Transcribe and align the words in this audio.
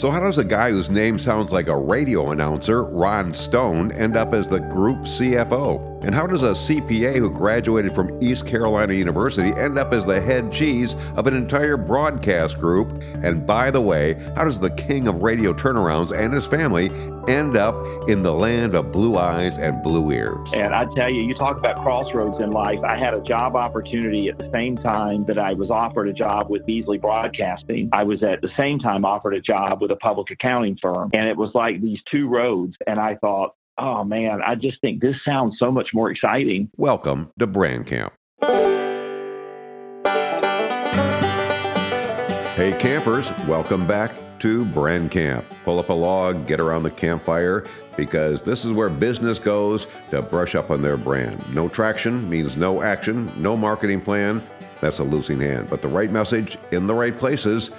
So, 0.00 0.10
how 0.10 0.20
does 0.20 0.38
a 0.38 0.44
guy 0.44 0.70
whose 0.70 0.88
name 0.88 1.18
sounds 1.18 1.52
like 1.52 1.68
a 1.68 1.76
radio 1.76 2.30
announcer, 2.30 2.84
Ron 2.84 3.34
Stone, 3.34 3.92
end 3.92 4.16
up 4.16 4.32
as 4.32 4.48
the 4.48 4.60
group 4.60 5.00
CFO? 5.00 5.89
And 6.02 6.14
how 6.14 6.26
does 6.26 6.42
a 6.42 6.52
CPA 6.52 7.16
who 7.16 7.28
graduated 7.30 7.94
from 7.94 8.22
East 8.22 8.46
Carolina 8.46 8.94
University 8.94 9.52
end 9.58 9.78
up 9.78 9.92
as 9.92 10.06
the 10.06 10.20
head 10.20 10.50
cheese 10.50 10.94
of 11.16 11.26
an 11.26 11.34
entire 11.34 11.76
broadcast 11.76 12.58
group? 12.58 12.90
And 13.22 13.46
by 13.46 13.70
the 13.70 13.82
way, 13.82 14.14
how 14.34 14.44
does 14.44 14.58
the 14.58 14.70
king 14.70 15.08
of 15.08 15.22
radio 15.22 15.52
turnarounds 15.52 16.16
and 16.16 16.32
his 16.32 16.46
family 16.46 16.90
end 17.28 17.56
up 17.56 17.74
in 18.08 18.22
the 18.22 18.32
land 18.32 18.74
of 18.74 18.92
blue 18.92 19.18
eyes 19.18 19.58
and 19.58 19.82
blue 19.82 20.10
ears? 20.10 20.52
And 20.54 20.74
I 20.74 20.86
tell 20.96 21.10
you, 21.10 21.20
you 21.20 21.34
talk 21.34 21.58
about 21.58 21.82
crossroads 21.82 22.42
in 22.42 22.50
life. 22.50 22.78
I 22.82 22.96
had 22.96 23.12
a 23.12 23.20
job 23.20 23.54
opportunity 23.54 24.28
at 24.28 24.38
the 24.38 24.50
same 24.50 24.76
time 24.78 25.26
that 25.26 25.38
I 25.38 25.52
was 25.52 25.70
offered 25.70 26.08
a 26.08 26.14
job 26.14 26.48
with 26.48 26.64
Beasley 26.64 26.96
Broadcasting. 26.96 27.90
I 27.92 28.04
was 28.04 28.22
at 28.22 28.40
the 28.40 28.50
same 28.56 28.78
time 28.78 29.04
offered 29.04 29.34
a 29.34 29.40
job 29.40 29.82
with 29.82 29.90
a 29.90 29.96
public 29.96 30.30
accounting 30.30 30.78
firm. 30.80 31.10
And 31.12 31.28
it 31.28 31.36
was 31.36 31.50
like 31.54 31.82
these 31.82 31.98
two 32.10 32.26
roads. 32.26 32.74
And 32.86 32.98
I 32.98 33.16
thought, 33.16 33.54
oh 33.78 34.04
man, 34.04 34.40
I 34.44 34.54
just 34.54 34.80
think 34.80 35.00
this 35.00 35.16
sounds 35.24 35.56
so 35.58 35.70
much 35.70 35.88
more 35.92 36.10
exciting. 36.10 36.70
Welcome 36.76 37.32
to 37.38 37.46
Brand 37.46 37.86
Camp. 37.86 38.12
Hey, 42.56 42.76
campers, 42.78 43.30
welcome 43.46 43.86
back 43.86 44.12
to 44.40 44.64
Brand 44.66 45.10
Camp. 45.10 45.44
Pull 45.64 45.78
up 45.78 45.88
a 45.88 45.94
log, 45.94 46.46
get 46.46 46.60
around 46.60 46.82
the 46.82 46.90
campfire, 46.90 47.64
because 47.96 48.42
this 48.42 48.64
is 48.64 48.72
where 48.72 48.88
business 48.88 49.38
goes 49.38 49.86
to 50.10 50.20
brush 50.22 50.54
up 50.54 50.70
on 50.70 50.82
their 50.82 50.96
brand. 50.96 51.42
No 51.54 51.68
traction 51.68 52.28
means 52.28 52.56
no 52.56 52.82
action, 52.82 53.30
no 53.40 53.56
marketing 53.56 54.00
plan. 54.00 54.42
That's 54.80 54.98
a 54.98 55.04
losing 55.04 55.40
hand. 55.40 55.68
But 55.68 55.82
the 55.82 55.88
right 55.88 56.10
message 56.10 56.58
in 56.70 56.86
the 56.86 56.94
right 56.94 57.16
places 57.16 57.70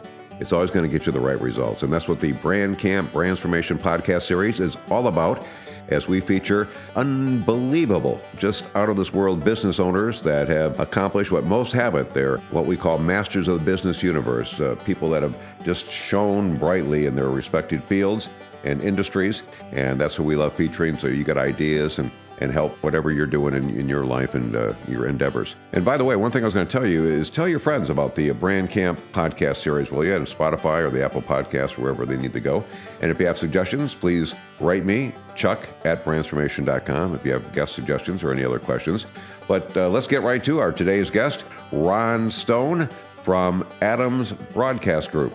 it's 0.41 0.51
always 0.51 0.71
going 0.71 0.89
to 0.89 0.91
get 0.91 1.05
you 1.05 1.11
the 1.11 1.19
right 1.19 1.39
results. 1.39 1.83
And 1.83 1.93
that's 1.93 2.07
what 2.07 2.19
the 2.19 2.31
Brand 2.31 2.79
Camp 2.79 3.11
Transformation 3.11 3.77
podcast 3.77 4.23
series 4.23 4.59
is 4.59 4.75
all 4.89 5.07
about 5.07 5.45
as 5.91 6.07
we 6.07 6.19
feature 6.19 6.67
unbelievable, 6.95 8.19
just 8.37 8.65
out 8.75 8.89
of 8.89 8.95
this 8.95 9.13
world 9.13 9.43
business 9.43 9.79
owners 9.79 10.21
that 10.23 10.47
have 10.47 10.79
accomplished 10.79 11.31
what 11.31 11.43
most 11.43 11.73
haven't. 11.73 12.09
They're 12.11 12.37
what 12.51 12.65
we 12.65 12.77
call 12.77 12.97
masters 12.97 13.47
of 13.47 13.59
the 13.59 13.65
business 13.65 14.01
universe, 14.01 14.59
uh, 14.59 14.75
people 14.85 15.09
that 15.11 15.21
have 15.21 15.37
just 15.63 15.89
shone 15.91 16.55
brightly 16.57 17.05
in 17.05 17.15
their 17.15 17.29
respected 17.29 17.83
fields 17.83 18.29
and 18.63 18.81
industries. 18.81 19.43
And 19.71 19.99
that's 19.99 20.17
what 20.17 20.25
we 20.25 20.35
love 20.35 20.53
featuring. 20.53 20.97
So 20.97 21.07
you 21.07 21.23
got 21.23 21.37
ideas 21.37 21.99
and 21.99 22.11
and 22.39 22.51
help 22.51 22.75
whatever 22.83 23.11
you're 23.11 23.27
doing 23.27 23.53
in, 23.53 23.69
in 23.77 23.87
your 23.87 24.03
life 24.03 24.33
and 24.35 24.55
uh, 24.55 24.73
your 24.87 25.07
endeavors. 25.07 25.55
And 25.73 25.85
by 25.85 25.97
the 25.97 26.03
way, 26.03 26.15
one 26.15 26.31
thing 26.31 26.43
I 26.43 26.45
was 26.45 26.53
going 26.53 26.65
to 26.65 26.71
tell 26.71 26.87
you 26.87 27.05
is 27.05 27.29
tell 27.29 27.47
your 27.47 27.59
friends 27.59 27.89
about 27.89 28.15
the 28.15 28.31
Brand 28.31 28.69
Camp 28.71 28.99
podcast 29.13 29.57
series. 29.57 29.91
Well, 29.91 30.03
yeah, 30.03 30.15
on 30.15 30.25
Spotify 30.25 30.79
or 30.79 30.89
the 30.89 31.03
Apple 31.03 31.21
Podcast, 31.21 31.77
wherever 31.77 32.05
they 32.05 32.17
need 32.17 32.33
to 32.33 32.39
go. 32.39 32.65
And 33.01 33.11
if 33.11 33.19
you 33.19 33.27
have 33.27 33.37
suggestions, 33.37 33.93
please 33.93 34.33
write 34.59 34.85
me, 34.85 35.13
chuck 35.35 35.67
at 35.85 36.03
brandsformation.com, 36.03 37.15
if 37.15 37.25
you 37.25 37.33
have 37.33 37.53
guest 37.53 37.73
suggestions 37.73 38.23
or 38.23 38.31
any 38.31 38.43
other 38.43 38.59
questions. 38.59 39.05
But 39.47 39.75
uh, 39.77 39.89
let's 39.89 40.07
get 40.07 40.21
right 40.21 40.43
to 40.43 40.59
our 40.59 40.71
today's 40.71 41.09
guest, 41.09 41.43
Ron 41.71 42.31
Stone 42.31 42.89
from 43.23 43.67
Adams 43.81 44.31
Broadcast 44.53 45.11
Group. 45.11 45.33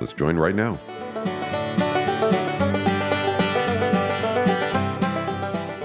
Let's 0.00 0.12
join 0.12 0.36
right 0.36 0.54
now. 0.54 0.78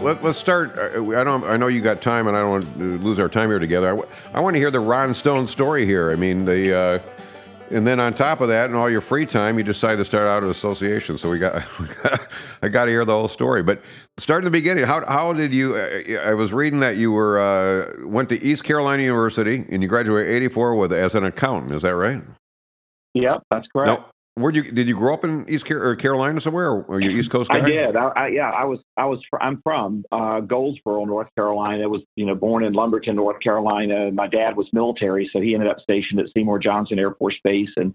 Let, 0.03 0.23
us 0.23 0.37
start. 0.37 0.77
Uh, 0.77 1.19
I 1.19 1.23
don't. 1.23 1.43
I 1.45 1.57
know 1.57 1.67
you 1.67 1.81
got 1.81 2.01
time, 2.01 2.27
and 2.27 2.35
I 2.35 2.41
don't 2.41 2.49
want 2.51 2.77
to 2.77 2.97
lose 2.99 3.19
our 3.19 3.29
time 3.29 3.49
here 3.49 3.59
together. 3.59 3.97
I, 4.33 4.39
want 4.39 4.55
to 4.55 4.59
hear 4.59 4.71
the 4.71 4.79
Ron 4.79 5.13
Stone 5.13 5.47
story 5.47 5.85
here. 5.85 6.11
I 6.11 6.15
mean, 6.15 6.45
the 6.45 6.75
uh, 6.75 6.99
and 7.71 7.87
then 7.87 7.99
on 7.99 8.13
top 8.13 8.41
of 8.41 8.49
that, 8.49 8.69
in 8.69 8.75
all 8.75 8.89
your 8.89 9.01
free 9.01 9.25
time, 9.25 9.57
you 9.57 9.63
decide 9.63 9.95
to 9.95 10.05
start 10.05 10.27
out 10.27 10.43
an 10.43 10.49
association. 10.49 11.17
So 11.17 11.29
we 11.29 11.39
got, 11.39 11.63
we 11.79 11.87
got 11.87 12.27
I 12.61 12.67
got 12.67 12.85
to 12.85 12.91
hear 12.91 13.05
the 13.05 13.13
whole 13.13 13.27
story. 13.27 13.63
But 13.63 13.81
start 14.17 14.43
at 14.43 14.45
the 14.45 14.51
beginning. 14.51 14.85
How 14.85 15.05
how 15.05 15.33
did 15.33 15.53
you? 15.53 15.75
Uh, 15.75 16.21
I 16.21 16.33
was 16.33 16.53
reading 16.53 16.79
that 16.81 16.97
you 16.97 17.11
were 17.11 17.39
uh, 17.39 18.07
went 18.07 18.29
to 18.29 18.41
East 18.43 18.63
Carolina 18.63 19.03
University 19.03 19.65
and 19.69 19.81
you 19.81 19.87
graduated 19.87 20.31
'84 20.33 20.75
with 20.75 20.93
as 20.93 21.15
an 21.15 21.23
accountant. 21.23 21.73
Is 21.73 21.81
that 21.83 21.95
right? 21.95 22.21
Yep, 23.13 23.43
that's 23.49 23.67
correct. 23.67 23.87
Now, 23.87 24.05
where 24.35 24.51
you 24.51 24.71
did 24.71 24.87
you 24.87 24.95
grow 24.95 25.13
up 25.13 25.23
in 25.23 25.47
East 25.47 25.65
Car- 25.65 25.95
Carolina 25.95 26.41
somewhere, 26.41 26.71
or 26.71 26.95
are 26.95 26.99
you 26.99 27.11
East 27.11 27.29
Coast 27.29 27.51
guy? 27.51 27.59
I 27.59 27.61
did. 27.61 27.95
I, 27.95 28.07
I, 28.07 28.27
yeah, 28.29 28.49
I 28.49 28.65
was. 28.65 28.79
I 28.97 29.05
was. 29.05 29.19
I'm 29.39 29.61
from 29.61 30.05
uh, 30.11 30.39
Goldsboro, 30.39 31.05
North 31.05 31.29
Carolina. 31.35 31.83
I 31.83 31.87
was, 31.87 32.01
you 32.15 32.25
know, 32.25 32.33
born 32.33 32.63
in 32.63 32.73
Lumberton, 32.73 33.15
North 33.15 33.39
Carolina. 33.41 34.11
My 34.11 34.27
dad 34.27 34.57
was 34.57 34.67
military, 34.73 35.29
so 35.31 35.39
he 35.39 35.53
ended 35.53 35.69
up 35.69 35.79
stationed 35.81 36.19
at 36.19 36.27
Seymour 36.33 36.59
Johnson 36.59 36.97
Air 36.97 37.13
Force 37.13 37.37
Base. 37.43 37.69
And 37.75 37.93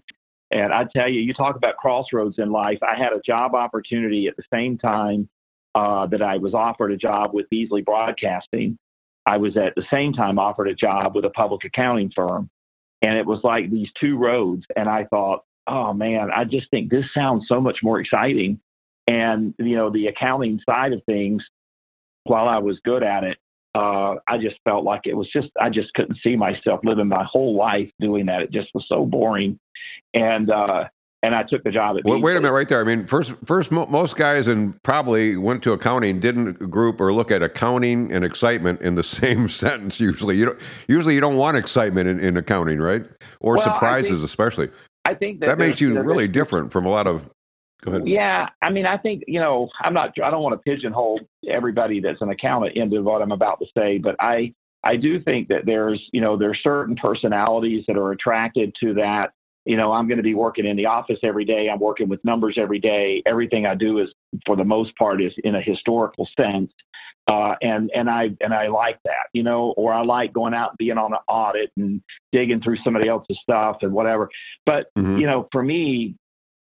and 0.51 0.73
I 0.73 0.85
tell 0.95 1.09
you, 1.09 1.19
you 1.19 1.33
talk 1.33 1.57
about 1.57 1.75
crossroads 1.77 2.35
in 2.37 2.51
life. 2.51 2.79
I 2.81 2.97
had 2.97 3.11
a 3.11 3.21
job 3.25 3.53
opportunity 3.53 4.27
at 4.27 4.37
the 4.37 4.43
same 4.51 4.77
time 4.77 5.27
uh, 5.75 6.07
that 6.07 6.21
I 6.21 6.37
was 6.37 6.53
offered 6.53 6.91
a 6.91 6.97
job 6.97 7.33
with 7.33 7.49
Beasley 7.49 7.81
Broadcasting. 7.81 8.77
I 9.25 9.37
was 9.37 9.57
at 9.57 9.75
the 9.75 9.85
same 9.91 10.13
time 10.13 10.39
offered 10.39 10.69
a 10.69 10.73
job 10.73 11.15
with 11.15 11.25
a 11.25 11.29
public 11.29 11.65
accounting 11.65 12.11
firm, 12.15 12.49
and 13.01 13.17
it 13.17 13.25
was 13.25 13.41
like 13.43 13.69
these 13.69 13.89
two 13.99 14.17
roads. 14.17 14.63
And 14.75 14.87
I 14.87 15.03
thought, 15.03 15.43
oh 15.69 15.93
man, 15.93 16.29
I 16.35 16.43
just 16.43 16.69
think 16.71 16.89
this 16.89 17.05
sounds 17.13 17.45
so 17.47 17.61
much 17.61 17.77
more 17.83 17.99
exciting. 17.99 18.59
And, 19.07 19.53
you 19.57 19.75
know, 19.75 19.89
the 19.89 20.07
accounting 20.07 20.59
side 20.67 20.93
of 20.93 21.03
things, 21.05 21.43
while 22.23 22.47
I 22.47 22.57
was 22.57 22.79
good 22.83 23.03
at 23.03 23.23
it, 23.23 23.37
uh, 23.75 24.15
I 24.27 24.37
just 24.39 24.57
felt 24.63 24.83
like 24.83 25.01
it 25.05 25.15
was 25.15 25.29
just, 25.31 25.49
I 25.59 25.69
just 25.69 25.93
couldn't 25.93 26.17
see 26.23 26.35
myself 26.35 26.81
living 26.83 27.07
my 27.07 27.23
whole 27.23 27.55
life 27.55 27.89
doing 27.99 28.25
that. 28.27 28.41
It 28.41 28.51
just 28.51 28.69
was 28.73 28.85
so 28.87 29.05
boring. 29.05 29.59
And, 30.13 30.51
uh, 30.51 30.85
and 31.21 31.35
I 31.35 31.43
took 31.43 31.63
the 31.63 31.71
job 31.71 31.97
at. 31.97 32.05
Well, 32.05 32.21
wait 32.21 32.37
a 32.37 32.41
minute, 32.41 32.53
right 32.53 32.67
there. 32.67 32.79
I 32.79 32.83
mean, 32.83 33.05
first, 33.05 33.33
first, 33.45 33.71
mo- 33.71 33.87
most 33.87 34.15
guys 34.15 34.47
and 34.47 34.81
probably 34.83 35.35
went 35.35 35.63
to 35.63 35.73
accounting 35.73 36.19
didn't 36.19 36.53
group 36.69 37.01
or 37.01 37.11
look 37.11 37.29
at 37.29 37.43
accounting 37.43 38.11
and 38.11 38.23
excitement 38.23 38.81
in 38.81 38.95
the 38.95 39.03
same 39.03 39.49
sentence. 39.49 39.99
Usually, 39.99 40.37
you 40.37 40.45
don't. 40.45 40.59
Usually, 40.87 41.15
you 41.15 41.21
don't 41.21 41.35
want 41.35 41.57
excitement 41.57 42.07
in, 42.07 42.19
in 42.21 42.37
accounting, 42.37 42.79
right? 42.79 43.05
Or 43.41 43.55
well, 43.55 43.63
surprises, 43.63 44.19
think, 44.19 44.23
especially. 44.23 44.69
I 45.09 45.15
think 45.15 45.39
that, 45.39 45.47
that 45.47 45.57
makes 45.57 45.81
you 45.81 45.99
really 46.01 46.27
different 46.27 46.71
from 46.71 46.85
a 46.85 46.89
lot 46.89 47.07
of. 47.07 47.27
Go 47.81 47.91
ahead. 47.91 48.07
Yeah, 48.07 48.49
I 48.61 48.69
mean, 48.69 48.85
I 48.85 48.97
think 48.97 49.23
you 49.27 49.39
know, 49.39 49.69
I'm 49.81 49.93
not. 49.93 50.11
I 50.23 50.29
don't 50.29 50.43
want 50.43 50.53
to 50.53 50.69
pigeonhole 50.69 51.21
everybody 51.49 51.99
that's 51.99 52.21
an 52.21 52.29
accountant 52.29 52.75
into 52.75 53.01
what 53.01 53.21
I'm 53.21 53.31
about 53.31 53.59
to 53.59 53.65
say, 53.75 53.97
but 53.97 54.15
I 54.19 54.53
I 54.83 54.97
do 54.97 55.21
think 55.21 55.47
that 55.47 55.65
there's 55.65 56.01
you 56.11 56.21
know 56.21 56.37
there's 56.37 56.59
certain 56.61 56.95
personalities 56.95 57.85
that 57.87 57.97
are 57.97 58.11
attracted 58.11 58.75
to 58.83 58.93
that. 58.95 59.31
You 59.69 59.77
know, 59.77 59.91
I'm 59.91 60.07
going 60.07 60.17
to 60.17 60.23
be 60.23 60.33
working 60.33 60.65
in 60.65 60.75
the 60.75 60.87
office 60.87 61.19
every 61.21 61.45
day. 61.45 61.69
I'm 61.69 61.79
working 61.79 62.09
with 62.09 62.25
numbers 62.25 62.57
every 62.57 62.79
day. 62.79 63.21
Everything 63.27 63.67
I 63.67 63.75
do 63.75 63.99
is, 63.99 64.09
for 64.47 64.55
the 64.55 64.63
most 64.63 64.95
part, 64.95 65.21
is 65.21 65.31
in 65.43 65.53
a 65.53 65.61
historical 65.61 66.27
sense. 66.35 66.71
Uh, 67.27 67.53
and 67.61 67.91
and 67.93 68.09
I 68.09 68.31
and 68.41 68.51
I 68.51 68.65
like 68.69 68.97
that, 69.05 69.27
you 69.31 69.43
know, 69.43 69.75
or 69.77 69.93
I 69.93 70.01
like 70.01 70.33
going 70.33 70.55
out 70.55 70.71
and 70.71 70.77
being 70.79 70.97
on 70.97 71.13
an 71.13 71.19
audit 71.27 71.69
and 71.77 72.01
digging 72.31 72.61
through 72.63 72.77
somebody 72.83 73.07
else's 73.07 73.37
stuff 73.43 73.77
and 73.83 73.93
whatever. 73.93 74.31
But 74.65 74.87
mm-hmm. 74.97 75.19
you 75.19 75.27
know, 75.27 75.47
for 75.51 75.61
me, 75.61 76.15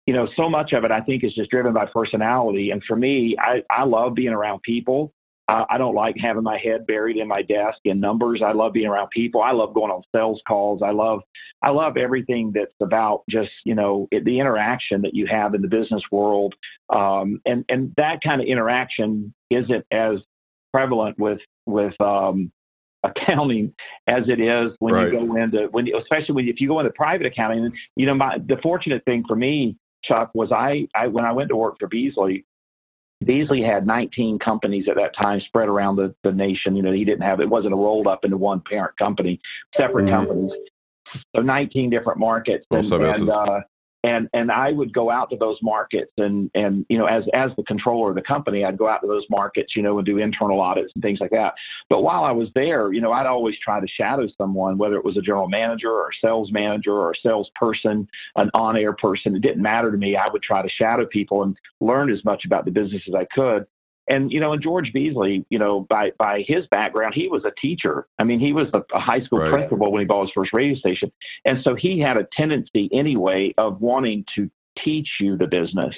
you 0.06 0.14
know, 0.14 0.28
so 0.36 0.48
much 0.48 0.74
of 0.74 0.84
it 0.84 0.92
I 0.92 1.02
think 1.02 1.24
is 1.24 1.34
just 1.34 1.50
driven 1.50 1.74
by 1.74 1.88
personality. 1.88 2.70
And 2.70 2.84
for 2.88 2.96
me, 2.96 3.36
I 3.40 3.64
I 3.72 3.84
love 3.86 4.14
being 4.14 4.34
around 4.34 4.62
people. 4.62 5.12
Uh, 5.52 5.66
I 5.70 5.78
don't 5.78 5.96
like 5.96 6.16
having 6.18 6.44
my 6.44 6.58
head 6.58 6.88
buried 6.88 7.18
in 7.18 7.28
my 7.28 7.42
desk 7.42 7.80
in 7.84 8.00
numbers. 8.00 8.42
I 8.42 8.54
love 8.54 8.72
being 8.72 8.88
around 8.88 9.10
people. 9.10 9.42
I 9.42 9.52
love 9.52 9.74
going 9.74 9.92
on 9.92 10.02
sales 10.16 10.42
calls. 10.48 10.82
I 10.82 10.92
love 10.92 11.20
I 11.62 11.72
love 11.72 11.98
everything 11.98 12.54
that's 12.56 12.74
about 12.82 13.24
just 13.30 13.52
you 13.66 13.76
know 13.76 14.08
it, 14.12 14.24
the 14.24 14.40
interaction 14.40 15.02
that 15.02 15.14
you 15.14 15.28
have 15.28 15.54
in 15.54 15.62
the 15.62 15.68
business 15.68 16.04
world. 16.10 16.56
Um, 16.90 17.42
and 17.46 17.66
and 17.68 17.94
that 17.98 18.20
kind 18.24 18.40
of 18.40 18.48
interaction 18.48 19.34
isn't 19.50 19.86
as 19.92 20.20
prevalent 20.74 21.20
with 21.20 21.42
with 21.66 22.00
um, 22.00 22.50
accounting 23.04 23.74
as 24.08 24.24
it 24.30 24.40
is 24.40 24.72
when 24.80 24.94
right. 24.94 25.12
you 25.12 25.28
go 25.28 25.36
into 25.36 25.68
when 25.72 25.90
especially 26.00 26.34
when 26.34 26.48
if 26.48 26.62
you 26.62 26.70
go 26.70 26.80
into 26.80 26.94
private 26.94 27.28
accounting. 27.28 27.74
You 27.98 28.06
know, 28.06 28.16
my 28.16 28.38
the 28.38 28.56
fortunate 28.64 29.04
thing 29.04 29.26
for 29.28 29.36
me, 29.36 29.76
Chuck, 30.06 30.32
was 30.34 30.54
I, 30.54 30.88
I 30.96 31.08
when 31.08 31.26
I 31.26 31.34
went 31.34 31.50
to 31.50 31.58
work 31.58 31.76
for 31.78 31.90
Beasley. 31.90 32.46
Beasley 33.24 33.62
had 33.62 33.86
19 33.86 34.40
companies 34.40 34.86
at 34.90 34.96
that 34.96 35.16
time 35.16 35.42
spread 35.42 35.70
around 35.70 35.96
the, 35.96 36.14
the 36.24 36.32
nation. 36.32 36.76
You 36.76 36.84
know, 36.84 36.92
he 36.92 37.06
didn't 37.06 37.22
have 37.22 37.40
it 37.40 37.50
wasn't 37.50 37.74
a 37.74 37.78
rolled 37.78 38.08
up 38.08 38.26
into 38.26 38.38
one 38.38 38.62
parent 38.62 38.98
company, 38.98 39.40
separate 39.78 40.06
mm-hmm. 40.06 40.16
companies. 40.16 40.52
So 41.36 41.42
19 41.42 41.90
different 41.90 42.20
markets, 42.20 42.66
and, 42.72 42.86
and 42.94 43.30
uh, 43.30 43.62
and 44.04 44.30
and 44.34 44.52
I 44.52 44.72
would 44.72 44.94
go 44.94 45.10
out 45.10 45.30
to 45.30 45.38
those 45.38 45.58
markets 45.62 46.12
and 46.18 46.50
and 46.56 46.86
you 46.90 46.98
know 46.98 47.06
as 47.06 47.24
as 47.34 47.52
the 47.58 47.64
controller 47.64 48.10
of 48.10 48.16
the 48.16 48.22
company 48.22 48.66
I'd 48.66 48.78
go 48.78 48.88
out 48.88 49.02
to 49.02 49.08
those 49.08 49.26
markets 49.30 49.76
you 49.76 49.82
know 49.82 49.98
and 49.98 50.06
do 50.06 50.18
internal 50.18 50.60
audits 50.60 50.92
and 50.96 51.04
things 51.04 51.20
like 51.20 51.32
that. 51.32 51.54
But 51.90 52.02
while 52.02 52.24
I 52.24 52.32
was 52.32 52.50
there 52.56 52.92
you 52.94 53.02
know 53.02 53.12
I'd 53.12 53.28
always 53.28 53.56
try 53.64 53.80
to 53.80 53.88
shadow 53.88 54.28
someone 54.38 54.78
whether 54.78 54.96
it 54.96 55.06
was 55.06 55.18
a 55.18 55.22
general 55.22 55.48
manager 55.48 55.92
or 55.92 56.10
a 56.10 56.26
sales 56.26 56.52
manager 56.52 56.94
or 56.94 57.12
a 57.12 57.16
salesperson 57.22 58.08
an 58.36 58.50
on-air 58.54 58.94
person. 58.94 59.36
It 59.36 59.42
didn't 59.42 59.62
matter 59.62 59.92
to 59.92 59.98
me. 59.98 60.16
I 60.16 60.28
would 60.32 60.44
try 60.44 60.62
to 60.62 60.70
shadow 60.70 61.06
people 61.06 61.44
and 61.44 61.56
learn 61.80 62.12
as 62.12 62.24
much 62.26 62.46
about 62.46 62.66
the 62.66 62.72
business 62.72 63.04
as 63.08 63.16
I 63.16 63.26
could 63.34 63.66
and 64.08 64.32
you 64.32 64.40
know, 64.40 64.54
and 64.54 64.62
George 64.62 64.92
Beasley, 64.94 65.46
you 65.50 65.60
know, 65.60 65.82
by 65.90 66.12
by 66.18 66.44
his 66.48 66.66
background, 66.68 67.14
he 67.16 67.28
was 67.28 67.46
a 67.46 67.52
teacher. 67.62 68.08
I 68.20 68.24
mean, 68.24 68.40
he 68.40 68.54
was 68.54 68.68
a, 68.74 68.82
a 68.94 69.00
high 69.00 69.22
school 69.22 69.40
right. 69.40 69.52
principal 69.52 69.92
when 69.92 70.02
he 70.02 70.06
bought 70.06 70.24
his 70.24 70.32
first 70.34 70.54
radio 70.54 70.78
station, 70.78 71.12
and 71.46 71.60
so 71.64 71.76
he 71.76 72.00
had 72.00 72.18
a 72.18 72.28
tendency 72.36 72.90
anyway 72.92 73.54
of 73.58 73.80
wanting 73.82 74.26
to 74.36 74.50
teach 74.84 75.08
you 75.20 75.38
the 75.38 75.48
business. 75.48 75.96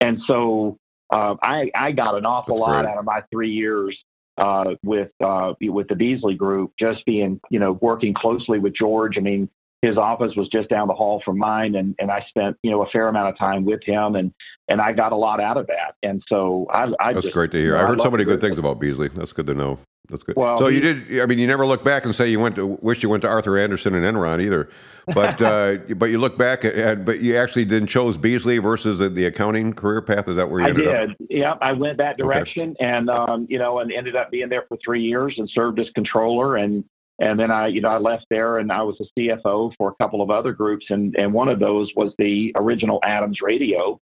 And 0.00 0.18
so 0.26 0.78
uh, 1.12 1.34
I, 1.42 1.70
I 1.74 1.92
got 1.92 2.16
an 2.16 2.24
awful 2.24 2.54
That's 2.54 2.60
lot 2.60 2.82
great. 2.82 2.90
out 2.90 2.98
of 2.98 3.04
my 3.04 3.22
three 3.30 3.50
years 3.50 3.98
uh, 4.38 4.74
with 4.82 5.10
uh, 5.20 5.54
with 5.60 5.88
the 5.88 5.94
Beasley 5.94 6.34
Group, 6.34 6.72
just 6.78 7.04
being 7.04 7.40
you 7.50 7.58
know 7.58 7.72
working 7.80 8.14
closely 8.14 8.58
with 8.58 8.74
George. 8.74 9.16
I 9.16 9.20
mean, 9.20 9.48
his 9.82 9.96
office 9.96 10.32
was 10.36 10.48
just 10.48 10.68
down 10.68 10.88
the 10.88 10.94
hall 10.94 11.22
from 11.24 11.38
mine, 11.38 11.74
and, 11.74 11.94
and 11.98 12.10
I 12.10 12.24
spent 12.28 12.56
you 12.62 12.70
know 12.70 12.82
a 12.82 12.90
fair 12.90 13.08
amount 13.08 13.30
of 13.30 13.38
time 13.38 13.64
with 13.64 13.80
him, 13.84 14.14
and 14.14 14.32
and 14.68 14.80
I 14.80 14.92
got 14.92 15.12
a 15.12 15.16
lot 15.16 15.40
out 15.40 15.56
of 15.56 15.66
that. 15.68 15.94
And 16.02 16.22
so 16.28 16.66
I, 16.72 16.92
I 17.00 17.12
That's 17.12 17.26
just, 17.26 17.34
great 17.34 17.50
to 17.52 17.58
hear. 17.58 17.66
you 17.66 17.72
know, 17.72 17.78
I 17.78 17.86
heard 17.86 17.98
love 17.98 18.04
so 18.06 18.10
many 18.10 18.24
good 18.24 18.40
things 18.40 18.58
about 18.58 18.78
Beasley. 18.78 19.08
That's 19.08 19.32
good 19.32 19.46
to 19.46 19.54
know. 19.54 19.78
That's 20.10 20.22
good. 20.22 20.36
Well, 20.36 20.58
so 20.58 20.68
you 20.68 20.80
did. 20.80 21.20
I 21.20 21.26
mean, 21.26 21.38
you 21.38 21.46
never 21.46 21.64
look 21.64 21.84
back 21.84 22.04
and 22.04 22.14
say 22.14 22.28
you 22.28 22.40
went 22.40 22.56
to 22.56 22.66
wish 22.66 23.02
you 23.02 23.08
went 23.08 23.22
to 23.22 23.28
Arthur 23.28 23.56
Andersen 23.56 23.94
and 23.94 24.04
Enron 24.04 24.42
either. 24.42 24.68
But 25.06 25.40
uh, 25.42 25.78
but 25.96 26.06
you 26.06 26.18
look 26.18 26.36
back 26.36 26.64
at, 26.64 27.04
but 27.04 27.20
you 27.20 27.36
actually 27.36 27.64
then 27.64 27.86
chose 27.86 28.16
Beasley 28.16 28.58
versus 28.58 28.98
the, 28.98 29.08
the 29.08 29.24
accounting 29.26 29.72
career 29.72 30.02
path. 30.02 30.28
Is 30.28 30.36
that 30.36 30.50
where 30.50 30.60
you 30.60 30.66
I 30.66 30.70
ended 30.70 30.88
up? 30.88 31.08
did. 31.18 31.26
Yeah, 31.30 31.54
I 31.62 31.72
went 31.72 31.98
that 31.98 32.18
direction, 32.18 32.74
and 32.80 33.08
um, 33.08 33.46
you 33.48 33.58
know, 33.58 33.78
and 33.78 33.92
ended 33.92 34.16
up 34.16 34.30
being 34.30 34.48
there 34.48 34.64
for 34.68 34.76
three 34.84 35.02
years 35.02 35.34
and 35.38 35.48
served 35.54 35.78
as 35.80 35.88
controller, 35.94 36.56
and 36.56 36.84
and 37.20 37.38
then 37.38 37.50
I, 37.50 37.66
you 37.68 37.80
know, 37.80 37.90
I 37.90 37.98
left 37.98 38.26
there 38.30 38.58
and 38.58 38.72
I 38.72 38.82
was 38.82 38.96
a 39.00 39.20
CFO 39.20 39.72
for 39.76 39.90
a 39.90 39.94
couple 40.02 40.22
of 40.22 40.30
other 40.30 40.52
groups, 40.52 40.86
and 40.88 41.14
and 41.16 41.32
one 41.32 41.48
of 41.48 41.60
those 41.60 41.90
was 41.94 42.12
the 42.18 42.52
original 42.56 42.98
Adams 43.04 43.38
Radio. 43.42 44.00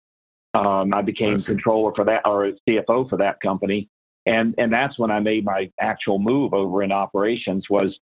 Um, 0.54 0.94
I 0.94 1.00
I 1.00 1.02
became 1.02 1.40
see. 1.40 1.46
controller 1.46 1.94
for 1.96 2.06
that 2.06 2.22
or 2.26 2.52
CFO 2.68 3.10
for 3.10 3.18
that 3.18 3.40
company, 3.42 3.90
and 4.26 4.54
and 4.58 4.72
that's 4.72 5.00
when 5.00 5.12
I 5.12 5.20
made 5.20 5.46
my 5.46 5.72
actual 5.80 6.20
move 6.20 6.54
over 6.54 6.84
in 6.84 6.92
operations. 6.92 7.66
Was 7.70 7.98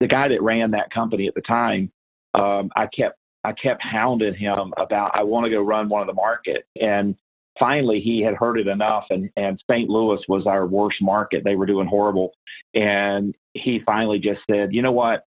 the 0.00 0.06
guy 0.06 0.28
that 0.28 0.42
ran 0.42 0.70
that 0.72 0.92
company 0.92 1.26
at 1.26 1.34
the 1.34 1.42
time? 1.42 1.90
Um, 2.34 2.70
I 2.76 2.86
kept 2.86 3.18
I 3.44 3.52
kept 3.52 3.82
hounding 3.82 4.34
him 4.34 4.74
about 4.76 5.12
I 5.14 5.22
want 5.22 5.44
to 5.44 5.50
go 5.50 5.62
run 5.62 5.88
one 5.88 6.02
of 6.02 6.06
the 6.06 6.14
market, 6.14 6.66
and 6.80 7.16
finally 7.58 8.00
he 8.00 8.20
had 8.22 8.34
heard 8.34 8.58
it 8.58 8.66
enough 8.66 9.04
and 9.10 9.30
and 9.36 9.60
St. 9.70 9.88
Louis 9.88 10.20
was 10.28 10.46
our 10.46 10.66
worst 10.66 10.96
market. 11.00 11.42
They 11.44 11.56
were 11.56 11.66
doing 11.66 11.86
horrible. 11.86 12.32
And 12.74 13.34
he 13.54 13.80
finally 13.86 14.18
just 14.18 14.40
said, 14.50 14.74
"You 14.74 14.82
know 14.82 14.92
what? 14.92 15.24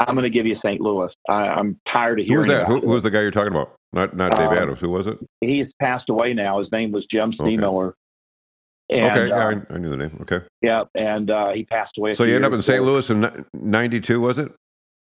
I'm 0.00 0.14
going 0.14 0.24
to 0.24 0.30
give 0.30 0.46
you 0.46 0.56
St. 0.64 0.80
Louis. 0.80 1.10
I, 1.28 1.32
I'm 1.32 1.78
tired 1.90 2.20
of 2.20 2.26
Who 2.26 2.38
was 2.38 2.46
hearing 2.48 2.60
that? 2.60 2.66
Who, 2.66 2.78
about 2.78 2.86
who 2.86 2.96
it." 2.96 3.00
the 3.02 3.10
guy 3.10 3.20
you're 3.20 3.30
talking 3.30 3.52
about? 3.52 3.76
Not 3.92 4.16
not 4.16 4.36
Dave 4.36 4.48
Um, 4.48 4.58
Adams. 4.58 4.80
Who 4.80 4.90
was 4.90 5.06
it? 5.06 5.18
He's 5.40 5.66
passed 5.80 6.08
away 6.10 6.34
now. 6.34 6.58
His 6.58 6.68
name 6.72 6.92
was 6.92 7.06
Jim 7.10 7.32
Okay. 7.38 7.56
Steemiller. 7.56 7.92
And, 8.90 9.04
okay, 9.06 9.30
uh, 9.30 9.36
I, 9.70 9.74
I 9.74 9.78
knew 9.78 9.88
the 9.88 9.96
name. 9.96 10.18
Okay, 10.22 10.44
yeah, 10.60 10.82
and 10.94 11.30
uh, 11.30 11.52
he 11.52 11.64
passed 11.64 11.92
away. 11.96 12.12
so 12.12 12.24
you 12.24 12.34
ended 12.34 12.52
up 12.52 12.54
in 12.54 12.60
St. 12.62 12.82
Louis 12.82 13.08
in 13.08 13.44
'92, 13.54 14.20
was 14.20 14.36
it? 14.36 14.52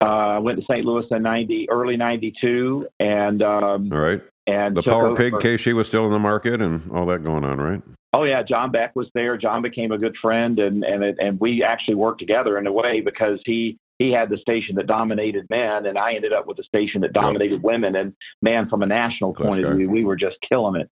Uh, 0.01 0.05
I 0.05 0.39
went 0.39 0.59
to 0.59 0.65
St. 0.65 0.85
Louis 0.85 1.05
in 1.11 1.21
ninety, 1.21 1.69
early 1.69 1.97
'92, 1.97 2.87
and 2.99 3.41
um, 3.41 3.91
All 3.91 3.99
right. 3.99 4.21
and 4.47 4.75
The 4.75 4.83
Power 4.83 5.15
Pig 5.15 5.31
for- 5.31 5.39
case, 5.39 5.65
was 5.65 5.87
still 5.87 6.05
in 6.05 6.11
the 6.11 6.19
market, 6.19 6.61
and 6.61 6.89
all 6.91 7.05
that 7.07 7.23
going 7.23 7.43
on, 7.43 7.59
right? 7.59 7.81
Oh 8.13 8.23
yeah, 8.23 8.41
John 8.41 8.71
Beck 8.71 8.95
was 8.95 9.07
there. 9.13 9.37
John 9.37 9.61
became 9.61 9.91
a 9.91 9.97
good 9.97 10.15
friend, 10.21 10.57
and 10.59 10.83
and 10.83 11.03
it, 11.03 11.17
and 11.19 11.39
we 11.39 11.63
actually 11.63 11.95
worked 11.95 12.19
together 12.19 12.57
in 12.57 12.65
a 12.65 12.71
way 12.71 13.01
because 13.01 13.39
he 13.45 13.77
he 13.99 14.11
had 14.11 14.29
the 14.29 14.37
station 14.37 14.75
that 14.75 14.87
dominated 14.87 15.45
men, 15.49 15.85
and 15.85 15.97
I 15.97 16.13
ended 16.13 16.31
up 16.31 16.47
with 16.47 16.57
the 16.57 16.63
station 16.63 17.01
that 17.01 17.11
dominated 17.13 17.61
women. 17.61 17.95
And 17.97 18.13
man, 18.41 18.69
from 18.69 18.81
a 18.81 18.85
national 18.87 19.33
Class 19.33 19.49
point 19.49 19.63
guy. 19.63 19.71
of 19.71 19.77
view, 19.77 19.89
we 19.89 20.05
were 20.05 20.15
just 20.15 20.37
killing 20.47 20.81
it. 20.81 20.89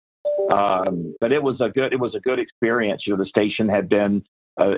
Um, 0.52 1.16
but 1.20 1.32
it 1.32 1.42
was 1.42 1.60
a 1.62 1.70
good 1.70 1.94
it 1.94 2.00
was 2.00 2.14
a 2.14 2.20
good 2.20 2.40
experience. 2.40 3.04
You 3.08 3.16
know, 3.16 3.24
the 3.24 3.30
station 3.30 3.70
had 3.70 3.90
been 3.90 4.24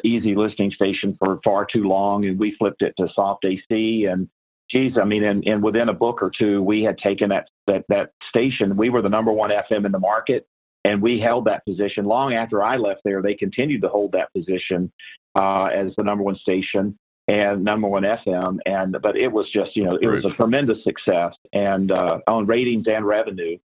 easy 0.04 0.36
listening 0.36 0.72
station 0.72 1.16
for 1.20 1.40
far 1.44 1.66
too 1.66 1.84
long, 1.84 2.26
and 2.26 2.40
we 2.40 2.56
flipped 2.58 2.82
it 2.82 2.94
to 2.98 3.08
soft 3.14 3.46
AC. 3.46 4.06
And 4.06 4.30
geez, 4.70 4.94
I 5.02 5.06
mean, 5.06 5.24
and, 5.24 5.44
and 5.46 5.64
within 5.64 5.90
a 5.90 5.94
book 5.94 6.22
or 6.22 6.32
two, 6.38 6.62
we 6.62 6.84
had 6.84 6.98
taken 6.98 7.30
that 7.30 7.50
that 7.68 7.86
that 7.90 8.12
station. 8.30 8.78
We 8.78 8.90
were 8.90 9.02
the 9.02 9.10
number 9.10 9.32
one 9.32 9.52
FM 9.52 9.86
in 9.86 9.92
the 9.92 10.00
market 10.00 10.48
and 10.86 11.02
we 11.02 11.20
held 11.20 11.46
that 11.46 11.66
position 11.66 12.06
long 12.06 12.34
after 12.34 12.64
I 12.64 12.78
left 12.78 13.02
there. 13.04 13.22
They 13.22 13.36
continued 13.36 13.82
to 13.82 13.90
hold 13.90 14.14
that 14.14 14.32
position 14.34 14.92
uh, 15.36 15.66
as 15.66 15.92
the 15.98 16.04
number 16.04 16.24
one 16.24 16.38
station 16.38 16.98
and 17.28 17.64
number 17.64 17.88
one 17.88 18.04
FM. 18.04 18.60
And 18.66 18.96
but 19.02 19.18
it 19.18 19.28
was 19.32 19.48
just 19.52 19.76
you 19.76 19.84
know 19.84 19.98
it 20.02 20.08
was 20.08 20.26
a 20.26 20.36
tremendous 20.36 20.84
success 20.84 21.34
and 21.54 21.92
uh, 21.92 22.20
on 22.28 22.46
ratings 22.46 22.86
and 22.88 23.06
revenue. 23.06 23.58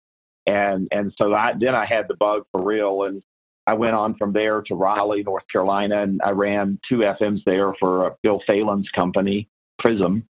And 0.45 0.87
and 0.91 1.13
so 1.17 1.33
I 1.33 1.53
then 1.59 1.75
I 1.75 1.85
had 1.85 2.07
the 2.07 2.15
bug 2.15 2.43
for 2.51 2.63
real 2.63 3.03
and. 3.03 3.21
I 3.65 3.73
went 3.73 3.95
on 3.95 4.15
from 4.15 4.33
there 4.33 4.61
to 4.63 4.75
Raleigh, 4.75 5.23
North 5.23 5.43
Carolina, 5.51 6.03
and 6.03 6.21
I 6.23 6.31
ran 6.31 6.79
two 6.87 6.97
FMs 6.99 7.41
there 7.45 7.73
for 7.79 8.07
uh, 8.07 8.13
Bill 8.21 8.41
Phelan's 8.45 8.89
company, 8.93 9.47
Prism, 9.79 10.27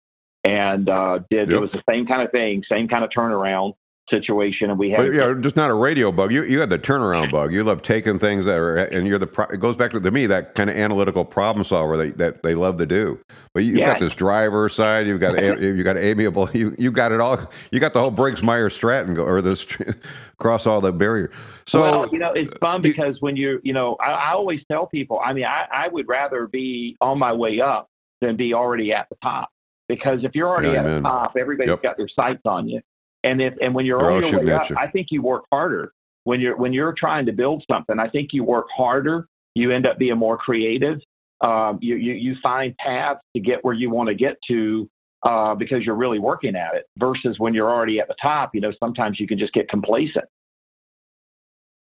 and 0.44 0.88
uh, 0.88 1.20
did 1.30 1.50
Yep. 1.50 1.56
it 1.56 1.60
was 1.60 1.70
the 1.72 1.82
same 1.88 2.06
kind 2.06 2.22
of 2.22 2.30
thing, 2.32 2.64
same 2.68 2.88
kind 2.88 3.04
of 3.04 3.10
turnaround 3.10 3.74
situation, 4.10 4.68
and 4.70 4.78
we 4.78 4.90
had 4.90 5.14
yeah, 5.14 5.32
just 5.40 5.56
not 5.56 5.70
a 5.70 5.74
radio 5.74 6.12
bug. 6.12 6.32
You 6.32 6.42
you 6.44 6.60
had 6.60 6.68
the 6.70 6.78
turnaround 6.78 7.30
bug. 7.30 7.52
You 7.52 7.64
love 7.64 7.80
taking 7.82 8.18
things 8.18 8.44
that 8.46 8.58
are, 8.58 8.76
and 8.76 9.06
you're 9.06 9.18
the. 9.18 9.26
Pro, 9.26 9.46
it 9.46 9.60
goes 9.60 9.76
back 9.76 9.92
to, 9.92 10.00
to 10.00 10.10
me 10.10 10.26
that 10.26 10.54
kind 10.54 10.68
of 10.68 10.76
analytical 10.76 11.24
problem 11.24 11.64
solver 11.64 11.96
that, 11.96 12.18
that 12.18 12.42
they 12.42 12.54
love 12.54 12.76
to 12.78 12.86
do. 12.86 13.18
But 13.54 13.64
you, 13.64 13.72
have 13.72 13.78
Yeah. 13.80 13.86
got 13.92 14.00
this 14.00 14.14
driver 14.14 14.68
side. 14.68 15.06
You've 15.06 15.20
got 15.20 15.38
a- 15.38 15.58
you 15.60 15.82
got 15.82 15.96
amiable. 15.96 16.50
You 16.52 16.74
you 16.78 16.90
got 16.90 17.12
it 17.12 17.20
all. 17.20 17.50
You 17.70 17.80
got 17.80 17.92
the 17.94 18.00
whole 18.00 18.10
Briggs 18.10 18.42
Myers 18.42 18.74
Stratton 18.74 19.14
go 19.14 19.24
or 19.24 19.40
this 19.40 19.64
cross 20.38 20.66
all 20.66 20.80
the 20.80 20.92
barrier. 20.92 21.30
So 21.66 21.80
well, 21.80 22.08
you 22.12 22.18
know, 22.18 22.32
it's 22.32 22.54
fun 22.58 22.82
you- 22.82 22.90
because 22.92 23.16
when 23.20 23.36
you're, 23.36 23.60
you 23.62 23.72
know, 23.72 23.96
I, 24.00 24.10
I 24.10 24.32
always 24.32 24.60
tell 24.70 24.86
people, 24.86 25.20
I 25.24 25.32
mean, 25.32 25.44
I, 25.44 25.66
I 25.72 25.88
would 25.88 26.08
rather 26.08 26.46
be 26.48 26.96
on 27.00 27.18
my 27.18 27.32
way 27.32 27.60
up 27.60 27.88
than 28.20 28.36
be 28.36 28.52
already 28.54 28.92
at 28.92 29.08
the 29.08 29.16
top. 29.22 29.48
Because 29.88 30.22
if 30.22 30.36
you're 30.36 30.48
already 30.48 30.68
Yeah, 30.68 30.84
at 30.84 30.84
the 30.84 31.00
top, 31.00 31.36
everybody's 31.36 31.70
Yep. 31.70 31.82
got 31.82 31.96
their 31.96 32.06
sights 32.08 32.42
on 32.44 32.68
you. 32.68 32.80
And 33.24 33.40
if 33.42 33.54
and 33.60 33.74
when 33.74 33.84
you're 33.86 34.00
They're 34.00 34.10
on 34.12 34.26
your 34.26 34.40
way 34.42 34.52
up, 34.52 34.70
you. 34.70 34.76
I 34.78 34.88
think 34.90 35.08
you 35.10 35.22
work 35.22 35.44
harder. 35.52 35.92
When 36.24 36.40
you're 36.40 36.56
when 36.56 36.72
you're 36.72 36.94
trying 36.96 37.26
to 37.26 37.32
build 37.32 37.64
something, 37.70 37.98
I 37.98 38.08
think 38.08 38.30
you 38.32 38.44
work 38.44 38.66
harder. 38.76 39.26
You 39.54 39.72
end 39.72 39.86
up 39.86 39.98
being 39.98 40.16
more 40.16 40.36
creative. 40.38 40.98
Um, 41.42 41.78
you, 41.80 41.96
you 41.96 42.12
you 42.12 42.36
find 42.42 42.76
paths 42.76 43.20
to 43.34 43.40
get 43.40 43.64
where 43.64 43.74
you 43.74 43.90
want 43.90 44.08
to 44.08 44.14
get 44.14 44.36
to 44.48 44.88
uh, 45.24 45.54
because 45.54 45.84
you're 45.84 45.94
really 45.96 46.18
working 46.18 46.54
at 46.56 46.74
it. 46.74 46.84
Versus 46.98 47.38
when 47.38 47.54
you're 47.54 47.70
already 47.70 48.00
at 48.00 48.08
the 48.08 48.14
top, 48.20 48.54
you 48.54 48.60
know, 48.60 48.72
sometimes 48.78 49.18
you 49.18 49.26
can 49.26 49.38
just 49.38 49.52
get 49.52 49.68
complacent. 49.68 50.24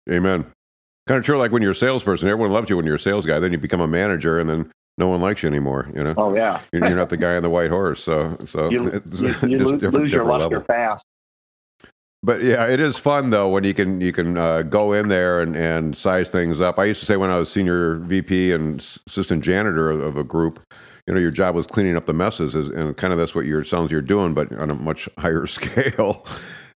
amen. 0.09 0.45
Kind 1.07 1.17
of 1.17 1.25
true. 1.25 1.37
Like 1.37 1.51
when 1.51 1.61
you're 1.61 1.71
a 1.71 1.75
salesperson, 1.75 2.29
everyone 2.29 2.51
loves 2.51 2.69
you 2.69 2.77
when 2.77 2.85
you're 2.85 2.95
a 2.95 2.99
sales 2.99 3.25
guy. 3.25 3.39
Then 3.39 3.51
you 3.51 3.57
become 3.57 3.81
a 3.81 3.87
manager, 3.87 4.39
and 4.39 4.49
then 4.49 4.71
no 4.97 5.07
one 5.07 5.21
likes 5.21 5.43
you 5.43 5.49
anymore. 5.49 5.89
You 5.93 6.03
know, 6.03 6.13
Oh 6.17 6.33
yeah. 6.35 6.61
you're, 6.71 6.87
you're 6.87 6.95
not 6.95 7.09
the 7.09 7.17
guy 7.17 7.35
on 7.35 7.43
the 7.43 7.49
white 7.49 7.69
horse. 7.71 8.03
So 8.03 8.37
so 8.45 8.69
you, 8.69 8.87
it's 8.87 9.19
you, 9.19 9.27
you 9.49 9.57
lose, 9.57 9.81
different, 9.81 9.95
lose 9.95 10.11
your 10.11 10.23
luster 10.25 10.61
level. 10.61 10.61
fast. 10.65 11.03
But 12.23 12.41
yeah, 12.41 12.67
it 12.67 12.79
is 12.79 12.97
fun 12.97 13.31
though 13.31 13.49
when 13.49 13.65
you 13.65 13.73
can 13.73 13.99
you 13.99 14.13
can 14.13 14.37
uh, 14.37 14.61
go 14.61 14.93
in 14.93 15.09
there 15.09 15.41
and, 15.41 15.55
and 15.57 15.95
size 15.95 16.29
things 16.29 16.61
up. 16.61 16.79
I 16.79 16.85
used 16.85 17.01
to 17.01 17.05
say 17.05 17.17
when 17.17 17.29
I 17.29 17.37
was 17.37 17.51
senior 17.51 17.97
VP 17.97 18.53
and 18.53 18.79
assistant 19.07 19.43
janitor 19.43 19.89
of, 19.89 20.01
of 20.01 20.15
a 20.15 20.23
group, 20.23 20.63
you 21.05 21.13
know, 21.13 21.19
your 21.19 21.31
job 21.31 21.53
was 21.53 21.67
cleaning 21.67 21.97
up 21.97 22.05
the 22.05 22.13
messes, 22.13 22.55
and 22.55 22.95
kind 22.95 23.11
of 23.11 23.19
that's 23.19 23.35
what 23.35 23.45
your 23.45 23.65
sounds 23.65 23.91
you're 23.91 24.01
doing, 24.01 24.33
but 24.33 24.51
on 24.53 24.71
a 24.71 24.75
much 24.75 25.09
higher 25.17 25.45
scale. 25.45 26.25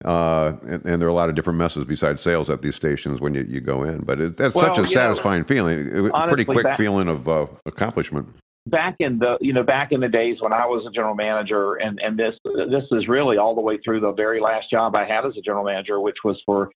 Uh, 0.06 0.54
and, 0.68 0.86
and 0.86 1.01
there 1.01 1.08
are 1.08 1.12
a 1.12 1.13
lot 1.13 1.27
of 1.30 1.34
different 1.34 1.58
messes 1.58 1.84
besides 1.86 2.22
sales 2.22 2.51
at 2.51 2.62
these 2.62 2.75
stations 2.75 3.20
when 3.20 3.34
you, 3.34 3.44
you 3.50 3.60
go 3.60 3.84
in. 3.84 4.00
But 4.01 4.22
it, 4.22 4.38
that's 4.38 4.54
such 4.54 4.77
a 4.77 4.82
know, 4.82 4.86
satisfying 4.86 5.44
feeling. 5.44 5.89
It 5.92 6.01
was 6.01 6.12
pretty 6.27 6.46
quick 6.46 6.72
feeling 6.75 7.08
of 7.08 7.27
uh, 7.27 7.48
accomplishment. 7.66 8.27
Back 8.69 8.95
in 9.00 9.19
the 9.19 9.38
you 9.41 9.53
know 9.53 9.63
back 9.63 9.91
in 9.91 10.00
the 10.00 10.07
days 10.07 10.38
when 10.41 10.53
I 10.53 10.65
was 10.65 10.86
a 10.86 10.91
general 10.91 11.15
manager 11.15 11.75
and 11.75 12.00
and 12.01 12.17
this 12.17 12.36
this 12.43 12.83
is 12.91 13.07
really 13.07 13.38
all 13.38 13.55
the 13.55 13.62
way 13.62 13.77
through 13.83 14.01
the 14.01 14.12
very 14.12 14.39
last 14.39 14.69
job 14.69 14.95
I 14.95 15.05
had 15.05 15.25
as 15.25 15.38
a 15.38 15.41
general 15.41 15.65
manager 15.65 16.00
which 16.00 16.17
was 16.24 16.41
for 16.45 16.69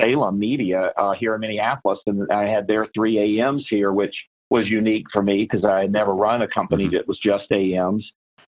Salem 0.00 0.38
Media 0.38 0.92
uh, 0.96 1.12
here 1.12 1.34
in 1.34 1.40
Minneapolis. 1.40 2.00
And 2.06 2.30
I 2.32 2.44
had 2.44 2.66
their 2.66 2.88
three 2.94 3.40
AMs 3.40 3.64
here 3.70 3.92
which 3.92 4.14
was 4.50 4.66
unique 4.68 5.06
for 5.12 5.22
me 5.22 5.46
because 5.48 5.64
I 5.64 5.82
had 5.82 5.92
never 5.92 6.14
run 6.14 6.42
a 6.42 6.48
company 6.48 6.86
Mhm. 6.86 6.92
that 6.92 7.08
was 7.08 7.18
just 7.18 7.50
AMs 7.52 8.04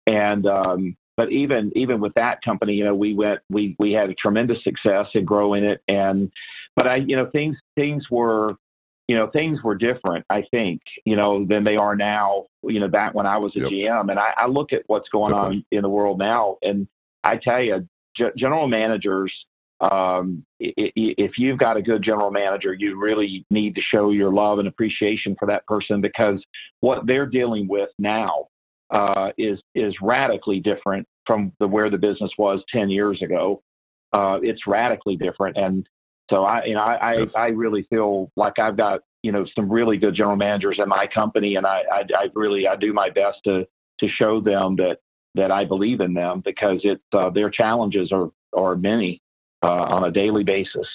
and 0.06 0.46
um, 0.46 0.96
but 1.16 1.30
even 1.30 1.72
even 1.76 2.00
with 2.00 2.14
that 2.14 2.42
company 2.42 2.74
you 2.74 2.84
know 2.84 2.94
we 2.94 3.14
went 3.14 3.40
we 3.50 3.76
we 3.78 3.92
had 3.92 4.10
a 4.10 4.14
tremendous 4.14 4.62
success 4.64 5.06
in 5.14 5.24
growing 5.24 5.64
it. 5.64 5.80
And 5.88 6.30
but 6.76 6.86
I 6.86 6.96
you 6.96 7.16
know 7.16 7.26
things 7.26 7.56
things 7.76 8.04
were 8.10 8.56
you 9.08 9.16
know, 9.16 9.28
things 9.28 9.62
were 9.62 9.74
different, 9.74 10.24
I 10.30 10.44
think, 10.50 10.80
you 11.04 11.16
know, 11.16 11.44
than 11.44 11.64
they 11.64 11.76
are 11.76 11.94
now, 11.94 12.46
you 12.62 12.80
know, 12.80 12.88
back 12.88 13.14
when 13.14 13.26
I 13.26 13.36
was 13.36 13.54
a 13.56 13.60
Yep. 13.60 13.70
GM. 13.70 14.10
And 14.10 14.18
I, 14.18 14.32
I 14.36 14.46
look 14.46 14.72
at 14.72 14.82
what's 14.86 15.08
going 15.10 15.34
on 15.34 15.64
in 15.70 15.82
the 15.82 15.88
world 15.88 16.18
now. 16.18 16.56
And 16.62 16.88
I 17.22 17.36
tell 17.36 17.62
you, 17.62 17.86
g- 18.16 18.30
general 18.36 18.66
managers, 18.66 19.32
um, 19.80 20.44
if 20.58 21.32
you've 21.36 21.58
got 21.58 21.76
a 21.76 21.82
good 21.82 22.02
general 22.02 22.30
manager, 22.30 22.72
you 22.72 22.98
really 22.98 23.44
need 23.50 23.74
to 23.74 23.82
show 23.82 24.10
your 24.10 24.32
love 24.32 24.58
and 24.58 24.68
appreciation 24.68 25.36
for 25.38 25.46
that 25.46 25.66
person 25.66 26.00
because 26.00 26.42
what 26.80 27.06
they're 27.06 27.26
dealing 27.26 27.68
with 27.68 27.90
now 27.98 28.46
uh, 28.90 29.30
is 29.36 29.58
is 29.74 29.94
radically 30.00 30.60
different 30.60 31.06
from 31.26 31.52
the 31.58 31.66
where 31.66 31.90
the 31.90 31.98
business 31.98 32.30
was 32.38 32.62
10 32.72 32.88
years 32.88 33.20
ago. 33.20 33.62
Uh, 34.12 34.38
it's 34.42 34.66
radically 34.66 35.16
different. 35.16 35.56
And 35.56 35.86
so 36.30 36.44
I, 36.44 36.64
you 36.64 36.74
know, 36.74 36.80
I, 36.80 36.94
I, 36.94 37.14
Yes. 37.18 37.34
I 37.34 37.46
really 37.48 37.82
feel 37.90 38.30
like 38.36 38.58
I've 38.58 38.76
got, 38.76 39.00
you 39.22 39.32
know, 39.32 39.44
some 39.54 39.70
really 39.70 39.96
good 39.96 40.14
general 40.14 40.36
managers 40.36 40.78
in 40.82 40.88
my 40.88 41.06
company, 41.06 41.56
and 41.56 41.66
I, 41.66 41.82
I, 41.92 42.00
I 42.16 42.28
really, 42.34 42.66
I 42.66 42.76
do 42.76 42.92
my 42.92 43.10
best 43.10 43.38
to 43.44 43.66
to 44.00 44.08
show 44.08 44.40
them 44.40 44.76
that 44.76 44.98
that 45.34 45.50
I 45.50 45.64
believe 45.64 46.00
in 46.00 46.14
them 46.14 46.42
because 46.44 46.80
it's 46.84 47.02
uh, 47.12 47.30
their 47.30 47.50
challenges 47.50 48.12
are 48.12 48.30
are 48.52 48.76
many. 48.76 49.20
uh, 49.64 49.66
on 49.66 50.04
a 50.04 50.10
daily 50.10 50.44
basis. 50.44 50.86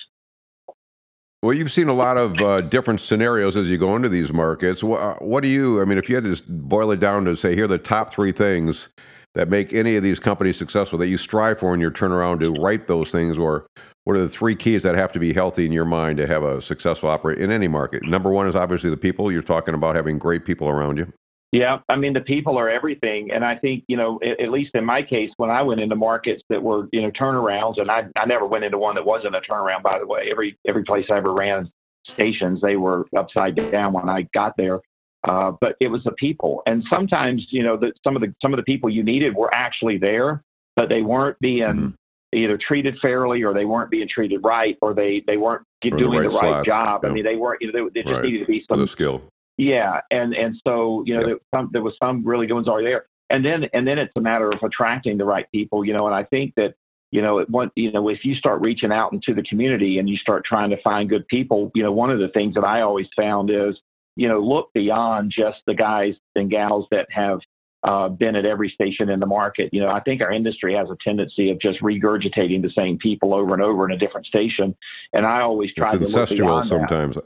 Well, 1.41 1.53
you've 1.53 1.71
seen 1.71 1.88
a 1.88 1.93
lot 1.93 2.17
of 2.17 2.39
uh, 2.39 2.62
different 2.62 3.00
scenarios 3.00 3.55
as 3.55 3.69
you 3.69 3.77
go 3.77 3.95
into 3.95 4.09
these 4.09 4.31
markets. 4.33 4.83
What, 4.83 5.21
what, 5.21 5.41
do 5.41 5.50
you, 5.50 5.81
I 5.81 5.86
mean, 5.86 5.98
if 5.98 6.09
you 6.09 6.15
had 6.15 6.25
to 6.25 6.43
boil 6.48 6.91
it 6.91 7.00
down 7.00 7.25
to 7.25 7.36
say, 7.36 7.55
here 7.55 7.63
are 7.63 7.69
the 7.69 7.77
top 7.77 8.12
three 8.13 8.33
things 8.33 8.89
that 9.36 9.48
make 9.48 9.74
any 9.74 9.95
of 9.95 10.03
these 10.03 10.19
companies 10.19 10.57
successful 10.57 11.00
that 11.00 11.07
you 11.07 11.17
strive 11.17 11.59
for 11.59 11.74
in 11.74 11.79
your 11.79 11.91
turnaround 11.91 12.41
to 12.41 12.51
write 12.62 12.88
those 12.88 13.12
things, 13.12 13.38
or 13.38 13.67
what 14.09 14.17
are 14.17 14.21
the 14.21 14.27
three 14.27 14.55
keys 14.55 14.81
that 14.81 14.95
have 14.95 15.11
to 15.11 15.19
be 15.19 15.33
healthy 15.33 15.67
in 15.67 15.71
your 15.71 15.85
mind 15.85 16.17
to 16.17 16.25
have 16.25 16.41
a 16.41 16.59
successful 16.63 17.07
operate 17.07 17.37
in 17.37 17.51
any 17.51 17.67
market? 17.67 18.01
Number 18.03 18.31
one 18.31 18.47
is 18.47 18.55
obviously 18.55 18.89
the 18.89 18.97
people. 18.97 19.31
You're 19.31 19.43
talking 19.43 19.75
about 19.75 19.95
having 19.95 20.17
great 20.17 20.45
people 20.45 20.67
around 20.67 20.97
you. 20.97 21.13
Yeah, 21.51 21.77
I 21.89 21.95
mean 21.95 22.13
the 22.13 22.21
people 22.21 22.57
are 22.57 22.71
everything, 22.71 23.29
and 23.31 23.45
I 23.45 23.55
think 23.55 23.83
you 23.87 23.97
know 23.97 24.19
at, 24.23 24.39
at, 24.39 24.49
least 24.49 24.71
in 24.73 24.83
my 24.83 25.03
case, 25.03 25.29
when 25.37 25.51
I 25.51 25.61
went 25.61 25.79
into 25.79 25.95
markets 25.95 26.41
that 26.49 26.63
were 26.63 26.89
you 26.91 27.03
know 27.03 27.11
turnarounds, 27.11 27.79
and 27.79 27.91
I 27.91 28.05
I 28.15 28.25
never 28.25 28.47
went 28.47 28.63
into 28.63 28.79
one 28.79 28.95
that 28.95 29.05
wasn't 29.05 29.35
a 29.35 29.41
turnaround. 29.41 29.83
By 29.83 29.99
the 29.99 30.07
way, 30.07 30.29
every 30.31 30.57
every 30.67 30.83
place 30.83 31.05
I 31.11 31.17
ever 31.17 31.31
ran 31.31 31.71
stations, 32.07 32.61
they 32.61 32.77
were 32.77 33.05
upside 33.15 33.57
down 33.69 33.93
when 33.93 34.09
I 34.09 34.27
got 34.33 34.57
there. 34.57 34.79
Uh, 35.27 35.51
but 35.61 35.75
it 35.79 35.89
was 35.89 36.03
the 36.03 36.13
people, 36.13 36.63
and 36.65 36.83
sometimes 36.89 37.45
you 37.51 37.61
know 37.61 37.77
that 37.77 37.93
some 38.03 38.15
of 38.15 38.23
the 38.23 38.33
some 38.41 38.53
of 38.53 38.57
the 38.57 38.63
people 38.63 38.89
you 38.89 39.03
needed 39.03 39.35
were 39.35 39.53
actually 39.53 39.99
there, 39.99 40.43
but 40.75 40.89
they 40.89 41.03
weren't 41.03 41.37
being 41.41 41.63
mm-hmm. 41.63 41.89
Either 42.33 42.57
treated 42.57 42.98
fairly 43.01 43.43
or 43.43 43.53
they 43.53 43.65
weren't 43.65 43.89
being 43.89 44.07
treated 44.07 44.39
right 44.43 44.77
or 44.81 44.93
they 44.93 45.24
they 45.27 45.38
weren't 45.38 45.63
doing 45.81 45.98
the 45.98 46.07
right, 46.09 46.29
the 46.29 46.29
right 46.29 46.65
job. 46.65 47.05
I 47.05 47.09
mean, 47.09 47.24
they 47.24 47.36
weren't. 47.36 47.62
You 47.62 47.71
know, 47.71 47.89
they, 47.89 48.01
they 48.01 48.03
just 48.03 48.13
right. 48.13 48.24
needed 48.24 48.39
to 48.39 48.45
be 48.45 48.65
some 48.69 48.86
skill 48.88 49.24
yeah, 49.59 50.00
and 50.09 50.33
and 50.33 50.55
so 50.65 51.03
you 51.05 51.15
know 51.15 51.19
yep. 51.19 51.27
there, 51.27 51.38
some, 51.53 51.69
there 51.74 51.81
was 51.81 51.93
some 52.01 52.25
really 52.25 52.48
good 52.48 52.53
ones 52.53 52.69
already 52.69 52.88
there, 52.88 53.07
and 53.29 53.43
then 53.43 53.65
and 53.74 53.86
then 53.86 54.00
it's 54.00 54.13
a 54.15 54.21
matter 54.21 54.50
of 54.50 54.63
attracting 54.63 55.17
the 55.17 55.25
right 55.25 55.51
people, 55.51 55.83
you 55.83 55.91
know. 55.91 56.05
And 56.05 56.15
I 56.15 56.24
think 56.24 56.53
that 56.55 56.75
you 57.12 57.21
know 57.21 57.39
it, 57.39 57.50
what 57.50 57.69
you 57.75 57.91
know 57.91 58.07
if 58.07 58.24
you 58.24 58.36
start 58.36 58.62
reaching 58.62 58.93
out 58.93 59.12
into 59.12 59.33
the 59.33 59.43
community 59.43 60.00
and 60.00 60.07
you 60.07 60.15
start 60.15 60.45
trying 60.45 60.69
to 60.69 60.81
find 60.81 61.09
good 61.09 61.27
people, 61.27 61.71
you 61.75 61.83
know, 61.83 61.91
one 61.91 62.09
of 62.09 62.19
the 62.19 62.29
things 62.29 62.55
that 62.55 62.63
I 62.63 62.79
always 62.79 63.07
found 63.17 63.50
is 63.50 63.77
you 64.15 64.29
know 64.29 64.39
look 64.39 64.71
beyond 64.74 65.33
just 65.36 65.57
the 65.67 65.74
guys 65.74 66.13
and 66.38 66.50
gals 66.50 66.88
that 66.91 67.07
have 67.12 67.41
uh, 67.83 68.09
been 68.09 68.36
at 68.36 68.45
every 68.45 68.69
station 68.69 69.09
in 69.09 69.19
the 69.19 69.25
market. 69.25 69.69
You 69.71 69.81
know, 69.81 69.89
I 69.89 70.00
think 70.01 70.21
our 70.21 70.31
industry 70.31 70.74
has 70.75 70.89
a 70.89 70.98
tendency 71.03 71.50
of 71.50 71.59
just 71.59 71.81
regurgitating 71.81 72.62
the 72.62 72.71
same 72.75 72.98
people 72.98 73.33
over 73.33 73.53
and 73.53 73.63
over 73.63 73.86
in 73.86 73.91
a 73.91 73.98
different 73.98 74.27
station, 74.27 74.75
and 75.13 75.25
I 75.25 75.41
always 75.41 75.74
try 75.74 75.93
it's 75.95 76.12
to 76.12 76.19
look 76.19 76.29
beyond 76.29 76.65
sometimes. 76.65 77.15
That. 77.15 77.25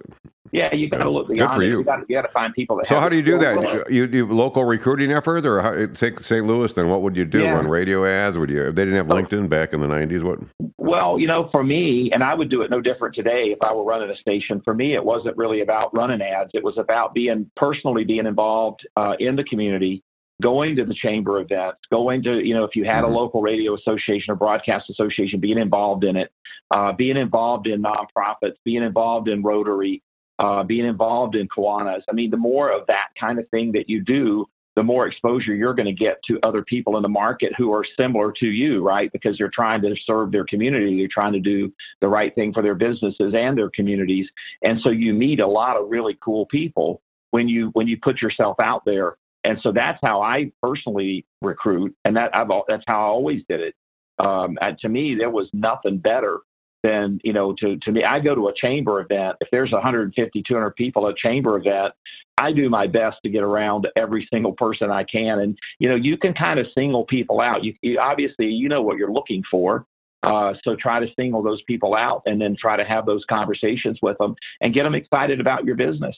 Yeah, 0.53 0.72
you 0.72 0.88
got 0.88 1.00
to 1.00 1.10
look 1.10 1.29
beyond 1.29 1.50
Good 1.50 1.55
for 1.55 1.63
you. 1.63 1.79
You 1.79 2.15
got 2.15 2.22
to 2.22 2.31
find 2.31 2.53
people 2.53 2.77
that. 2.77 2.86
So 2.86 3.00
how 3.00 3.10
do 3.10 3.15
you 3.15 3.24
do 3.24 3.39
that? 3.39 3.88
You 3.89 4.05
do 4.05 4.27
local 4.27 4.63
recruiting 4.63 5.12
effort, 5.12 5.48
or 5.48 5.62
how, 5.63 5.88
take 5.88 6.19
St. 6.19 6.45
Louis? 6.45 6.72
Then 6.72 6.89
what 6.89 7.01
would 7.01 7.17
you 7.17 7.25
do? 7.25 7.41
Yeah. 7.41 7.53
Run 7.53 7.67
radio 7.67 8.05
ads? 8.05 8.38
Would 8.38 8.51
you? 8.51 8.67
If 8.67 8.75
they 8.75 8.86
didn't 8.86 8.98
have 8.98 9.07
LinkedIn 9.07 9.50
back 9.50 9.74
in 9.74 9.81
the 9.81 9.88
'90s, 9.88 10.22
what? 10.22 10.39
Well, 10.77 11.17
you 11.17 11.25
know, 11.25 11.50
for 11.51 11.63
me, 11.63 12.12
and 12.13 12.24
I 12.24 12.36
would 12.36 12.51
do 12.51 12.62
it 12.62 12.69
no 12.69 12.81
different 12.81 13.15
today 13.15 13.45
if 13.45 13.57
I 13.63 13.74
were 13.74 13.83
running 13.83 14.12
a 14.12 14.15
station. 14.17 14.62
For 14.63 14.75
me, 14.75 14.93
it 14.93 15.03
wasn't 15.03 15.36
really 15.38 15.62
about 15.62 15.91
running 15.95 16.22
ads. 16.22 16.51
It 16.53 16.63
was 16.63 16.77
about 16.77 17.15
being 17.15 17.50
personally 17.55 18.03
being 18.03 18.27
involved 18.27 18.88
uh, 18.95 19.13
in 19.19 19.36
the 19.36 19.43
community, 19.45 20.03
going 20.41 20.75
to 20.75 20.85
the 20.85 20.95
chamber 20.95 21.39
events, 21.39 21.79
going 21.91 22.23
to, 22.23 22.39
you 22.45 22.53
know, 22.53 22.63
if 22.63 22.75
you 22.75 22.85
had 22.85 23.03
a 23.03 23.07
mm-hmm. 23.07 23.15
local 23.15 23.41
radio 23.41 23.75
association 23.75 24.31
or 24.31 24.35
broadcast 24.35 24.89
association, 24.89 25.39
being 25.39 25.57
involved 25.57 26.03
in 26.03 26.15
it, 26.15 26.31
uh, 26.71 26.91
being 26.91 27.17
involved 27.17 27.67
in 27.67 27.81
nonprofits, 27.81 28.55
being 28.65 28.83
involved 28.83 29.27
in 29.27 29.43
Rotary, 29.43 30.01
uh, 30.39 30.63
being 30.63 30.85
involved 30.85 31.35
in 31.35 31.47
Kiwanis. 31.47 32.01
I 32.09 32.13
mean, 32.13 32.31
the 32.31 32.37
more 32.37 32.71
of 32.71 32.87
that 32.87 33.09
kind 33.19 33.39
of 33.39 33.47
thing 33.49 33.71
that 33.73 33.89
you 33.89 34.03
do, 34.03 34.47
the 34.75 34.83
more 34.83 35.05
exposure 35.07 35.53
you're 35.53 35.75
going 35.75 35.85
to 35.85 35.91
get 35.93 36.17
to 36.27 36.39
other 36.41 36.63
people 36.63 36.97
in 36.97 37.03
the 37.03 37.09
market 37.09 37.53
who 37.57 37.71
are 37.71 37.85
similar 37.97 38.31
to 38.39 38.47
you, 38.47 38.83
right? 38.83 39.11
Because 39.11 39.37
they're 39.37 39.51
trying 39.53 39.81
to 39.83 39.95
serve 40.05 40.31
their 40.31 40.45
community, 40.45 40.97
they're 40.97 41.07
trying 41.11 41.33
to 41.33 41.39
do 41.39 41.71
the 42.01 42.07
right 42.07 42.33
thing 42.33 42.51
for 42.53 42.63
their 42.63 42.73
businesses 42.73 43.33
and 43.37 43.57
their 43.57 43.69
communities, 43.69 44.27
and 44.63 44.79
so 44.81 44.89
you 44.89 45.13
meet 45.13 45.39
a 45.39 45.47
lot 45.47 45.77
of 45.77 45.89
really 45.89 46.17
cool 46.23 46.47
people 46.47 47.01
when 47.31 47.47
you 47.47 47.69
when 47.73 47.87
you 47.87 47.97
put 48.01 48.21
yourself 48.21 48.59
out 48.59 48.83
there. 48.85 49.17
And 49.43 49.57
so 49.62 49.71
that's 49.71 50.00
how 50.01 50.21
I 50.21 50.51
personally 50.62 51.25
recruit, 51.41 51.95
and 52.05 52.15
that 52.15 52.35
I've 52.35 52.47
that's 52.67 52.83
how 52.88 53.01
I 53.01 53.07
always 53.07 53.41
did 53.50 53.59
it. 53.59 53.75
Um, 54.19 54.57
and 54.62 54.77
to 54.79 54.89
me, 54.89 55.15
there 55.15 55.29
was 55.29 55.50
nothing 55.53 55.97
better 55.97 56.39
than 56.83 57.19
you 57.23 57.33
know 57.33 57.53
to 57.53 57.77
to 57.77 57.91
me 57.91 58.03
i 58.03 58.19
go 58.19 58.35
to 58.35 58.50
a 58.50 58.53
chamber 58.55 59.00
event. 59.00 59.38
If 59.39 59.47
there's 59.51 59.71
150 59.71 60.43
200 60.45 60.75
people 60.75 61.07
at 61.07 61.13
a 61.13 61.15
chamber 61.17 61.57
event 61.57 61.93
i 62.38 62.51
do 62.51 62.69
my 62.69 62.88
best 62.88 63.17
to 63.23 63.29
get 63.29 63.41
around 63.41 63.88
every 63.95 64.27
single 64.31 64.51
person 64.51 64.91
i 64.91 65.03
can. 65.03 65.39
And 65.39 65.57
you 65.79 65.89
know 65.89 65.95
you 65.95 66.17
can 66.17 66.33
kind 66.33 66.59
of 66.59 66.67
single 66.77 67.05
people 67.05 67.41
out. 67.41 67.63
You, 67.63 67.73
you 67.81 68.00
obviously 68.00 68.47
you 68.47 68.69
know 68.69 68.81
what 68.81 68.97
you're 68.97 69.12
looking 69.12 69.43
for. 69.50 69.85
Uh, 70.23 70.53
so 70.63 70.73
try 70.75 71.01
to 71.01 71.07
single 71.19 71.43
those 71.43 71.62
people 71.63 71.93
out 71.93 72.21
and 72.25 72.39
then 72.39 72.55
try 72.57 72.77
to 72.77 72.85
have 72.85 73.05
those 73.05 73.25
conversations 73.29 74.00
with 74.01 74.17
them 74.19 74.33
and 74.62 74.73
get 74.73 74.83
them 74.83 74.95
excited 74.95 75.41
about 75.41 75.65
your 75.65 75.75
business 75.75 76.15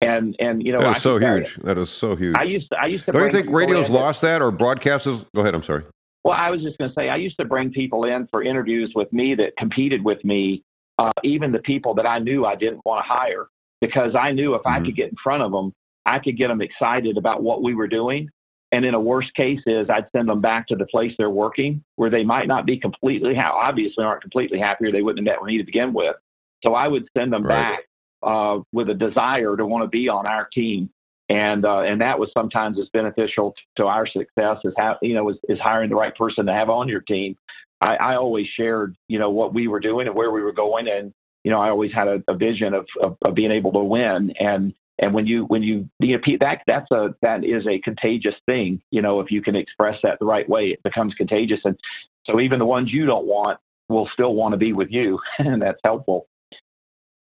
and 0.00 0.36
and 0.38 0.64
you 0.64 0.72
know 0.72 0.80
that 0.80 0.96
is 0.96 1.02
so 1.02 1.18
huge. 1.18 1.56
that 1.56 1.78
is 1.78 1.90
so 1.90 2.16
huge. 2.16 2.36
I 2.38 2.44
used 2.44 2.68
to 2.70 2.76
I 2.78 2.86
used 2.86 3.04
to. 3.06 3.12
Don't 3.12 3.26
you 3.26 3.32
think 3.32 3.50
radio's 3.50 3.90
lost 3.90 4.22
that 4.22 4.42
or 4.42 4.50
broadcasters? 4.50 5.24
Go 5.34 5.42
ahead. 5.42 5.54
I'm 5.54 5.62
sorry. 5.62 5.84
Well, 6.24 6.36
I 6.36 6.50
was 6.50 6.62
just 6.62 6.76
going 6.78 6.90
to 6.90 6.94
say, 6.94 7.08
I 7.08 7.16
used 7.16 7.38
to 7.38 7.46
bring 7.46 7.70
people 7.72 8.04
in 8.04 8.26
for 8.30 8.42
interviews 8.42 8.92
with 8.94 9.10
me 9.12 9.34
that 9.36 9.56
competed 9.56 10.04
with 10.04 10.22
me, 10.22 10.62
uh, 10.98 11.12
even 11.24 11.50
the 11.50 11.60
people 11.60 11.94
that 11.94 12.06
I 12.06 12.18
knew 12.18 12.44
I 12.44 12.56
didn't 12.56 12.84
want 12.84 13.04
to 13.04 13.08
hire, 13.08 13.46
because 13.80 14.14
I 14.14 14.32
knew 14.32 14.54
if 14.54 14.62
mm-hmm. 14.62 14.82
I 14.82 14.84
could 14.84 14.96
get 14.96 15.08
in 15.08 15.16
front 15.22 15.42
of 15.42 15.50
them, 15.50 15.72
I 16.04 16.18
could 16.18 16.36
get 16.36 16.48
them 16.48 16.60
excited 16.60 17.16
about 17.16 17.42
what 17.42 17.62
we 17.62 17.74
were 17.74 17.88
doing. 17.88 18.28
And 18.72 18.84
in 18.84 18.94
a 18.94 19.00
worst 19.00 19.34
case 19.34 19.60
is 19.66 19.88
I'd 19.88 20.06
send 20.14 20.28
them 20.28 20.40
back 20.40 20.68
to 20.68 20.76
the 20.76 20.86
place 20.86 21.12
they're 21.18 21.30
working 21.30 21.82
where 21.96 22.10
they 22.10 22.22
might 22.22 22.46
not 22.46 22.66
be 22.66 22.78
completely, 22.78 23.34
ha- 23.34 23.52
obviously 23.52 24.04
aren't 24.04 24.22
completely 24.22 24.58
happy 24.60 24.86
or 24.86 24.92
they 24.92 25.02
wouldn't 25.02 25.26
have 25.26 25.40
met 25.40 25.44
me 25.44 25.58
to 25.58 25.64
begin 25.64 25.92
with. 25.92 26.16
So 26.62 26.74
I 26.74 26.86
would 26.86 27.08
send 27.16 27.32
them 27.32 27.42
right. 27.42 27.76
back 27.76 27.80
uh, 28.22 28.58
with 28.72 28.90
a 28.90 28.94
desire 28.94 29.56
to 29.56 29.66
want 29.66 29.84
to 29.84 29.88
be 29.88 30.08
on 30.08 30.26
our 30.26 30.48
team 30.52 30.90
and 31.30 31.64
uh, 31.64 31.82
and 31.82 32.00
that 32.00 32.18
was 32.18 32.28
sometimes 32.34 32.78
as 32.78 32.88
beneficial 32.92 33.54
to 33.76 33.84
our 33.84 34.06
success 34.06 34.56
as 34.66 34.72
have 34.76 34.96
you 35.00 35.14
know 35.14 35.30
is, 35.30 35.36
is 35.48 35.60
hiring 35.60 35.88
the 35.88 35.94
right 35.94 36.14
person 36.16 36.44
to 36.46 36.52
have 36.52 36.68
on 36.68 36.88
your 36.88 37.00
team. 37.00 37.36
I, 37.80 37.94
I 37.94 38.16
always 38.16 38.46
shared 38.56 38.96
you 39.06 39.18
know 39.18 39.30
what 39.30 39.54
we 39.54 39.68
were 39.68 39.80
doing 39.80 40.08
and 40.08 40.16
where 40.16 40.32
we 40.32 40.42
were 40.42 40.52
going, 40.52 40.88
and 40.88 41.14
you 41.44 41.52
know 41.52 41.60
I 41.60 41.70
always 41.70 41.92
had 41.92 42.08
a, 42.08 42.22
a 42.26 42.34
vision 42.34 42.74
of, 42.74 42.84
of, 43.00 43.16
of 43.24 43.34
being 43.34 43.52
able 43.52 43.72
to 43.72 43.78
win. 43.78 44.34
And 44.40 44.74
and 44.98 45.14
when 45.14 45.24
you 45.28 45.44
when 45.44 45.62
you 45.62 45.88
you 46.00 46.16
know 46.16 46.36
that 46.40 46.62
that's 46.66 46.90
a 46.90 47.14
that 47.22 47.44
is 47.44 47.64
a 47.68 47.78
contagious 47.78 48.34
thing. 48.44 48.82
You 48.90 49.00
know 49.00 49.20
if 49.20 49.30
you 49.30 49.40
can 49.40 49.54
express 49.54 50.00
that 50.02 50.18
the 50.18 50.26
right 50.26 50.48
way, 50.48 50.70
it 50.70 50.82
becomes 50.82 51.14
contagious. 51.14 51.60
And 51.64 51.78
so 52.26 52.40
even 52.40 52.58
the 52.58 52.66
ones 52.66 52.92
you 52.92 53.06
don't 53.06 53.26
want 53.26 53.60
will 53.88 54.08
still 54.12 54.34
want 54.34 54.52
to 54.52 54.58
be 54.58 54.72
with 54.72 54.90
you, 54.90 55.20
and 55.38 55.62
that's 55.62 55.80
helpful. 55.84 56.26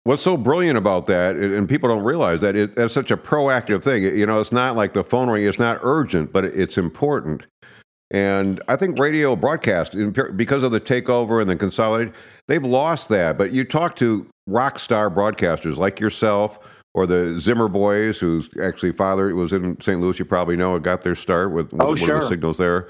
What's 0.07 0.23
so 0.23 0.37
brilliant 0.37 0.79
about 0.79 1.07
that, 1.07 1.35
and 1.35 1.69
people 1.69 1.89
don't 1.89 2.05
realize 2.05 2.41
that 2.41 2.55
it, 2.55 2.77
that's 2.77 2.95
such 2.95 3.11
a 3.11 3.17
proactive 3.17 3.83
thing. 3.83 4.05
You 4.05 4.25
know, 4.25 4.41
it's 4.41 4.53
not 4.53 4.77
like 4.77 4.93
the 4.93 5.03
phone 5.03 5.29
ring; 5.29 5.45
it's 5.45 5.59
not 5.59 5.81
urgent, 5.83 6.33
but 6.33 6.45
it's 6.45 6.79
important. 6.79 7.43
And 8.13 8.63
I 8.69 8.77
think 8.77 9.01
radio 9.01 9.35
broadcast, 9.35 9.97
because 10.37 10.63
of 10.63 10.71
the 10.71 10.81
takeover 10.81 11.41
and 11.41 11.51
the 11.51 11.57
consolidate, 11.57 12.15
they've 12.47 12.65
lost 12.65 13.09
that. 13.09 13.37
But 13.37 13.51
you 13.51 13.65
talk 13.65 13.97
to 13.97 14.29
rock 14.47 14.79
star 14.79 15.11
broadcasters 15.11 15.77
like 15.77 15.99
yourself 15.99 16.61
or 16.95 17.05
the 17.05 17.41
Zimmer 17.41 17.67
boys, 17.67 18.21
whose 18.21 18.49
actually 18.63 18.93
father 18.93 19.35
was 19.35 19.53
in 19.53 19.77
St. 19.81 20.01
Louis. 20.01 20.21
You 20.21 20.25
probably 20.25 20.57
know, 20.57 20.79
got 20.79 21.03
their 21.03 21.17
start 21.17 21.51
with, 21.51 21.73
with 21.73 21.83
oh, 21.83 21.89
one 21.89 21.99
sure. 21.99 22.15
of 22.15 22.21
the 22.21 22.29
signals 22.29 22.59
there 22.59 22.89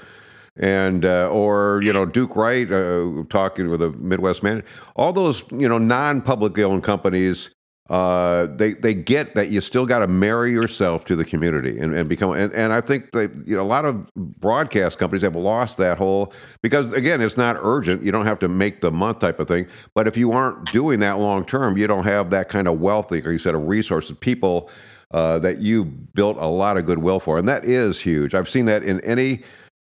and 0.59 1.05
uh, 1.05 1.29
or 1.29 1.81
you 1.83 1.93
know 1.93 2.05
Duke 2.05 2.35
Wright 2.35 2.71
uh, 2.71 3.23
talking 3.29 3.69
with 3.69 3.81
a 3.81 3.91
Midwest 3.91 4.43
man. 4.43 4.63
All 4.95 5.13
those 5.13 5.43
you 5.51 5.69
know 5.69 5.77
non-publicly 5.77 6.63
owned 6.63 6.83
companies, 6.83 7.51
uh, 7.89 8.47
they 8.47 8.73
they 8.73 8.93
get 8.93 9.35
that 9.35 9.49
you 9.49 9.61
still 9.61 9.85
got 9.85 9.99
to 9.99 10.07
marry 10.07 10.51
yourself 10.51 11.05
to 11.05 11.15
the 11.15 11.23
community 11.23 11.77
and, 11.79 11.93
and 11.93 12.09
become. 12.09 12.31
And, 12.31 12.51
and 12.53 12.73
I 12.73 12.81
think 12.81 13.11
they, 13.11 13.29
you 13.45 13.55
know 13.55 13.61
a 13.61 13.63
lot 13.63 13.85
of 13.85 14.09
broadcast 14.15 14.97
companies 14.97 15.21
have 15.21 15.35
lost 15.35 15.77
that 15.77 15.97
whole 15.97 16.33
because 16.61 16.91
again 16.93 17.21
it's 17.21 17.37
not 17.37 17.57
urgent. 17.61 18.03
You 18.03 18.11
don't 18.11 18.25
have 18.25 18.39
to 18.39 18.47
make 18.47 18.81
the 18.81 18.91
month 18.91 19.19
type 19.19 19.39
of 19.39 19.47
thing. 19.47 19.67
But 19.93 20.07
if 20.07 20.17
you 20.17 20.31
aren't 20.31 20.71
doing 20.71 20.99
that 21.01 21.19
long 21.19 21.45
term, 21.45 21.77
you 21.77 21.87
don't 21.87 22.05
have 22.05 22.31
that 22.31 22.49
kind 22.49 22.67
of 22.67 22.79
wealth, 22.79 23.11
like 23.11 23.25
you 23.25 23.37
said, 23.37 23.55
of 23.55 23.67
resources, 23.67 24.17
people. 24.19 24.69
Uh, 25.11 25.39
that 25.39 25.61
you 25.61 25.85
built 25.85 26.35
a 26.37 26.47
lot 26.47 26.75
of 26.75 26.85
goodwill 26.85 27.17
for, 27.17 27.37
and 27.37 27.47
that 27.47 27.63
is 27.63 28.01
huge. 28.01 28.35
I've 28.35 28.49
seen 28.49 28.65
that 28.65 28.83
in 28.83 28.99
any 29.05 29.41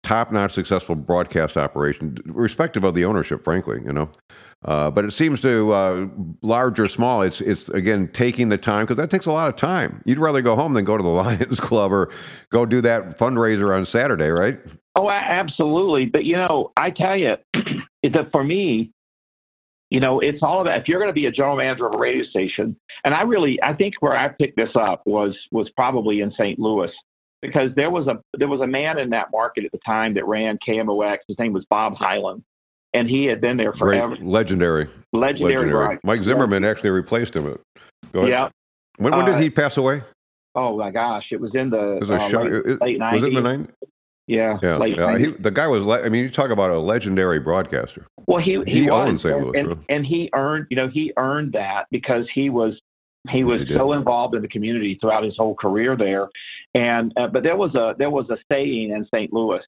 top-notch 0.03 0.53
successful 0.53 0.95
broadcast 0.95 1.57
operation, 1.57 2.17
respective 2.25 2.83
of 2.83 2.93
the 2.93 3.05
ownership, 3.05 3.43
frankly, 3.43 3.81
you 3.83 3.93
know. 3.93 4.09
Uh, 4.65 4.91
but 4.91 5.05
it 5.05 5.11
seems 5.11 5.39
to 5.39 5.71
uh, 5.71 6.07
large 6.41 6.79
or 6.79 6.87
small, 6.87 7.21
it's 7.21 7.39
it's 7.39 7.69
again 7.69 8.09
taking 8.11 8.49
the 8.49 8.57
time 8.57 8.83
because 8.83 8.97
that 8.97 9.09
takes 9.09 9.25
a 9.25 9.31
lot 9.31 9.47
of 9.47 9.55
time. 9.55 10.01
You'd 10.05 10.19
rather 10.19 10.41
go 10.41 10.55
home 10.55 10.73
than 10.73 10.83
go 10.83 10.97
to 10.97 11.03
the 11.03 11.09
Lions 11.09 11.59
Club 11.61 11.93
or 11.93 12.11
go 12.49 12.65
do 12.65 12.81
that 12.81 13.17
fundraiser 13.17 13.75
on 13.75 13.85
Saturday, 13.85 14.29
right? 14.29 14.59
Oh, 14.95 15.09
absolutely. 15.09 16.07
But 16.07 16.25
you 16.25 16.35
know, 16.35 16.73
I 16.75 16.89
tell 16.89 17.15
you, 17.15 17.35
that 18.03 18.31
for 18.33 18.43
me, 18.43 18.91
you 19.89 20.01
know, 20.01 20.19
it's 20.19 20.39
all 20.43 20.61
about 20.61 20.81
if 20.81 20.87
you're 20.89 20.99
going 20.99 21.09
to 21.09 21.13
be 21.13 21.25
a 21.25 21.31
general 21.31 21.55
manager 21.55 21.87
of 21.87 21.93
a 21.93 21.97
radio 21.97 22.25
station, 22.25 22.75
and 23.05 23.13
I 23.13 23.21
really, 23.21 23.59
I 23.63 23.73
think 23.73 23.95
where 24.01 24.17
I 24.17 24.27
picked 24.27 24.57
this 24.57 24.75
up 24.75 25.03
was 25.05 25.35
was 25.51 25.69
probably 25.75 26.19
in 26.19 26.33
St. 26.33 26.59
Louis 26.59 26.91
because 27.41 27.71
there 27.75 27.89
was 27.89 28.07
a 28.07 28.19
there 28.37 28.47
was 28.47 28.61
a 28.61 28.67
man 28.67 28.99
in 28.99 29.09
that 29.11 29.27
market 29.31 29.65
at 29.65 29.71
the 29.71 29.79
time 29.85 30.13
that 30.15 30.25
ran 30.25 30.57
KMOX. 30.67 31.17
His 31.27 31.37
name 31.39 31.53
was 31.53 31.65
Bob 31.69 31.95
Hyland, 31.95 32.43
and 32.93 33.09
he 33.09 33.25
had 33.25 33.41
been 33.41 33.57
there 33.57 33.73
forever. 33.73 34.15
Great, 34.15 34.23
legendary, 34.23 34.87
legendary. 35.13 35.55
legendary. 35.55 35.99
Mike 36.03 36.23
Zimmerman 36.23 36.63
yeah. 36.63 36.69
actually 36.69 36.89
replaced 36.91 37.35
him. 37.35 37.57
Go 38.11 38.19
ahead. 38.21 38.29
Yeah. 38.29 38.49
When, 38.97 39.15
when 39.15 39.25
did 39.25 39.35
uh, 39.35 39.39
he 39.39 39.49
pass 39.49 39.77
away? 39.77 40.03
Oh 40.55 40.77
my 40.77 40.91
gosh, 40.91 41.25
it 41.31 41.39
was 41.39 41.51
in 41.53 41.69
the 41.69 41.97
it 41.97 42.07
was, 42.07 42.11
uh, 42.11 42.39
late, 42.39 42.81
late 42.81 42.99
90s. 42.99 43.13
Was 43.13 43.23
it 43.23 43.27
in 43.27 43.33
the 43.33 43.41
90s? 43.41 43.69
Yeah, 44.27 44.59
yeah. 44.61 44.85
yeah. 44.85 45.17
He, 45.17 45.25
the 45.27 45.49
guy 45.49 45.67
was. 45.67 45.83
Le- 45.83 46.03
I 46.03 46.09
mean, 46.09 46.23
you 46.23 46.29
talk 46.29 46.51
about 46.51 46.69
a 46.69 46.77
legendary 46.77 47.39
broadcaster. 47.39 48.05
Well, 48.27 48.39
he 48.43 48.61
he, 48.65 48.83
he 48.83 48.89
owned 48.89 49.19
St. 49.19 49.39
Louis, 49.39 49.57
and, 49.57 49.83
and, 49.89 50.05
he 50.05 50.29
earned. 50.35 50.67
You 50.69 50.77
know, 50.77 50.87
he 50.87 51.11
earned 51.17 51.53
that 51.53 51.87
because 51.89 52.27
he 52.35 52.51
was 52.51 52.79
he 53.29 53.43
was 53.43 53.67
he 53.67 53.73
so 53.73 53.93
involved 53.93 54.35
in 54.35 54.43
the 54.43 54.47
community 54.47 54.99
throughout 55.01 55.23
his 55.23 55.35
whole 55.35 55.55
career 55.55 55.95
there. 55.95 56.29
And 56.75 57.13
uh, 57.17 57.27
but 57.27 57.43
there 57.43 57.57
was 57.57 57.73
a 57.75 57.95
there 57.97 58.11
was 58.11 58.29
a 58.29 58.37
saying 58.51 58.91
in 58.91 59.05
St. 59.13 59.33
Louis 59.33 59.61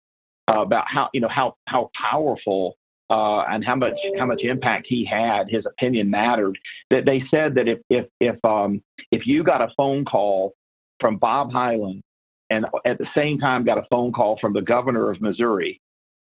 uh, 0.47 0.61
about 0.61 0.85
how 0.87 1.09
you 1.13 1.21
know 1.21 1.29
how 1.29 1.55
how 1.67 1.89
powerful 1.99 2.77
uh, 3.09 3.41
and 3.49 3.65
how 3.65 3.75
much 3.75 3.93
how 4.17 4.25
much 4.25 4.41
impact 4.43 4.85
he 4.87 5.05
had. 5.05 5.49
His 5.49 5.65
opinion 5.65 6.09
mattered. 6.09 6.57
That 6.89 7.05
they 7.05 7.23
said 7.31 7.55
that 7.55 7.67
if 7.67 7.79
if 7.89 8.05
if 8.19 8.43
um, 8.45 8.81
if 9.11 9.25
you 9.25 9.43
got 9.43 9.61
a 9.61 9.69
phone 9.75 10.05
call 10.05 10.53
from 10.99 11.17
Bob 11.17 11.51
Hyland 11.51 12.03
and 12.51 12.65
at 12.85 12.97
the 12.97 13.07
same 13.15 13.39
time 13.39 13.65
got 13.65 13.77
a 13.77 13.85
phone 13.89 14.11
call 14.11 14.37
from 14.39 14.53
the 14.53 14.61
governor 14.61 15.09
of 15.09 15.19
Missouri, 15.21 15.81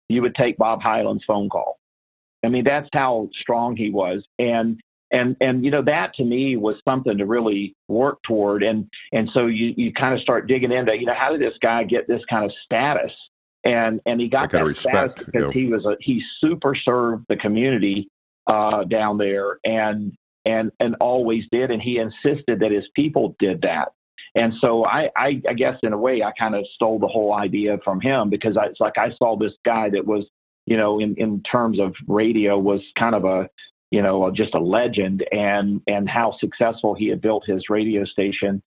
you 0.08 0.22
would 0.22 0.36
take 0.36 0.58
Bob 0.58 0.82
Hyland's 0.82 1.24
phone 1.26 1.50
call. 1.50 1.78
I 2.44 2.48
mean, 2.48 2.64
that's 2.64 2.90
how 2.94 3.30
strong 3.40 3.76
he 3.76 3.90
was. 3.90 4.24
And 4.40 4.80
and 5.12 5.36
and 5.42 5.64
you 5.64 5.72
know 5.72 5.82
that 5.84 6.14
to 6.16 6.24
me 6.24 6.58
was 6.58 6.76
something 6.88 7.18
to 7.18 7.26
really 7.26 7.76
work 7.88 8.20
toward. 8.24 8.64
And 8.64 8.88
and 9.12 9.30
so 9.34 9.48
you 9.48 9.74
you 9.78 9.94
kind 9.94 10.14
of 10.14 10.22
start 10.22 10.48
digging 10.48 10.72
into 10.72 10.96
you 10.98 11.06
know 11.06 11.16
how 11.16 11.32
did 11.32 11.42
this 11.42 11.58
guy 11.62 11.84
get 11.84 12.08
this 12.08 12.22
kind 12.30 12.46
of 12.46 12.52
status? 12.66 13.12
And 13.64 14.02
and 14.06 14.20
he 14.20 14.28
got 14.28 14.52
that, 14.52 14.66
that 14.66 14.78
status 14.78 15.14
because 15.18 15.34
you 15.34 15.40
know. 15.42 15.50
he 15.52 15.68
was 15.68 15.86
a 15.86 15.96
he 16.00 16.24
super 16.40 16.76
served 16.76 17.26
the 17.30 17.36
community 17.36 18.10
uh, 18.48 18.84
down 18.86 19.18
there 19.18 19.60
and 19.64 20.14
and 20.46 20.72
and 20.80 20.96
always 21.00 21.44
did. 21.52 21.72
And 21.72 21.82
he 21.82 21.98
insisted 21.98 22.60
that 22.60 22.72
his 22.72 22.86
people 22.96 23.36
did 23.40 23.62
that. 23.62 23.90
And 24.36 24.54
so 24.62 24.86
I, 24.86 25.10
I, 25.18 25.42
I 25.48 25.54
guess 25.54 25.78
in 25.84 25.94
a 25.94 25.98
way, 25.98 26.24
I 26.24 26.32
kind 26.40 26.56
of 26.56 26.66
stole 26.76 27.00
the 27.00 27.08
whole 27.08 27.34
idea 27.34 27.78
from 27.84 28.00
him 28.00 28.30
because 28.30 28.56
I, 28.56 28.68
it's 28.68 28.80
like 28.80 28.98
I 28.98 29.12
saw 29.18 29.36
this 29.36 29.52
guy 29.66 29.90
that 29.90 30.06
was, 30.06 30.26
you 30.66 30.78
know, 30.78 31.02
in, 31.02 31.16
in 31.16 31.42
terms 31.44 31.82
of 31.82 31.94
radio 32.08 32.58
was 32.58 32.80
kind 32.98 33.14
of 33.14 33.26
a, 33.26 33.50
you 33.92 34.02
know, 34.02 34.32
just 34.32 34.56
a 34.56 34.60
legend 34.60 35.24
and, 35.32 35.82
and 35.88 36.10
how 36.10 36.36
successful 36.40 36.96
he 36.96 37.08
had 37.08 37.22
built 37.22 37.44
his 37.46 37.70
radio 37.70 38.06
station. 38.06 38.62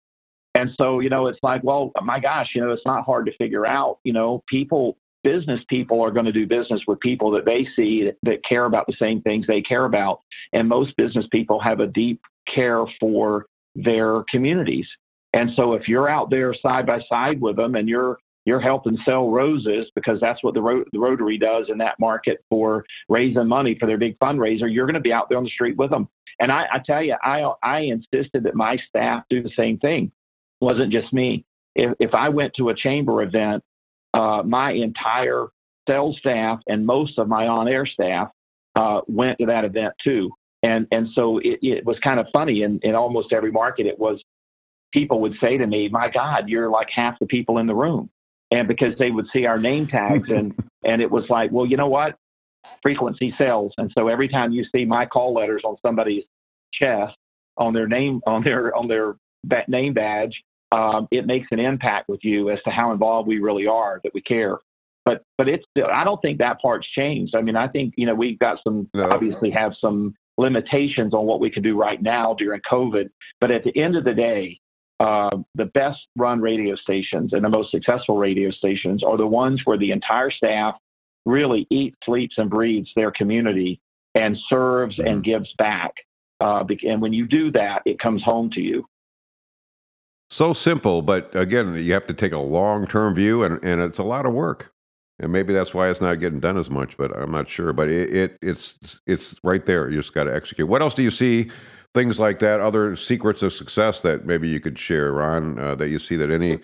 And 0.55 0.71
so, 0.77 1.01
you 1.01 1.11
know, 1.11 1.29
it's 1.29 1.39
like, 1.43 1.63
well, 1.63 1.93
my 2.03 2.19
gosh, 2.19 2.49
you 2.55 2.61
know, 2.61 2.73
it's 2.73 2.87
not 2.87 3.05
hard 3.05 3.27
to 3.27 3.37
figure 3.37 3.67
out, 3.67 3.99
you 4.03 4.13
know, 4.13 4.43
people, 4.49 4.97
business 5.23 5.61
people 5.69 6.03
are 6.03 6.11
going 6.11 6.27
to 6.27 6.33
do 6.33 6.47
business 6.47 6.81
with 6.89 6.99
people 7.01 7.31
that 7.31 7.45
they 7.45 7.67
see 7.77 8.05
that, 8.05 8.17
that 8.23 8.45
care 8.49 8.65
about 8.65 8.87
the 8.87 8.97
same 8.99 9.21
things 9.23 9.47
they 9.47 9.61
care 9.61 9.85
about. 9.85 10.21
And 10.53 10.69
most 10.69 10.97
business 10.97 11.27
people 11.31 11.61
have 11.61 11.81
a 11.81 11.87
deep 11.87 12.21
care 12.53 12.85
for 12.99 13.47
their 13.77 14.25
communities. 14.31 14.87
And 15.33 15.51
so 15.55 15.75
if 15.75 15.87
you're 15.87 16.09
out 16.09 16.31
there 16.31 16.53
side 16.55 16.87
by 16.87 17.01
side 17.09 17.41
with 17.41 17.57
them 17.57 17.77
and 17.77 17.89
you're 17.89 18.19
you're 18.51 18.61
helping 18.61 18.99
sell 19.05 19.31
roses 19.31 19.87
because 19.95 20.19
that's 20.21 20.43
what 20.43 20.55
the, 20.55 20.61
Ro- 20.61 20.83
the 20.93 20.99
Rotary 20.99 21.39
does 21.39 21.67
in 21.69 21.79
that 21.79 21.95
market 22.01 22.45
for 22.49 22.85
raising 23.09 23.47
money 23.47 23.77
for 23.79 23.87
their 23.87 23.97
big 23.97 24.19
fundraiser. 24.19 24.67
You're 24.69 24.87
going 24.87 24.95
to 24.95 25.01
be 25.01 25.13
out 25.13 25.29
there 25.29 25.39
on 25.39 25.45
the 25.45 25.51
street 25.51 25.77
with 25.77 25.91
them. 25.91 26.09
And 26.41 26.51
I, 26.51 26.65
I 26.73 26.81
tell 26.85 27.01
you, 27.01 27.15
I 27.23 27.49
I 27.63 27.79
insisted 27.83 28.43
that 28.43 28.57
my 28.57 28.77
staff 28.89 29.23
do 29.31 29.41
the 29.41 29.53
same 29.57 29.79
thing. 29.79 30.11
It 30.61 30.65
wasn't 30.65 30.91
just 30.91 31.13
me. 31.13 31.45
If 31.77 31.95
if 32.01 32.13
I 32.13 32.29
went 32.29 32.53
to 32.55 32.71
a 32.71 32.75
chamber 32.75 33.23
event, 33.23 33.63
uh, 34.15 34.43
my 34.45 34.73
entire 34.73 35.47
sales 35.89 36.17
staff 36.19 36.59
and 36.67 36.85
most 36.85 37.21
of 37.21 37.29
my 37.29 37.47
on-air 37.47 37.87
staff 37.87 38.31
uh, 38.75 39.03
went 39.07 39.39
to 39.39 39.47
that 39.47 39.65
event 39.65 39.95
too. 40.03 40.29
And 40.65 40.89
and 40.91 41.07
so 41.15 41.39
it, 41.39 41.61
it 41.63 41.87
was 41.87 41.99
kind 42.03 42.19
of 42.19 42.27
funny. 42.33 42.63
In 42.63 42.81
in 42.83 42.97
almost 42.97 43.33
every 43.33 43.53
market, 43.53 43.87
it 43.87 43.99
was 43.99 44.21
people 44.93 45.21
would 45.21 45.35
say 45.41 45.57
to 45.57 45.69
me, 45.69 45.89
"My 45.89 46.11
God, 46.11 46.49
you're 46.49 46.69
like 46.69 46.89
half 46.93 47.17
the 47.21 47.27
people 47.27 47.59
in 47.59 47.69
the 47.69 47.77
room," 47.77 48.11
and 48.51 48.69
because 48.69 48.97
they 48.99 49.11
would 49.11 49.27
see 49.33 49.47
our 49.47 49.59
name 49.59 49.87
tags 49.87 50.29
and 50.29 50.55
and 50.85 51.03
it 51.03 51.11
was 51.11 51.25
like, 51.29 51.51
well, 51.53 51.67
you 51.67 51.77
know 51.77 51.89
what? 51.89 52.17
Frequency 52.83 53.35
sells, 53.39 53.73
and 53.79 53.91
so 53.97 54.09
every 54.09 54.29
time 54.29 54.53
you 54.53 54.65
see 54.75 54.85
my 54.85 55.07
call 55.07 55.35
letters 55.35 55.63
on 55.65 55.77
somebody's 55.85 56.25
chest, 56.75 57.17
on 57.57 57.73
their 57.73 57.89
name, 57.89 58.21
on 58.27 58.43
their 58.43 58.75
on 58.77 58.89
their 58.89 59.17
name 59.69 59.95
badge, 59.95 60.43
um, 60.73 61.09
it 61.11 61.27
makes 61.27 61.49
an 61.51 61.61
impact 61.61 62.09
with 62.09 62.21
you 62.23 62.51
as 62.51 62.59
to 62.65 62.71
how 62.71 62.93
involved 62.93 63.29
we 63.29 63.39
really 63.39 63.67
are, 63.67 64.01
that 64.05 64.13
we 64.15 64.21
care. 64.23 64.59
But 65.05 65.23
but 65.39 65.49
it's 65.49 65.65
I 65.77 66.05
don't 66.05 66.21
think 66.21 66.39
that 66.39 66.61
part's 66.61 66.87
changed. 66.91 67.35
I 67.35 67.41
mean, 67.41 67.57
I 67.57 67.69
think 67.69 67.95
you 67.97 68.07
know 68.07 68.15
we've 68.15 68.39
got 68.39 68.59
some 68.63 68.89
no. 68.95 69.11
obviously 69.11 69.51
have 69.51 69.73
some 69.81 70.15
limitations 70.37 71.15
on 71.15 71.27
what 71.27 71.41
we 71.41 71.51
can 71.51 71.63
do 71.63 71.79
right 71.79 72.01
now 72.03 72.35
during 72.35 72.61
COVID. 72.71 73.11
But 73.41 73.51
at 73.51 73.65
the 73.65 73.77
end 73.79 73.97
of 73.97 74.05
the 74.05 74.15
day, 74.15 74.59
uh, 75.01 75.31
the 75.55 75.65
best 75.65 75.99
run 76.17 76.41
radio 76.41 76.77
stations 76.77 77.33
and 77.33 77.43
the 77.43 77.49
most 77.49 77.71
successful 77.71 78.19
radio 78.19 78.51
stations 78.51 79.03
are 79.03 79.17
the 79.17 79.27
ones 79.27 79.63
where 79.65 79.79
the 79.79 79.91
entire 79.91 80.31
staff 80.31 80.75
really 81.25 81.67
eats, 81.71 81.97
sleeps, 82.05 82.35
and 82.37 82.51
breathes 82.51 82.91
their 82.95 83.11
community 83.11 83.81
and 84.15 84.37
serves 84.49 84.99
mm-hmm. 84.99 85.09
and 85.09 85.25
gives 85.25 85.49
back. 85.57 85.93
Uh, 86.41 86.65
and 86.87 87.01
when 87.01 87.15
you 87.15 87.27
do 87.27 87.51
that, 87.53 87.81
it 87.87 87.99
comes 87.99 88.23
home 88.23 88.51
to 88.51 88.61
you. 88.61 88.85
So 90.29 90.53
simple, 90.53 91.03
but 91.03 91.35
again, 91.35 91.75
you 91.75 91.93
have 91.93 92.07
to 92.07 92.15
take 92.15 92.33
a 92.33 92.39
long 92.39 92.87
term 92.87 93.15
view, 93.15 93.43
and, 93.43 93.63
and 93.65 93.81
it's 93.81 93.99
a 93.99 94.05
lot 94.05 94.27
of 94.27 94.33
work. 94.33 94.73
And 95.19 95.33
maybe 95.33 95.53
that's 95.53 95.75
why 95.75 95.91
it's 95.91 96.01
not 96.01 96.19
getting 96.19 96.41
done 96.41 96.57
as 96.57 96.71
much, 96.71 96.97
but 96.97 97.15
I'm 97.15 97.33
not 97.33 97.49
sure. 97.49 97.73
But 97.73 97.89
it, 97.89 98.15
it 98.15 98.39
it's 98.41 99.01
it's 99.07 99.35
right 99.43 99.65
there. 99.67 99.91
You 99.91 99.97
just 99.99 100.15
got 100.15 100.25
to 100.25 100.35
execute. 100.35 100.69
What 100.69 100.83
else 100.83 100.95
do 100.95 101.03
you 101.03 101.11
see 101.11 101.51
things 101.95 102.21
like 102.21 102.39
that, 102.39 102.61
other 102.61 102.97
secrets 102.97 103.43
of 103.43 103.53
success 103.53 104.01
that 104.03 104.25
maybe 104.25 104.49
you 104.49 104.61
could 104.61 104.79
share, 104.79 105.13
Ron, 105.13 105.59
uh, 105.59 105.75
that 105.77 105.89
you 105.89 105.99
see 105.99 106.17
that 106.17 106.31
any 106.31 106.61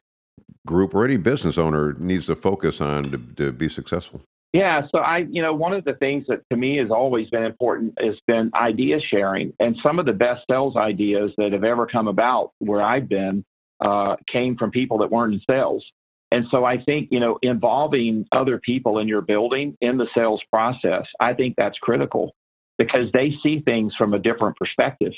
group 0.66 0.94
or 0.94 1.04
any 1.04 1.16
business 1.16 1.58
owner 1.58 1.94
needs 1.94 2.26
to 2.26 2.36
focus 2.36 2.80
on 2.80 3.04
to, 3.04 3.18
to 3.36 3.52
be 3.52 3.68
successful? 3.68 4.20
Yeah, 4.52 4.82
so 4.90 4.98
I, 4.98 5.18
you 5.18 5.42
know, 5.42 5.52
one 5.52 5.74
of 5.74 5.84
the 5.84 5.94
things 5.94 6.24
that 6.28 6.40
to 6.50 6.56
me 6.56 6.78
has 6.78 6.90
always 6.90 7.28
been 7.28 7.44
important 7.44 7.94
has 8.00 8.14
been 8.26 8.50
idea 8.54 9.00
sharing. 9.00 9.52
And 9.60 9.76
some 9.82 9.98
of 9.98 10.06
the 10.06 10.12
best 10.12 10.44
sales 10.50 10.76
ideas 10.76 11.32
that 11.36 11.52
have 11.52 11.64
ever 11.64 11.86
come 11.86 12.08
about 12.08 12.52
where 12.58 12.80
I've 12.80 13.08
been 13.08 13.44
uh, 13.84 14.16
came 14.32 14.56
from 14.56 14.70
people 14.70 14.98
that 14.98 15.10
weren't 15.10 15.34
in 15.34 15.40
sales. 15.48 15.84
And 16.32 16.46
so 16.50 16.64
I 16.64 16.82
think, 16.82 17.08
you 17.10 17.20
know, 17.20 17.38
involving 17.42 18.26
other 18.32 18.58
people 18.58 18.98
in 18.98 19.08
your 19.08 19.20
building 19.20 19.76
in 19.80 19.98
the 19.98 20.08
sales 20.14 20.42
process, 20.50 21.04
I 21.20 21.34
think 21.34 21.54
that's 21.56 21.78
critical 21.78 22.34
because 22.78 23.10
they 23.12 23.32
see 23.42 23.60
things 23.60 23.94
from 23.96 24.14
a 24.14 24.18
different 24.18 24.56
perspective. 24.56 25.12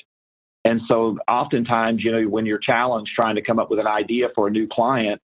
And 0.64 0.80
so 0.88 1.18
oftentimes, 1.28 2.02
you 2.02 2.12
know, 2.12 2.24
when 2.24 2.46
you're 2.46 2.58
challenged 2.58 3.12
trying 3.14 3.36
to 3.36 3.42
come 3.42 3.58
up 3.58 3.70
with 3.70 3.78
an 3.78 3.86
idea 3.86 4.28
for 4.34 4.48
a 4.48 4.50
new 4.50 4.66
client 4.70 5.20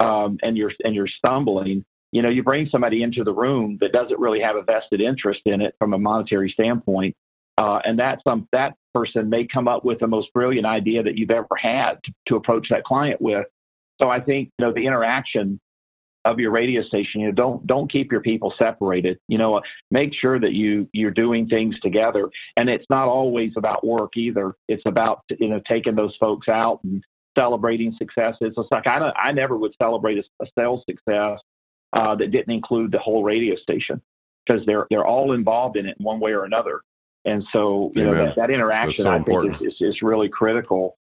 um, 0.00 0.38
and 0.42 0.56
you're 0.56 0.72
and 0.82 0.94
you're 0.94 1.08
stumbling, 1.08 1.84
you 2.12 2.22
know, 2.22 2.28
you 2.28 2.42
bring 2.42 2.68
somebody 2.70 3.02
into 3.02 3.22
the 3.22 3.32
room 3.32 3.78
that 3.80 3.92
doesn't 3.92 4.18
really 4.18 4.40
have 4.40 4.56
a 4.56 4.62
vested 4.62 5.00
interest 5.00 5.40
in 5.44 5.60
it 5.60 5.74
from 5.78 5.92
a 5.92 5.98
monetary 5.98 6.50
standpoint. 6.50 7.14
Uh, 7.58 7.80
and 7.84 7.98
that 7.98 8.20
some 8.22 8.48
that 8.52 8.74
person 8.94 9.28
may 9.28 9.46
come 9.46 9.68
up 9.68 9.84
with 9.84 9.98
the 9.98 10.06
most 10.06 10.32
brilliant 10.32 10.66
idea 10.66 11.02
that 11.02 11.16
you've 11.16 11.30
ever 11.30 11.56
had 11.60 11.94
to, 12.04 12.12
to 12.26 12.36
approach 12.36 12.66
that 12.70 12.84
client 12.84 13.20
with. 13.20 13.46
So 14.00 14.08
I 14.08 14.20
think 14.20 14.50
you 14.58 14.66
know 14.66 14.72
the 14.72 14.86
interaction 14.86 15.60
of 16.28 16.38
your 16.38 16.50
radio 16.50 16.82
station. 16.82 17.20
You 17.20 17.28
know, 17.28 17.32
don't 17.32 17.66
don't 17.66 17.90
keep 17.90 18.12
your 18.12 18.20
people 18.20 18.52
separated. 18.58 19.18
You 19.28 19.38
know, 19.38 19.60
make 19.90 20.12
sure 20.14 20.38
that 20.38 20.52
you 20.52 20.88
you're 20.92 21.10
doing 21.10 21.48
things 21.48 21.78
together. 21.80 22.28
And 22.56 22.68
it's 22.68 22.84
not 22.90 23.08
always 23.08 23.52
about 23.56 23.86
work 23.86 24.16
either. 24.16 24.54
It's 24.68 24.82
about 24.86 25.22
you 25.38 25.48
know 25.48 25.60
taking 25.66 25.94
those 25.94 26.16
folks 26.20 26.48
out 26.48 26.80
and 26.84 27.02
celebrating 27.36 27.94
successes. 27.98 28.54
It's 28.56 28.70
like 28.70 28.86
I 28.86 29.10
I 29.20 29.32
never 29.32 29.56
would 29.56 29.74
celebrate 29.80 30.18
a, 30.18 30.44
a 30.44 30.46
sales 30.58 30.82
success 30.88 31.38
uh, 31.94 32.14
that 32.16 32.30
didn't 32.30 32.52
include 32.52 32.92
the 32.92 32.98
whole 32.98 33.24
radio 33.24 33.56
station 33.56 34.02
because 34.46 34.64
they're 34.66 34.86
they're 34.90 35.06
all 35.06 35.32
involved 35.32 35.76
in 35.76 35.86
it 35.86 35.96
in 35.98 36.04
one 36.04 36.20
way 36.20 36.32
or 36.32 36.44
another. 36.44 36.82
And 37.24 37.44
so 37.52 37.90
you 37.94 38.02
Amen. 38.02 38.14
know 38.14 38.24
that, 38.26 38.36
that 38.36 38.50
interaction 38.50 39.04
so 39.04 39.10
I 39.10 39.22
think 39.22 39.60
is, 39.60 39.60
is, 39.60 39.76
is 39.80 40.02
really 40.02 40.28
critical. 40.28 40.96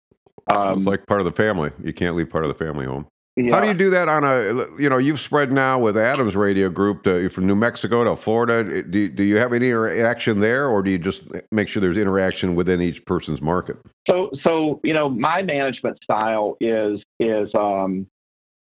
Um, 0.47 0.77
it's 0.77 0.87
like 0.87 1.07
part 1.07 1.21
of 1.21 1.25
the 1.25 1.31
family. 1.31 1.71
You 1.83 1.93
can't 1.93 2.15
leave 2.15 2.29
part 2.29 2.45
of 2.45 2.49
the 2.49 2.63
family 2.63 2.85
home. 2.85 3.07
Yeah. 3.37 3.53
How 3.53 3.59
do 3.59 3.67
you 3.67 3.73
do 3.73 3.89
that 3.89 4.07
on 4.07 4.23
a, 4.23 4.65
you 4.81 4.89
know, 4.89 4.97
you've 4.97 5.19
spread 5.19 5.51
now 5.51 5.77
with 5.77 5.97
Adams 5.97 6.37
Radio 6.37 6.69
Group 6.69 7.03
to, 7.03 7.27
from 7.29 7.45
New 7.45 7.55
Mexico 7.55 8.05
to 8.05 8.15
Florida. 8.15 8.81
Do, 8.81 9.09
do 9.09 9.23
you 9.23 9.37
have 9.37 9.51
any 9.51 9.71
interaction 9.71 10.39
there 10.39 10.69
or 10.69 10.81
do 10.81 10.89
you 10.89 10.97
just 10.97 11.23
make 11.51 11.67
sure 11.67 11.81
there's 11.81 11.97
interaction 11.97 12.55
within 12.55 12.81
each 12.81 13.05
person's 13.05 13.41
market? 13.41 13.77
So, 14.07 14.29
so, 14.41 14.79
you 14.85 14.93
know, 14.93 15.09
my 15.09 15.41
management 15.41 15.97
style 16.01 16.55
is, 16.61 17.01
is, 17.19 17.49
um, 17.55 18.07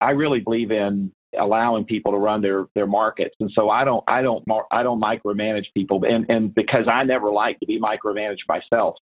I 0.00 0.10
really 0.10 0.38
believe 0.38 0.70
in 0.70 1.10
allowing 1.36 1.84
people 1.84 2.12
to 2.12 2.18
run 2.18 2.40
their, 2.40 2.66
their 2.76 2.86
markets. 2.86 3.34
And 3.40 3.50
so 3.52 3.70
I 3.70 3.84
don't, 3.84 4.04
I 4.06 4.22
don't, 4.22 4.44
I 4.70 4.84
don't 4.84 5.00
micromanage 5.00 5.66
people 5.74 6.04
and, 6.04 6.26
and 6.28 6.54
because 6.54 6.86
I 6.86 7.02
never 7.02 7.32
like 7.32 7.58
to 7.58 7.66
be 7.66 7.80
micromanaged 7.80 8.46
myself. 8.48 8.96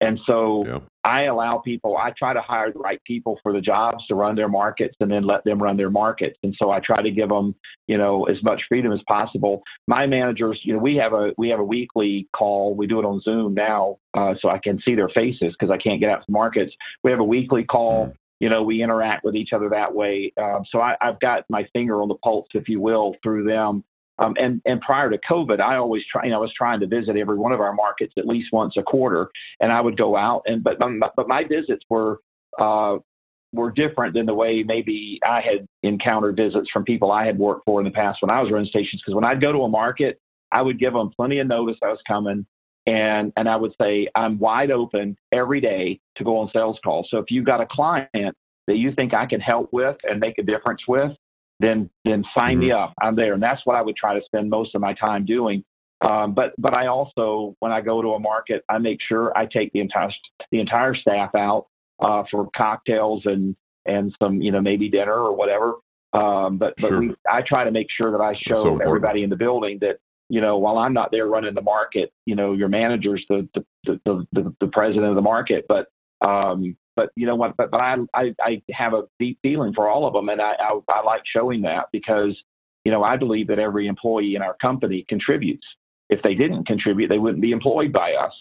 And 0.00 0.18
so 0.26 0.64
yeah. 0.66 0.80
I 1.04 1.24
allow 1.24 1.58
people, 1.58 1.98
I 2.00 2.12
try 2.16 2.32
to 2.32 2.40
hire 2.40 2.72
the 2.72 2.78
right 2.78 3.02
people 3.04 3.38
for 3.42 3.52
the 3.52 3.60
jobs 3.60 4.06
to 4.06 4.14
run 4.14 4.36
their 4.36 4.48
markets 4.48 4.96
and 5.00 5.10
then 5.10 5.24
let 5.24 5.42
them 5.44 5.60
run 5.60 5.76
their 5.76 5.90
markets. 5.90 6.38
And 6.42 6.54
so 6.56 6.70
I 6.70 6.80
try 6.80 7.02
to 7.02 7.10
give 7.10 7.28
them, 7.28 7.54
you 7.88 7.98
know, 7.98 8.24
as 8.24 8.42
much 8.42 8.62
freedom 8.68 8.92
as 8.92 9.00
possible. 9.08 9.62
My 9.88 10.06
managers, 10.06 10.60
you 10.62 10.72
know, 10.72 10.78
we 10.78 10.96
have 10.96 11.12
a, 11.12 11.32
we 11.36 11.48
have 11.48 11.58
a 11.58 11.64
weekly 11.64 12.28
call. 12.34 12.74
We 12.74 12.86
do 12.86 13.00
it 13.00 13.04
on 13.04 13.20
Zoom 13.20 13.54
now. 13.54 13.98
Uh, 14.14 14.34
so 14.40 14.48
I 14.48 14.58
can 14.58 14.80
see 14.84 14.94
their 14.94 15.08
faces 15.08 15.54
because 15.58 15.70
I 15.72 15.78
can't 15.78 16.00
get 16.00 16.10
out 16.10 16.24
to 16.24 16.32
markets. 16.32 16.72
We 17.02 17.10
have 17.10 17.20
a 17.20 17.24
weekly 17.24 17.64
call. 17.64 18.06
Mm. 18.06 18.14
You 18.38 18.48
know, 18.48 18.62
we 18.62 18.82
interact 18.82 19.24
with 19.24 19.36
each 19.36 19.52
other 19.52 19.68
that 19.70 19.94
way. 19.94 20.32
Um, 20.36 20.64
so 20.70 20.80
I, 20.80 20.96
I've 21.00 21.20
got 21.20 21.44
my 21.48 21.66
finger 21.72 22.02
on 22.02 22.08
the 22.08 22.16
pulse, 22.16 22.48
if 22.54 22.68
you 22.68 22.80
will, 22.80 23.14
through 23.22 23.44
them 23.44 23.84
um, 24.18 24.34
and 24.38 24.60
and 24.64 24.80
prior 24.80 25.10
to 25.10 25.18
COVID, 25.18 25.60
I 25.60 25.76
always 25.76 26.02
try. 26.10 26.24
You 26.24 26.30
know, 26.30 26.36
I 26.36 26.40
was 26.40 26.52
trying 26.56 26.80
to 26.80 26.86
visit 26.86 27.16
every 27.16 27.38
one 27.38 27.52
of 27.52 27.60
our 27.60 27.72
markets 27.72 28.14
at 28.18 28.26
least 28.26 28.50
once 28.52 28.74
a 28.76 28.82
quarter, 28.82 29.30
and 29.60 29.72
I 29.72 29.80
would 29.80 29.96
go 29.96 30.16
out. 30.16 30.42
And 30.46 30.62
but 30.62 30.78
but 30.78 31.28
my 31.28 31.44
visits 31.44 31.84
were 31.88 32.20
uh, 32.58 32.98
were 33.52 33.70
different 33.70 34.14
than 34.14 34.26
the 34.26 34.34
way 34.34 34.62
maybe 34.62 35.18
I 35.26 35.40
had 35.40 35.66
encountered 35.82 36.36
visits 36.36 36.68
from 36.70 36.84
people 36.84 37.10
I 37.10 37.24
had 37.24 37.38
worked 37.38 37.64
for 37.64 37.80
in 37.80 37.84
the 37.84 37.90
past 37.90 38.18
when 38.20 38.30
I 38.30 38.40
was 38.42 38.50
running 38.50 38.68
stations. 38.68 39.02
Because 39.02 39.14
when 39.14 39.24
I'd 39.24 39.40
go 39.40 39.52
to 39.52 39.62
a 39.62 39.68
market, 39.68 40.20
I 40.52 40.62
would 40.62 40.78
give 40.78 40.92
them 40.92 41.10
plenty 41.16 41.38
of 41.38 41.46
notice 41.46 41.76
I 41.82 41.88
was 41.88 42.00
coming, 42.06 42.46
and 42.86 43.32
and 43.36 43.48
I 43.48 43.56
would 43.56 43.72
say 43.80 44.08
I'm 44.14 44.38
wide 44.38 44.70
open 44.70 45.16
every 45.32 45.60
day 45.60 46.00
to 46.16 46.24
go 46.24 46.36
on 46.36 46.50
sales 46.52 46.78
calls. 46.84 47.08
So 47.10 47.16
if 47.16 47.30
you've 47.30 47.46
got 47.46 47.62
a 47.62 47.66
client 47.66 48.36
that 48.66 48.76
you 48.76 48.92
think 48.92 49.14
I 49.14 49.26
can 49.26 49.40
help 49.40 49.72
with 49.72 49.96
and 50.08 50.20
make 50.20 50.38
a 50.38 50.42
difference 50.42 50.82
with, 50.86 51.12
then 51.62 51.90
then 52.04 52.24
sign 52.34 52.54
mm-hmm. 52.54 52.60
me 52.60 52.72
up. 52.72 52.92
I'm 53.00 53.16
there, 53.16 53.34
and 53.34 53.42
that's 53.42 53.62
what 53.64 53.76
I 53.76 53.82
would 53.82 53.96
try 53.96 54.18
to 54.18 54.24
spend 54.24 54.50
most 54.50 54.74
of 54.74 54.80
my 54.80 54.94
time 54.94 55.24
doing. 55.24 55.64
Um, 56.02 56.34
but 56.34 56.52
but 56.58 56.74
I 56.74 56.88
also, 56.88 57.54
when 57.60 57.70
I 57.70 57.80
go 57.80 58.02
to 58.02 58.14
a 58.14 58.18
market, 58.18 58.64
I 58.68 58.78
make 58.78 58.98
sure 59.00 59.36
I 59.36 59.46
take 59.46 59.72
the 59.72 59.80
entire 59.80 60.10
the 60.50 60.60
entire 60.60 60.94
staff 60.94 61.34
out 61.34 61.66
uh, 62.00 62.24
for 62.30 62.48
cocktails 62.56 63.22
and 63.24 63.56
and 63.86 64.14
some 64.20 64.42
you 64.42 64.50
know 64.50 64.60
maybe 64.60 64.88
dinner 64.88 65.14
or 65.14 65.34
whatever. 65.34 65.74
Um, 66.12 66.58
but 66.58 66.74
but 66.78 66.88
sure. 66.88 67.00
we, 67.00 67.14
I 67.30 67.42
try 67.42 67.64
to 67.64 67.70
make 67.70 67.86
sure 67.96 68.10
that 68.10 68.20
I 68.20 68.34
show 68.34 68.62
so 68.62 68.78
everybody 68.78 69.22
in 69.22 69.30
the 69.30 69.36
building 69.36 69.78
that 69.80 69.98
you 70.28 70.40
know 70.40 70.58
while 70.58 70.78
I'm 70.78 70.92
not 70.92 71.10
there 71.12 71.26
running 71.26 71.54
the 71.54 71.62
market, 71.62 72.12
you 72.26 72.34
know 72.34 72.52
your 72.52 72.68
manager's 72.68 73.24
the 73.28 73.48
the 73.54 73.64
the, 73.84 74.26
the, 74.32 74.54
the 74.60 74.66
president 74.66 75.06
of 75.06 75.14
the 75.14 75.22
market, 75.22 75.66
but 75.68 75.86
um, 76.20 76.76
but 76.96 77.10
you 77.16 77.26
know 77.26 77.36
what? 77.36 77.56
But, 77.56 77.70
but 77.70 77.80
I, 77.80 77.96
I, 78.14 78.34
I 78.40 78.62
have 78.72 78.94
a 78.94 79.04
deep 79.18 79.38
feeling 79.42 79.72
for 79.74 79.88
all 79.88 80.06
of 80.06 80.12
them, 80.12 80.28
and 80.28 80.40
I, 80.40 80.52
I, 80.58 80.78
I 80.88 81.02
like 81.02 81.22
showing 81.24 81.62
that 81.62 81.86
because 81.92 82.36
you 82.84 82.92
know 82.92 83.02
I 83.02 83.16
believe 83.16 83.48
that 83.48 83.58
every 83.58 83.86
employee 83.86 84.34
in 84.34 84.42
our 84.42 84.56
company 84.60 85.04
contributes. 85.08 85.66
If 86.10 86.22
they 86.22 86.34
didn't 86.34 86.66
contribute, 86.66 87.08
they 87.08 87.18
wouldn't 87.18 87.42
be 87.42 87.52
employed 87.52 87.92
by 87.92 88.12
us, 88.12 88.32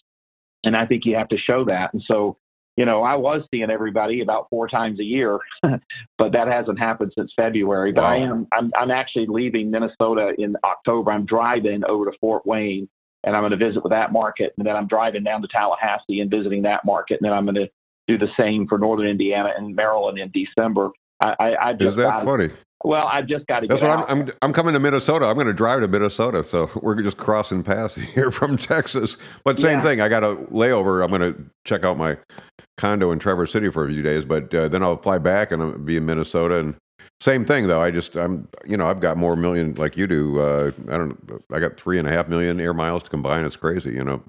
and 0.64 0.76
I 0.76 0.86
think 0.86 1.06
you 1.06 1.16
have 1.16 1.30
to 1.30 1.38
show 1.38 1.64
that. 1.66 1.94
And 1.94 2.04
so, 2.06 2.38
you 2.76 2.86
know, 2.86 3.04
I 3.04 3.16
was 3.16 3.44
seeing 3.52 3.70
everybody 3.70 4.22
about 4.22 4.48
four 4.50 4.68
times 4.68 5.00
a 5.00 5.04
year, 5.04 5.40
but 5.64 6.32
that 6.34 6.48
hasn't 6.48 6.80
happened 6.80 7.14
since 7.18 7.32
February. 7.36 7.92
But 7.92 8.04
wow. 8.04 8.10
I 8.10 8.16
am 8.18 8.48
I'm, 8.52 8.72
I'm 8.78 8.92
actually 8.92 9.28
leaving 9.28 9.72
Minnesota 9.72 10.34
in 10.38 10.56
October. 10.64 11.12
I'm 11.12 11.26
driving 11.26 11.84
over 11.86 12.12
to 12.12 12.18
Fort 12.20 12.46
Wayne 12.46 12.90
and 13.24 13.36
I'm 13.36 13.42
going 13.42 13.52
to 13.52 13.66
visit 13.66 13.84
with 13.84 13.92
that 13.92 14.12
market. 14.12 14.54
And 14.58 14.66
then 14.66 14.76
I'm 14.76 14.88
driving 14.88 15.24
down 15.24 15.42
to 15.42 15.48
Tallahassee 15.48 16.22
and 16.22 16.32
visiting 16.32 16.64
that 16.64 16.86
market. 16.86 17.20
And 17.22 17.26
then 17.30 17.34
I'm 17.38 17.46
going 17.46 17.56
to 17.56 17.70
do 18.08 18.18
the 18.18 18.30
same 18.38 18.68
for 18.68 18.78
Northern 18.78 19.08
Indiana 19.08 19.52
and 19.58 19.76
Maryland 19.76 20.20
in 20.20 20.32
December. 20.32 20.92
I, 21.22 21.36
I, 21.40 21.70
I 21.70 21.74
just 21.74 21.90
Is 21.90 21.96
that 21.98 22.24
funny? 22.24 22.50
Well, 22.84 23.06
I 23.06 23.22
just 23.22 23.46
got 23.46 23.60
to. 23.60 23.68
That's 23.68 23.82
what 23.82 23.92
I'm, 23.92 24.22
I'm, 24.22 24.32
I'm. 24.42 24.54
coming 24.54 24.74
to 24.74 24.80
Minnesota. 24.80 25.26
I'm 25.26 25.36
going 25.36 25.48
to 25.48 25.54
drive 25.54 25.82
to 25.82 25.88
Minnesota, 25.88 26.44
so 26.44 26.70
we're 26.82 27.00
just 27.02 27.18
crossing 27.18 27.64
paths 27.64 27.96
here 28.16 28.32
from 28.32 28.58
Texas. 28.58 29.18
But 29.44 29.60
same 29.60 29.80
yeah. 29.80 29.84
thing. 29.84 30.02
I 30.02 30.10
got 30.10 30.24
a 30.24 30.36
layover. 30.50 31.04
I'm 31.04 31.12
going 31.12 31.34
to 31.34 31.46
check 31.64 31.84
out 31.84 31.98
my 31.98 32.18
condo 32.78 33.12
in 33.12 33.20
Traverse 33.20 33.52
City 33.52 33.70
for 33.70 33.86
a 33.86 33.90
few 33.90 34.02
days, 34.02 34.26
but 34.26 34.54
uh, 34.54 34.68
then 34.68 34.82
I'll 34.82 34.98
fly 34.98 35.20
back 35.20 35.52
and 35.52 35.62
I'll 35.62 35.78
be 35.78 35.98
in 35.98 36.06
Minnesota. 36.06 36.60
And 36.60 36.76
same 37.20 37.46
thing 37.46 37.68
though. 37.68 37.82
I 37.82 37.92
just 37.92 38.16
I'm 38.16 38.48
you 38.66 38.76
know 38.76 38.88
I've 38.88 39.00
got 39.00 39.16
more 39.16 39.36
million 39.36 39.76
like 39.76 39.96
you 39.96 40.08
do. 40.08 40.40
Uh, 40.40 40.72
I 40.90 40.98
don't. 40.98 41.44
I 41.52 41.60
got 41.60 41.80
three 41.80 42.00
and 42.00 42.08
a 42.08 42.12
half 42.12 42.28
million 42.28 42.60
air 42.60 42.74
miles 42.74 43.04
to 43.04 43.10
combine. 43.10 43.46
It's 43.46 43.56
crazy. 43.56 43.92
You 43.92 44.04
know. 44.04 44.24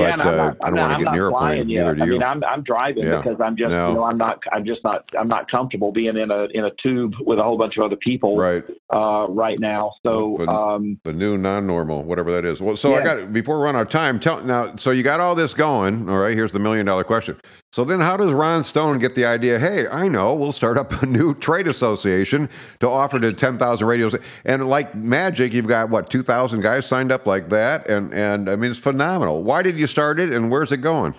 Yeah, 0.00 0.16
but, 0.16 0.26
uh, 0.26 0.36
not, 0.36 0.56
I 0.60 0.70
don't 0.70 0.78
want 0.78 0.98
to 0.98 1.04
get 1.04 1.12
near 1.12 1.28
a 1.28 1.32
plane. 1.32 1.66
Neither 1.66 1.94
do 1.94 2.04
you. 2.04 2.10
I 2.10 2.12
mean, 2.12 2.22
I'm 2.22 2.44
I'm 2.44 2.62
driving 2.62 3.04
yeah. 3.04 3.22
because 3.22 3.40
I'm 3.40 3.56
just 3.56 3.70
no. 3.70 3.88
you 3.88 3.94
know 3.94 4.04
I'm 4.04 4.18
not 4.18 4.42
I'm 4.52 4.64
just 4.64 4.82
not 4.84 5.04
I'm 5.18 5.28
not 5.28 5.50
comfortable 5.50 5.92
being 5.92 6.16
in 6.16 6.30
a 6.30 6.44
in 6.52 6.64
a 6.64 6.70
tube 6.82 7.14
with 7.20 7.38
a 7.38 7.42
whole 7.42 7.58
bunch 7.58 7.76
of 7.76 7.84
other 7.84 7.96
people 7.96 8.36
right 8.36 8.64
uh, 8.92 9.26
right 9.28 9.58
now. 9.58 9.92
So 10.02 10.36
the, 10.38 10.48
um, 10.48 11.00
the 11.04 11.12
new 11.12 11.36
non-normal, 11.36 12.02
whatever 12.04 12.32
that 12.32 12.44
is. 12.44 12.60
Well, 12.60 12.76
so 12.76 12.90
yeah. 12.90 12.96
I 12.96 13.02
got 13.02 13.32
before 13.32 13.58
we 13.58 13.64
run 13.64 13.76
out 13.76 13.82
of 13.82 13.90
time. 13.90 14.20
Tell 14.20 14.42
now. 14.42 14.76
So 14.76 14.90
you 14.90 15.02
got 15.02 15.20
all 15.20 15.34
this 15.34 15.54
going. 15.54 16.08
All 16.08 16.18
right. 16.18 16.36
Here's 16.36 16.52
the 16.52 16.58
million 16.58 16.86
dollar 16.86 17.04
question. 17.04 17.36
So 17.72 17.84
then, 17.84 18.00
how 18.00 18.16
does 18.16 18.32
Ron 18.32 18.64
Stone 18.64 18.98
get 18.98 19.14
the 19.14 19.24
idea? 19.24 19.60
Hey, 19.60 19.86
I 19.86 20.08
know, 20.08 20.34
we'll 20.34 20.52
start 20.52 20.76
up 20.76 20.90
a 21.02 21.06
new 21.06 21.34
trade 21.34 21.68
association 21.68 22.48
to 22.80 22.88
offer 22.88 23.20
to 23.20 23.32
10,000 23.32 23.86
radios. 23.86 24.16
And 24.44 24.68
like 24.68 24.94
magic, 24.96 25.52
you've 25.52 25.68
got 25.68 25.88
what 25.88 26.10
2,000 26.10 26.62
guys 26.62 26.86
signed 26.86 27.12
up 27.12 27.26
like 27.26 27.48
that, 27.50 27.88
and 27.88 28.12
and 28.12 28.50
I 28.50 28.56
mean 28.56 28.72
it's 28.72 28.80
phenomenal. 28.80 29.44
Why 29.44 29.62
did 29.62 29.78
you 29.78 29.86
start 29.86 30.18
it, 30.18 30.32
and 30.32 30.50
where's 30.50 30.72
it 30.72 30.78
going? 30.78 31.14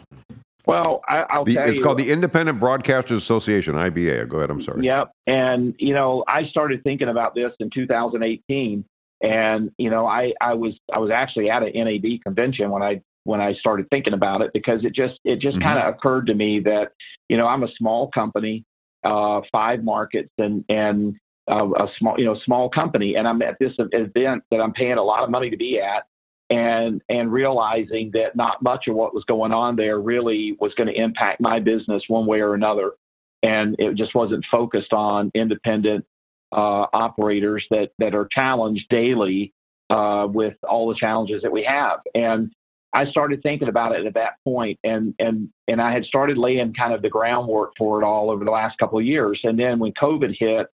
Well, 0.67 1.01
I, 1.07 1.37
will 1.37 1.45
the, 1.45 1.55
tell 1.55 1.69
it's 1.69 1.77
you, 1.79 1.83
called 1.83 1.97
the 1.97 2.11
Independent 2.11 2.59
Broadcasters 2.59 3.17
Association, 3.17 3.73
IBA. 3.75 4.27
Go 4.29 4.37
ahead. 4.37 4.51
I'm 4.51 4.61
sorry. 4.61 4.85
Yep. 4.85 5.11
And 5.27 5.73
you 5.79 5.93
know, 5.93 6.23
I 6.27 6.45
started 6.47 6.83
thinking 6.83 7.07
about 7.07 7.33
this 7.33 7.51
in 7.59 7.69
2018, 7.69 8.85
and 9.21 9.71
you 9.77 9.89
know, 9.89 10.05
I 10.05 10.33
I 10.41 10.53
was 10.53 10.77
I 10.93 10.99
was 10.99 11.11
actually 11.11 11.49
at 11.49 11.63
an 11.63 11.71
NAB 11.73 12.21
convention 12.23 12.69
when 12.71 12.83
I 12.83 13.01
when 13.23 13.41
I 13.41 13.53
started 13.53 13.87
thinking 13.89 14.13
about 14.13 14.41
it 14.41 14.51
because 14.53 14.83
it 14.83 14.93
just 14.93 15.19
it 15.23 15.39
just 15.39 15.57
mm-hmm. 15.57 15.63
kind 15.63 15.79
of 15.79 15.93
occurred 15.93 16.27
to 16.27 16.33
me 16.33 16.59
that 16.61 16.91
you 17.29 17.37
know 17.37 17.47
I'm 17.47 17.63
a 17.63 17.71
small 17.77 18.09
company, 18.11 18.65
uh, 19.03 19.41
five 19.51 19.83
markets 19.83 20.31
and 20.37 20.63
and 20.69 21.15
uh, 21.49 21.65
a 21.65 21.87
small 21.99 22.15
you 22.17 22.25
know 22.25 22.37
small 22.45 22.69
company, 22.69 23.15
and 23.15 23.27
I'm 23.27 23.41
at 23.41 23.57
this 23.59 23.73
event 23.77 24.43
that 24.51 24.61
I'm 24.61 24.73
paying 24.73 24.97
a 24.97 25.03
lot 25.03 25.23
of 25.23 25.29
money 25.29 25.49
to 25.49 25.57
be 25.57 25.79
at, 25.79 26.05
and 26.49 27.01
and 27.09 27.31
realizing 27.31 28.11
that 28.13 28.35
not 28.35 28.61
much 28.61 28.87
of 28.87 28.95
what 28.95 29.13
was 29.13 29.23
going 29.25 29.51
on 29.51 29.75
there 29.75 29.99
really 29.99 30.57
was 30.59 30.73
going 30.75 30.87
to 30.87 30.99
impact 30.99 31.41
my 31.41 31.59
business 31.59 32.03
one 32.07 32.25
way 32.25 32.41
or 32.41 32.53
another, 32.53 32.91
and 33.43 33.75
it 33.79 33.95
just 33.95 34.15
wasn't 34.15 34.45
focused 34.51 34.93
on 34.93 35.31
independent 35.35 36.05
uh, 36.51 36.85
operators 36.93 37.65
that 37.69 37.91
that 37.99 38.15
are 38.15 38.27
challenged 38.31 38.85
daily 38.89 39.53
uh, 39.89 40.27
with 40.29 40.55
all 40.67 40.89
the 40.89 40.95
challenges 40.95 41.41
that 41.43 41.51
we 41.51 41.63
have, 41.63 41.99
and 42.15 42.51
I 42.93 43.05
started 43.05 43.41
thinking 43.41 43.69
about 43.69 43.95
it 43.95 44.05
at 44.05 44.13
that 44.15 44.33
point, 44.43 44.79
and 44.83 45.13
and 45.19 45.49
and 45.67 45.81
I 45.81 45.93
had 45.93 46.05
started 46.05 46.37
laying 46.37 46.73
kind 46.73 46.93
of 46.93 47.01
the 47.01 47.09
groundwork 47.09 47.71
for 47.77 48.01
it 48.01 48.05
all 48.05 48.29
over 48.29 48.43
the 48.43 48.51
last 48.51 48.77
couple 48.77 48.99
of 48.99 49.05
years. 49.05 49.39
And 49.43 49.57
then 49.57 49.79
when 49.79 49.93
COVID 49.93 50.35
hit, 50.37 50.67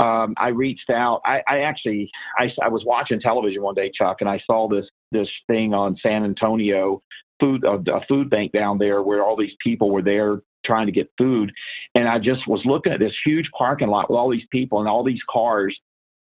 um, 0.00 0.34
I 0.38 0.48
reached 0.48 0.90
out. 0.90 1.20
I, 1.24 1.42
I 1.46 1.60
actually 1.60 2.10
I, 2.38 2.50
I, 2.62 2.68
was 2.68 2.84
watching 2.86 3.20
television 3.20 3.62
one 3.62 3.74
day, 3.74 3.90
Chuck, 3.94 4.18
and 4.20 4.28
I 4.28 4.40
saw 4.46 4.68
this 4.68 4.86
this 5.12 5.28
thing 5.48 5.74
on 5.74 5.96
San 6.02 6.24
Antonio 6.24 7.02
food 7.40 7.64
a, 7.64 7.78
a 7.92 8.04
food 8.08 8.30
bank 8.30 8.52
down 8.52 8.78
there 8.78 9.02
where 9.02 9.22
all 9.22 9.36
these 9.36 9.54
people 9.62 9.90
were 9.90 10.02
there 10.02 10.40
trying 10.64 10.86
to 10.86 10.92
get 10.92 11.10
food, 11.18 11.52
and 11.94 12.08
I 12.08 12.18
just 12.18 12.46
was 12.48 12.62
looking 12.64 12.92
at 12.92 13.00
this 13.00 13.14
huge 13.24 13.50
parking 13.56 13.88
lot 13.88 14.08
with 14.08 14.16
all 14.16 14.30
these 14.30 14.46
people 14.50 14.80
and 14.80 14.88
all 14.88 15.04
these 15.04 15.22
cars 15.28 15.78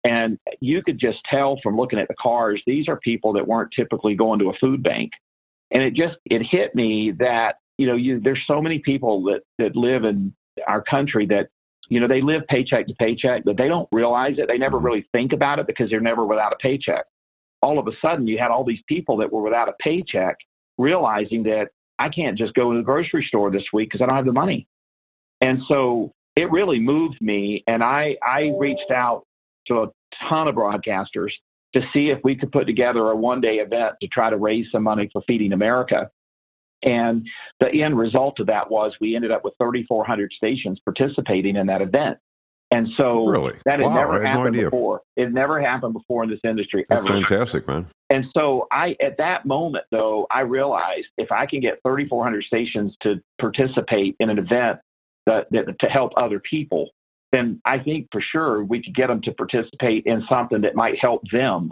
and 0.08 0.40
you 0.62 0.82
could 0.82 0.98
just 0.98 1.18
tell 1.30 1.60
from 1.62 1.76
looking 1.76 2.00
at 2.00 2.08
the 2.08 2.16
cars, 2.16 2.62
these 2.66 2.88
are 2.88 2.98
people 2.98 3.34
that 3.34 3.46
weren't 3.46 3.72
typically 3.76 4.16
going 4.16 4.40
to 4.40 4.50
a 4.50 4.54
food 4.54 4.82
bank. 4.82 5.12
And 5.72 5.84
it 5.84 5.94
just 5.96 6.16
it 6.26 6.42
hit 6.50 6.74
me 6.76 7.12
that, 7.20 7.56
you 7.78 7.88
know, 7.88 7.96
you, 7.96 8.22
there's 8.22 8.42
so 8.48 8.62
many 8.62 8.80
people 8.80 9.22
that, 9.24 9.42
that 9.58 9.76
live 9.76 10.06
in 10.06 10.34
our 10.66 10.82
country 10.82 11.26
that, 11.26 11.50
you 11.90 12.00
know, 12.00 12.08
they 12.08 12.22
live 12.22 12.44
paycheck 12.48 12.88
to 12.88 12.94
paycheck, 12.96 13.44
but 13.44 13.58
they 13.58 13.68
don't 13.68 13.90
realize 13.92 14.36
it. 14.38 14.48
They 14.48 14.58
never 14.58 14.78
mm-hmm. 14.78 14.86
really 14.86 15.08
think 15.12 15.34
about 15.34 15.60
it 15.60 15.68
because 15.68 15.90
they're 15.90 16.00
never 16.00 16.26
without 16.26 16.54
a 16.54 16.58
paycheck. 16.58 17.04
All 17.62 17.78
of 17.78 17.88
a 17.88 17.92
sudden, 18.02 18.28
you 18.28 18.38
had 18.38 18.50
all 18.50 18.64
these 18.64 18.82
people 18.88 19.18
that 19.18 19.32
were 19.32 19.42
without 19.42 19.68
a 19.68 19.74
paycheck 19.82 20.38
realizing 20.78 21.44
that 21.44 21.68
I 22.00 22.08
can't 22.08 22.38
just 22.38 22.54
go 22.54 22.72
to 22.72 22.78
the 22.78 22.84
grocery 22.84 23.26
store 23.28 23.52
this 23.52 23.64
week 23.74 23.90
because 23.90 24.02
I 24.02 24.06
don't 24.06 24.16
have 24.16 24.26
the 24.26 24.32
money. 24.32 24.68
And 25.42 25.60
so 25.68 26.14
it 26.38 26.50
really 26.50 26.80
moved 26.80 27.18
me. 27.20 27.64
And 27.68 27.84
I, 27.84 28.16
I 28.26 28.54
reached 28.58 28.92
out 28.92 29.27
to 29.68 29.84
a 29.84 29.88
ton 30.30 30.48
of 30.48 30.56
broadcasters 30.56 31.32
to 31.74 31.82
see 31.94 32.10
if 32.10 32.20
we 32.24 32.36
could 32.36 32.52
put 32.52 32.66
together 32.66 33.12
a 33.12 33.16
one 33.16 33.42
day 33.42 33.56
event 33.56 33.96
to 34.02 34.08
try 34.08 34.30
to 34.30 34.38
raise 34.38 34.66
some 34.72 34.84
money 34.84 35.10
for 35.12 35.22
Feeding 35.28 35.54
America. 35.54 36.10
And 36.84 37.28
the 37.60 37.84
end 37.84 37.98
result 37.98 38.40
of 38.40 38.48
that 38.48 38.70
was 38.70 38.94
we 39.02 39.16
ended 39.16 39.32
up 39.32 39.44
with 39.44 39.54
3,400 39.60 40.32
stations 40.32 40.80
participating 40.86 41.56
in 41.56 41.68
that 41.68 41.82
event. 41.82 42.18
And 42.70 42.90
so 42.98 43.26
really? 43.26 43.54
that 43.66 43.80
had 43.80 43.88
wow, 43.88 43.96
never 43.96 44.26
happened 44.26 44.58
no 44.58 44.64
before. 44.64 45.02
It 45.16 45.32
never 45.32 45.62
happened 45.62 45.94
before 45.94 46.24
in 46.24 46.30
this 46.30 46.40
industry. 46.44 46.86
That's 46.90 47.06
ever. 47.06 47.14
fantastic, 47.14 47.68
man. 47.68 47.88
And 48.10 48.26
so 48.34 48.68
I, 48.72 48.96
at 49.02 49.18
that 49.18 49.46
moment 49.46 49.86
though, 49.92 50.28
I 50.32 50.42
realized 50.42 51.08
if 51.18 51.32
I 51.32 51.46
can 51.46 51.62
get 51.62 51.80
3,400 51.84 52.44
stations 52.44 52.96
to 53.02 53.16
participate 53.40 54.16
in 54.20 54.30
an 54.30 54.38
event 54.38 54.80
that, 55.26 55.48
that 55.52 55.80
to 55.80 55.88
help 55.88 56.12
other 56.18 56.40
people, 56.40 56.90
then 57.38 57.62
I 57.66 57.80
think 57.80 58.08
for 58.12 58.22
sure 58.22 58.64
we 58.64 58.82
could 58.82 58.96
get 58.96 59.08
them 59.08 59.22
to 59.22 59.32
participate 59.34 60.06
in 60.06 60.24
something 60.30 60.62
that 60.62 60.76
might 60.76 61.00
help 61.00 61.22
them. 61.32 61.72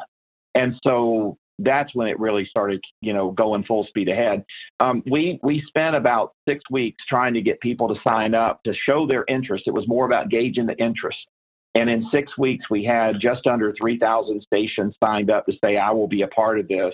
And 0.54 0.75
so 0.84 1.38
that's 1.60 1.93
when 1.95 2.08
it 2.08 2.19
really 2.19 2.45
started, 2.45 2.82
you 3.01 3.13
know, 3.13 3.32
going 3.32 3.63
full 3.63 3.86
speed 3.86 4.10
ahead. 4.10 4.43
Um, 4.80 5.04
we 5.10 5.39
we 5.43 5.63
spent 5.67 5.95
about 5.95 6.34
six 6.47 6.63
weeks 6.69 7.04
trying 7.08 7.34
to 7.34 7.41
get 7.41 7.60
people 7.62 7.88
to 7.88 7.99
sign 8.04 8.34
up 8.34 8.62
to 8.63 8.73
show 8.86 9.08
their 9.08 9.25
interest. 9.28 9.63
It 9.67 9.73
was 9.73 9.88
more 9.88 10.06
about 10.06 10.30
gauging 10.30 10.65
the 10.65 10.78
interest. 10.78 11.19
And 11.75 11.89
in 11.89 12.08
six 12.10 12.38
weeks, 12.38 12.69
we 12.69 12.86
had 12.86 13.19
just 13.19 13.45
under 13.47 13.73
3,000 13.78 14.41
stations 14.41 14.95
signed 15.04 15.30
up 15.30 15.45
to 15.45 15.54
say, 15.62 15.75
I 15.75 15.91
will 15.91 16.08
be 16.08 16.21
a 16.21 16.28
part 16.28 16.58
of 16.58 16.69
this. 16.69 16.93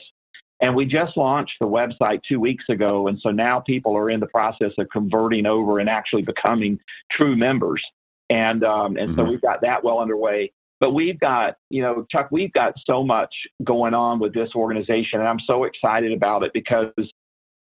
And 0.60 0.76
we 0.76 0.86
just 0.86 1.18
launched 1.18 1.54
the 1.60 1.68
website 1.68 2.22
two 2.28 2.40
weeks 2.40 2.66
ago. 2.68 3.08
And 3.08 3.20
so 3.22 3.30
now 3.30 3.60
people 3.60 3.96
are 3.96 4.10
in 4.10 4.20
the 4.20 4.28
process 4.28 4.72
of 4.80 4.88
converting 4.92 5.46
over 5.46 5.80
and 5.80 5.88
actually 5.90 6.24
becoming 6.24 6.80
true 7.12 7.36
members. 7.36 7.84
And, 8.32 8.64
um, 8.64 8.98
and 8.98 9.10
mm-hmm. 9.10 9.20
so 9.20 9.24
we've 9.24 9.42
got 9.42 9.62
that 9.62 9.84
well 9.84 10.00
underway. 10.00 10.52
But 10.80 10.94
we've 10.94 11.20
got, 11.20 11.58
you 11.70 11.84
know, 11.84 12.08
Chuck, 12.10 12.30
we've 12.32 12.54
got 12.54 12.74
so 12.90 13.04
much 13.04 13.30
going 13.64 13.94
on 13.94 14.20
with 14.20 14.34
this 14.34 14.50
organization. 14.56 15.20
And 15.20 15.28
I'm 15.28 15.40
so 15.46 15.66
excited 15.66 16.12
about 16.12 16.42
it 16.42 16.52
because 16.54 16.88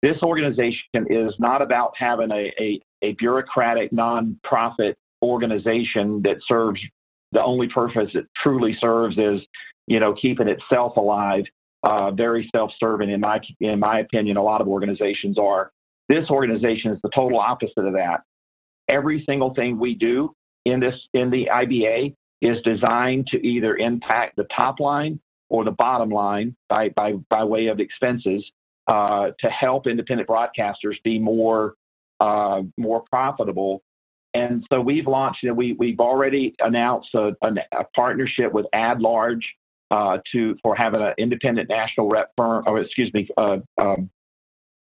this 0.01 0.15
organization 0.23 1.05
is 1.09 1.33
not 1.39 1.61
about 1.61 1.91
having 1.97 2.31
a, 2.31 2.53
a, 2.61 2.79
a 3.01 3.13
bureaucratic 3.13 3.91
nonprofit 3.91 4.93
organization 5.21 6.21
that 6.23 6.37
serves 6.47 6.79
the 7.33 7.43
only 7.43 7.67
purpose 7.67 8.11
it 8.13 8.25
truly 8.41 8.77
serves 8.79 9.17
is, 9.17 9.41
you 9.87 9.99
know, 9.99 10.15
keeping 10.21 10.47
itself 10.47 10.95
alive. 10.95 11.43
Uh, 11.87 12.11
very 12.11 12.49
self-serving, 12.53 13.09
in 13.09 13.21
my 13.21 13.39
in 13.61 13.79
my 13.79 13.99
opinion. 13.99 14.35
A 14.35 14.43
lot 14.43 14.59
of 14.59 14.67
organizations 14.67 15.37
are. 15.37 15.71
This 16.09 16.29
organization 16.29 16.91
is 16.91 16.99
the 17.03 17.09
total 17.15 17.39
opposite 17.39 17.85
of 17.85 17.93
that. 17.93 18.21
Every 18.89 19.23
single 19.25 19.53
thing 19.53 19.79
we 19.79 19.95
do 19.95 20.35
in 20.65 20.79
this 20.79 20.95
in 21.13 21.29
the 21.29 21.49
IBA 21.51 22.15
is 22.41 22.57
designed 22.63 23.27
to 23.27 23.45
either 23.45 23.77
impact 23.77 24.35
the 24.35 24.47
top 24.55 24.79
line 24.79 25.19
or 25.49 25.63
the 25.63 25.71
bottom 25.71 26.09
line 26.09 26.55
by 26.69 26.89
by 26.89 27.13
by 27.29 27.43
way 27.43 27.67
of 27.67 27.79
expenses 27.79 28.43
uh, 28.87 29.29
to 29.39 29.49
help 29.49 29.87
independent 29.87 30.27
broadcasters 30.27 30.95
be 31.03 31.19
more 31.19 31.75
uh, 32.19 32.61
more 32.77 33.03
profitable. 33.09 33.81
And 34.33 34.63
so 34.71 34.79
we've 34.79 35.07
launched, 35.07 35.41
you 35.41 35.49
know, 35.49 35.55
we, 35.55 35.73
we've 35.73 35.99
already 35.99 36.53
announced 36.59 37.09
a, 37.15 37.31
a, 37.41 37.53
a 37.71 37.83
partnership 37.95 38.53
with 38.53 38.67
AdLarge 38.75 39.41
uh, 39.89 40.17
to 40.31 40.55
for 40.61 40.75
having 40.75 41.01
an 41.01 41.13
independent 41.17 41.69
national 41.69 42.09
rep 42.09 42.31
firm, 42.37 42.63
or 42.67 42.79
excuse 42.79 43.11
me, 43.13 43.27
uh, 43.37 43.57
um, 43.79 44.09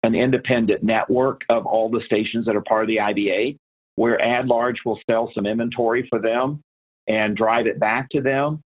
an 0.02 0.14
independent 0.14 0.82
network 0.82 1.42
of 1.48 1.66
all 1.66 1.88
the 1.90 2.00
stations 2.06 2.46
that 2.46 2.56
are 2.56 2.62
part 2.62 2.82
of 2.82 2.88
the 2.88 2.96
IBA, 2.96 3.58
where 3.98 4.16
AdLarge 4.18 4.76
will 4.84 5.00
sell 5.10 5.28
some 5.34 5.44
inventory 5.44 6.06
for 6.08 6.20
them 6.20 6.62
and 7.08 7.36
drive 7.36 7.66
it 7.66 7.80
back 7.80 8.08
to 8.10 8.20
them 8.20 8.62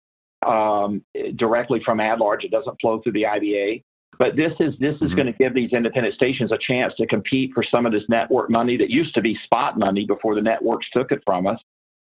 um, 0.47 1.05
directly 1.35 1.83
from 1.85 1.99
AdLarge. 1.99 2.45
It 2.45 2.53
doesn't 2.53 2.81
flow 2.81 3.01
through 3.03 3.13
the 3.13 3.25
IBA. 3.25 3.83
But 4.21 4.37
this 4.37 4.53
is 4.61 4.73
this 4.79 4.95
is 4.95 5.01
mm-hmm. 5.01 5.17
going 5.17 5.27
to 5.27 5.33
give 5.33 5.53
these 5.53 5.73
independent 5.73 6.15
stations 6.15 6.53
a 6.53 6.59
chance 6.59 6.95
to 6.99 7.07
compete 7.07 7.51
for 7.53 7.65
some 7.69 7.85
of 7.85 7.93
this 7.93 8.05
network 8.09 8.49
money 8.49 8.77
that 8.77 8.89
used 8.89 9.15
to 9.17 9.21
be 9.21 9.37
spot 9.45 9.79
money 9.79 10.07
before 10.07 10.35
the 10.37 10.41
networks 10.41 10.87
took 10.93 11.11
it 11.11 11.21
from 11.27 11.47
us. 11.47 11.59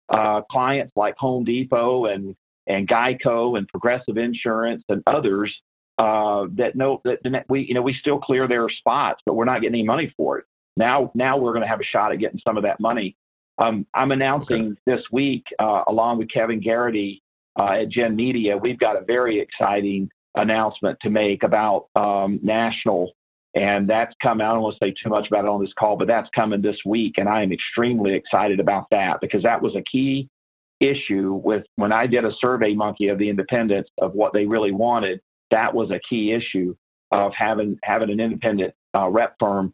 Uh, 0.10 0.42
clients 0.52 0.92
like 0.96 1.16
Home 1.18 1.46
Depot 1.46 2.06
and 2.06 2.36
and 2.68 2.88
Geico 2.88 3.58
and 3.58 3.68
Progressive 3.70 4.18
Insurance 4.18 4.84
and 4.90 5.02
others 5.08 5.52
uh, 5.98 6.46
that 6.56 6.76
know 6.76 7.02
that 7.06 7.46
we 7.48 7.62
you 7.62 7.74
know 7.74 7.82
we 7.82 7.96
still 8.00 8.20
clear 8.20 8.48
their 8.48 8.68
spots, 8.70 9.22
but 9.26 9.34
we're 9.34 9.46
not 9.46 9.62
getting 9.62 9.80
any 9.80 9.84
money 9.84 10.14
for 10.18 10.40
it. 10.40 10.46
Now 10.78 11.12
now 11.14 11.38
we're 11.38 11.54
going 11.54 11.64
to 11.64 11.68
have 11.68 11.82
a 11.82 11.86
shot 11.86 12.12
at 12.12 12.20
getting 12.20 12.40
some 12.46 12.58
of 12.58 12.64
that 12.64 12.80
money. 12.80 13.16
Um, 13.60 13.86
I'm 13.94 14.12
announcing 14.12 14.72
okay. 14.72 14.82
this 14.86 15.02
week, 15.12 15.44
uh, 15.60 15.84
along 15.88 16.18
with 16.18 16.30
Kevin 16.32 16.60
Garrity 16.60 17.22
uh, 17.60 17.82
at 17.82 17.90
Gen 17.90 18.16
Media, 18.16 18.58
we've 18.58 18.80
got 18.80 18.96
a 18.96 19.06
very 19.06 19.40
exciting 19.40 20.10
announcement 20.36 20.98
to 21.02 21.10
make 21.10 21.44
about 21.44 21.88
um, 21.96 22.40
national. 22.42 23.12
And 23.56 23.88
that's 23.88 24.14
coming. 24.22 24.46
I 24.46 24.52
don't 24.52 24.64
want 24.64 24.78
to 24.82 24.86
say 24.86 24.96
too 25.04 25.10
much 25.10 25.28
about 25.28 25.46
it 25.46 25.50
on 25.50 25.62
this 25.62 25.74
call, 25.78 25.96
but 25.96 26.08
that's 26.08 26.28
coming 26.34 26.62
this 26.62 26.78
week. 26.86 27.14
And 27.18 27.30
I 27.30 27.44
am 27.44 27.52
extremely 27.52 28.16
excited 28.16 28.60
about 28.60 28.88
that 28.90 29.20
because 29.22 29.44
that 29.44 29.62
was 29.62 29.76
a 29.76 29.84
key 29.84 30.28
issue 30.80 31.40
with 31.44 31.64
when 31.76 31.92
I 31.92 32.08
did 32.08 32.26
a 32.26 32.32
survey 32.42 32.74
monkey 32.74 33.10
of 33.10 33.20
the 33.20 33.30
independents 33.30 33.92
of 34.02 34.14
what 34.14 34.34
they 34.34 34.46
really 34.46 34.72
wanted. 34.72 35.22
That 35.52 35.74
was 35.74 35.92
a 35.92 36.00
key 36.10 36.34
issue 36.34 36.76
of 37.12 37.32
having 37.38 37.78
having 37.84 38.10
an 38.10 38.20
independent 38.20 38.74
uh, 38.96 39.08
rep 39.10 39.36
firm. 39.40 39.72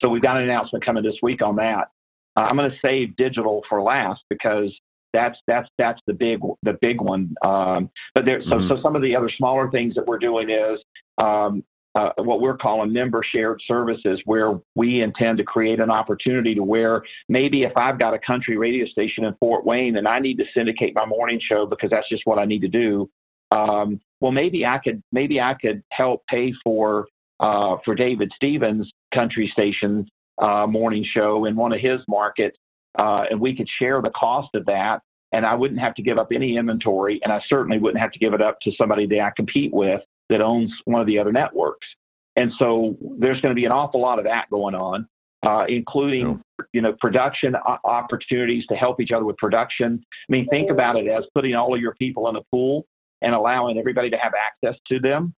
So 0.00 0.08
we've 0.08 0.22
got 0.22 0.36
an 0.36 0.44
announcement 0.44 0.84
coming 0.84 1.02
this 1.02 1.16
week 1.22 1.42
on 1.42 1.56
that. 1.56 1.90
Uh, 2.36 2.40
I'm 2.40 2.56
going 2.56 2.70
to 2.70 2.76
save 2.82 3.16
digital 3.16 3.62
for 3.68 3.82
last 3.82 4.22
because 4.30 4.72
that's 5.12 5.38
that's 5.46 5.68
that's 5.78 6.00
the 6.06 6.12
big 6.12 6.40
the 6.62 6.78
big 6.80 7.00
one. 7.00 7.34
Um, 7.44 7.90
but 8.14 8.24
there, 8.24 8.42
so 8.42 8.50
mm-hmm. 8.50 8.68
so 8.68 8.80
some 8.82 8.96
of 8.96 9.02
the 9.02 9.16
other 9.16 9.30
smaller 9.36 9.70
things 9.70 9.94
that 9.94 10.06
we're 10.06 10.18
doing 10.18 10.50
is 10.50 10.78
um, 11.18 11.64
uh, 11.94 12.10
what 12.18 12.40
we're 12.40 12.56
calling 12.56 12.92
member 12.92 13.22
shared 13.34 13.60
services, 13.66 14.20
where 14.24 14.60
we 14.76 15.02
intend 15.02 15.38
to 15.38 15.44
create 15.44 15.80
an 15.80 15.90
opportunity 15.90 16.54
to 16.54 16.62
where 16.62 17.02
maybe 17.28 17.64
if 17.64 17.76
I've 17.76 17.98
got 17.98 18.14
a 18.14 18.18
country 18.18 18.56
radio 18.56 18.86
station 18.86 19.24
in 19.24 19.34
Fort 19.40 19.66
Wayne 19.66 19.96
and 19.96 20.06
I 20.06 20.20
need 20.20 20.38
to 20.38 20.44
syndicate 20.54 20.94
my 20.94 21.06
morning 21.06 21.40
show 21.42 21.66
because 21.66 21.90
that's 21.90 22.08
just 22.08 22.22
what 22.24 22.38
I 22.38 22.44
need 22.44 22.60
to 22.60 22.68
do. 22.68 23.10
Um, 23.50 24.00
well, 24.20 24.30
maybe 24.30 24.64
I 24.64 24.78
could 24.78 25.02
maybe 25.10 25.40
I 25.40 25.54
could 25.60 25.82
help 25.90 26.24
pay 26.28 26.52
for 26.62 27.08
uh, 27.40 27.76
for 27.84 27.94
David 27.96 28.30
Stevens' 28.36 28.90
country 29.14 29.50
station 29.52 30.08
uh, 30.40 30.66
morning 30.66 31.04
show 31.12 31.44
in 31.44 31.56
one 31.56 31.72
of 31.72 31.80
his 31.80 32.00
markets 32.08 32.56
uh, 32.98 33.24
and 33.30 33.40
we 33.40 33.54
could 33.54 33.68
share 33.78 34.02
the 34.02 34.10
cost 34.10 34.48
of 34.54 34.66
that. 34.66 35.00
And 35.32 35.46
I 35.46 35.54
wouldn't 35.54 35.80
have 35.80 35.94
to 35.94 36.02
give 36.02 36.18
up 36.18 36.28
any 36.34 36.56
inventory, 36.56 37.20
and 37.22 37.32
I 37.32 37.40
certainly 37.48 37.78
wouldn't 37.78 38.00
have 38.00 38.10
to 38.12 38.18
give 38.18 38.34
it 38.34 38.42
up 38.42 38.58
to 38.62 38.72
somebody 38.76 39.06
that 39.06 39.20
I 39.20 39.30
compete 39.36 39.72
with 39.72 40.00
that 40.28 40.40
owns 40.40 40.72
one 40.86 41.00
of 41.00 41.06
the 41.06 41.20
other 41.20 41.30
networks. 41.30 41.86
And 42.34 42.50
so 42.58 42.96
there's 43.18 43.40
going 43.40 43.54
to 43.54 43.58
be 43.58 43.64
an 43.64 43.70
awful 43.70 44.00
lot 44.00 44.18
of 44.18 44.24
that 44.24 44.46
going 44.50 44.74
on, 44.74 45.06
uh, 45.46 45.66
including 45.68 46.42
you 46.72 46.80
know 46.80 46.94
production 47.00 47.54
opportunities 47.84 48.66
to 48.70 48.74
help 48.74 49.00
each 49.00 49.12
other 49.12 49.24
with 49.24 49.36
production. 49.36 50.02
I 50.28 50.32
mean, 50.32 50.48
think 50.48 50.68
about 50.68 50.96
it 50.96 51.06
as 51.06 51.22
putting 51.32 51.54
all 51.54 51.72
of 51.72 51.80
your 51.80 51.94
people 51.94 52.28
in 52.28 52.34
a 52.34 52.42
pool 52.50 52.84
and 53.22 53.32
allowing 53.32 53.78
everybody 53.78 54.10
to 54.10 54.16
have 54.16 54.32
access 54.34 54.80
to 54.88 54.98
them, 54.98 55.32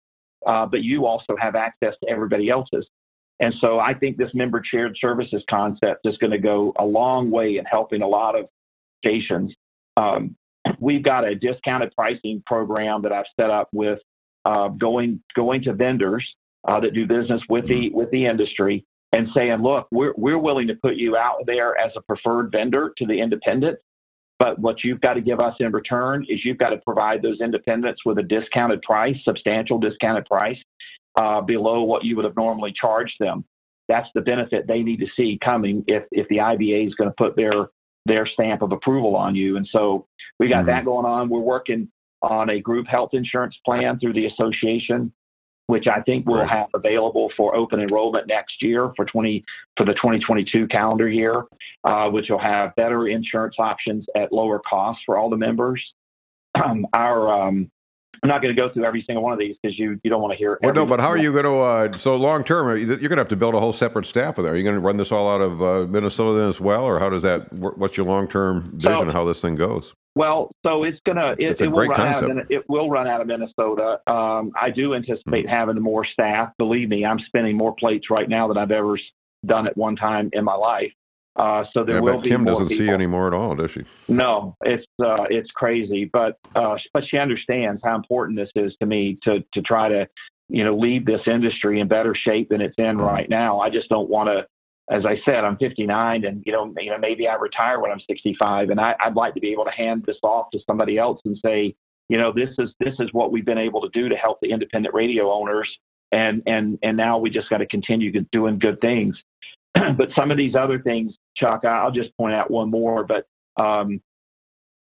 uh, 0.47 0.67
but 0.67 0.85
you 0.85 1.07
also 1.07 1.35
have 1.41 1.57
access 1.57 1.95
to 2.05 2.09
everybody 2.09 2.49
else's. 2.49 2.87
And 3.41 3.55
so 3.61 3.79
I 3.79 3.95
think 3.95 4.17
this 4.17 4.31
member 4.35 4.63
shared 4.65 4.97
services 5.01 5.43
concept 5.49 6.01
is 6.05 6.17
going 6.19 6.31
to 6.31 6.39
go 6.39 6.75
a 6.79 6.85
long 6.85 7.31
way 7.31 7.57
in 7.57 7.65
helping 7.65 8.03
a 8.03 8.07
lot 8.07 8.39
of 8.39 8.47
stations. 8.99 9.55
Um, 9.97 10.37
we've 10.79 11.03
got 11.03 11.27
a 11.27 11.35
discounted 11.35 11.93
pricing 11.95 12.43
program 12.47 13.03
that 13.03 13.13
I've 13.13 13.25
set 13.39 13.51
up 13.51 13.69
with 13.73 13.99
uh, 14.45 14.69
going 14.69 15.23
going 15.35 15.63
to 15.65 15.73
vendors 15.73 16.27
uh, 16.69 16.81
that 16.81 16.95
do 16.95 17.07
business 17.07 17.41
with 17.49 17.67
the 17.67 17.75
mm-hmm. 17.75 17.97
with 17.97 18.11
the 18.11 18.27
industry 18.27 18.85
and 19.13 19.29
saying, 19.35 19.63
look, 19.63 19.89
we're 19.91 20.15
we're 20.17 20.39
willing 20.39 20.69
to 20.69 20.75
put 20.75 20.97
you 20.97 21.17
out 21.17 21.41
there 21.47 21.79
as 21.79 21.93
a 21.97 22.03
preferred 22.03 22.53
vendor 22.53 22.93
to 22.99 23.07
the 23.07 23.21
independents, 23.21 23.81
but 24.39 24.59
what 24.59 24.85
you've 24.85 25.01
got 25.01 25.15
to 25.15 25.21
give 25.21 25.41
us 25.41 25.55
in 25.61 25.73
return 25.73 26.25
is 26.29 26.45
you've 26.45 26.59
got 26.59 26.71
to 26.71 26.79
provide 26.79 27.23
those 27.23 27.41
independents 27.41 28.03
with 28.05 28.19
a 28.19 28.23
discounted 28.23 28.83
price, 28.83 29.17
substantial 29.25 29.79
discounted 29.79 30.27
price, 30.27 30.59
uh, 31.21 31.41
below 31.43 31.83
what 31.83 32.03
you 32.03 32.17
would 32.17 32.25
have 32.25 32.37
normally 32.37 32.73
charged 32.73 33.15
them. 33.21 33.45
That's 33.89 34.09
the 34.15 34.23
benefit 34.23 34.67
they 34.67 34.83
need 34.83 35.01
to 35.01 35.07
see 35.17 35.39
coming 35.45 35.85
if, 35.87 36.05
if 36.13 36.27
the 36.29 36.39
IBA 36.39 36.87
is 36.87 36.95
going 36.95 37.11
to 37.11 37.15
put 37.19 37.37
their 37.37 37.69
their 38.07 38.27
stamp 38.27 38.63
of 38.63 38.73
approval 38.73 39.15
on 39.15 39.37
you. 39.37 39.59
And 39.59 39.69
so 39.71 40.07
we 40.39 40.49
got 40.49 40.61
mm-hmm. 40.61 40.69
that 40.69 40.85
going 40.87 41.05
on. 41.05 41.29
We're 41.29 41.41
working 41.41 41.89
on 42.23 42.49
a 42.49 42.59
group 42.59 42.87
health 42.87 43.11
insurance 43.13 43.55
plan 43.63 43.99
through 43.99 44.15
the 44.15 44.25
association, 44.25 45.13
which 45.67 45.87
I 45.87 46.01
think 46.01 46.27
we'll 46.27 46.49
have 46.49 46.69
available 46.73 47.31
for 47.37 47.55
open 47.55 47.79
enrollment 47.79 48.27
next 48.27 48.63
year 48.63 48.91
for 48.97 49.05
20 49.05 49.45
for 49.77 49.85
the 49.85 49.93
2022 49.93 50.67
calendar 50.69 51.11
year, 51.11 51.45
uh, 51.85 52.09
which 52.09 52.31
will 52.31 52.39
have 52.41 52.75
better 52.77 53.07
insurance 53.07 53.57
options 53.59 54.07
at 54.17 54.33
lower 54.33 54.61
costs 54.69 55.03
for 55.05 55.19
all 55.19 55.29
the 55.29 55.37
members. 55.37 55.83
our 56.95 57.49
um, 57.49 57.71
I'm 58.23 58.29
not 58.29 58.43
going 58.43 58.55
to 58.55 58.61
go 58.61 58.73
through 58.73 58.85
every 58.85 59.03
single 59.07 59.23
one 59.23 59.33
of 59.33 59.39
these 59.39 59.57
because 59.63 59.79
you, 59.79 59.99
you 60.03 60.11
don't 60.11 60.21
want 60.21 60.33
to 60.33 60.37
hear. 60.37 60.59
Well, 60.63 60.75
no, 60.75 60.85
but 60.85 61.01
how 61.01 61.09
are 61.09 61.19
you 61.19 61.33
going 61.33 61.45
to? 61.45 61.57
Uh, 61.57 61.97
so 61.97 62.17
long 62.17 62.45
term, 62.45 62.77
you're 62.77 62.97
going 62.97 63.11
to 63.11 63.17
have 63.17 63.29
to 63.29 63.37
build 63.37 63.55
a 63.55 63.61
whole 63.61 63.73
separate 63.73 64.07
staff 64.07 64.37
there. 64.37 64.53
Are 64.53 64.57
you 64.57 64.63
going 64.63 64.77
to 64.77 64.81
run 64.81 64.97
this 64.97 65.11
all 65.11 65.31
out 65.31 65.41
of 65.41 65.63
uh, 65.63 65.87
Minnesota 65.87 66.39
then 66.39 66.49
as 66.49 66.61
well, 66.61 66.85
or 66.85 66.99
how 66.99 67.09
does 67.09 67.23
that? 67.23 67.53
What's 67.53 67.97
your 67.97 68.07
long 68.07 68.29
term 68.29 68.65
vision? 68.75 69.07
So, 69.07 69.13
how 69.13 69.25
this 69.25 69.41
thing 69.41 69.57
goes? 69.57 69.95
Well, 70.15 70.51
so 70.67 70.85
it's 70.85 70.99
it, 71.07 71.17
it's 71.39 71.61
a 71.61 71.65
it 71.65 71.71
will 71.71 71.87
run 71.87 71.97
concept. 71.97 72.31
out 72.31 72.39
of, 72.39 72.51
it 72.51 72.69
will 72.69 72.91
run 72.91 73.07
out 73.07 73.21
of 73.21 73.27
Minnesota. 73.27 74.01
Um, 74.07 74.53
I 74.61 74.71
do 74.71 74.95
anticipate 74.95 75.47
mm-hmm. 75.47 75.55
having 75.55 75.81
more 75.81 76.05
staff. 76.05 76.53
Believe 76.59 76.89
me, 76.89 77.05
I'm 77.05 77.21
spinning 77.21 77.57
more 77.57 77.75
plates 77.75 78.11
right 78.11 78.29
now 78.29 78.49
than 78.49 78.59
I've 78.59 78.73
ever 78.73 78.99
done 79.47 79.67
at 79.67 79.77
one 79.77 79.97
time 79.97 80.31
in 80.33 80.45
my 80.45 80.55
life. 80.55 80.93
Uh, 81.37 81.65
so 81.73 81.85
there 81.85 81.99
I 81.99 82.01
will 82.01 82.15
bet 82.15 82.25
be 82.25 82.31
Kim 82.31 82.45
doesn't 82.45 82.69
people. 82.69 82.87
see 82.87 82.91
anymore 82.91 83.29
at 83.29 83.35
all, 83.35 83.55
does 83.55 83.71
she? 83.71 83.83
No, 84.09 84.57
it's 84.63 84.85
uh, 85.03 85.25
it's 85.31 85.51
crazy, 85.53 86.11
but 86.13 86.39
uh, 86.57 86.77
but 86.93 87.05
she 87.09 87.19
understands 87.19 87.81
how 87.85 87.95
important 87.95 88.39
this 88.39 88.51
is 88.57 88.75
to 88.81 88.87
me 88.87 89.19
to 89.23 89.45
to 89.55 89.63
try 89.63 89.89
to 89.89 90.09
you 90.49 90.65
know 90.65 90.77
leave 90.77 91.07
this 91.07 91.21
industry 91.27 91.81
in 91.81 91.89
better 91.89 92.15
shape 92.15 92.49
than 92.49 92.61
it's 92.61 92.75
in 92.79 92.99
right 92.99 93.29
now. 93.31 93.61
I 93.61 93.71
just 93.71 93.89
don't 93.89 94.11
want 94.11 94.29
to. 94.29 94.47
As 94.93 95.07
I 95.07 95.21
said, 95.25 95.45
I'm 95.45 95.57
59, 95.57 96.25
and 96.25 96.43
you 96.45 96.53
know, 96.53 96.75
you 96.77 96.91
know, 96.91 96.99
maybe 96.99 97.29
I 97.29 97.37
retire 97.37 97.79
when 97.79 97.93
I'm 97.93 98.01
65, 98.09 98.71
and 98.71 98.81
I, 98.81 98.97
I'd 98.99 99.15
like 99.15 99.35
to 99.35 99.41
be 99.41 99.53
able 99.53 99.65
to 99.65 99.71
hand 99.71 100.03
this 100.05 100.17
off 100.25 100.51
to 100.51 100.59
somebody 100.67 100.99
else 100.99 101.21
and 101.25 101.39
say, 101.45 101.77
you 102.09 102.19
know, 102.19 102.33
this 102.35 102.51
is 102.59 102.75
this 102.81 102.95
is 102.99 103.09
what 103.13 103.31
we've 103.31 103.47
been 103.47 103.57
able 103.57 103.81
to 103.83 103.89
do 103.93 104.09
to 104.09 104.17
help 104.17 104.41
the 104.43 104.51
independent 104.51 104.93
radio 104.93 105.33
owners, 105.33 105.69
and 106.11 106.43
and 106.47 106.77
and 106.83 106.97
now 106.97 107.19
we 107.19 107.31
just 107.31 107.49
got 107.49 107.59
to 107.59 107.67
continue 107.67 108.11
doing 108.33 108.59
good 108.59 108.81
things. 108.81 109.15
but 109.97 110.09
some 110.17 110.31
of 110.31 110.37
these 110.37 110.55
other 110.55 110.79
things, 110.81 111.15
Chuck, 111.37 111.65
I'll 111.65 111.91
just 111.91 112.17
point 112.17 112.35
out 112.35 112.51
one 112.51 112.71
more. 112.71 113.05
But 113.05 113.27
um, 113.63 114.01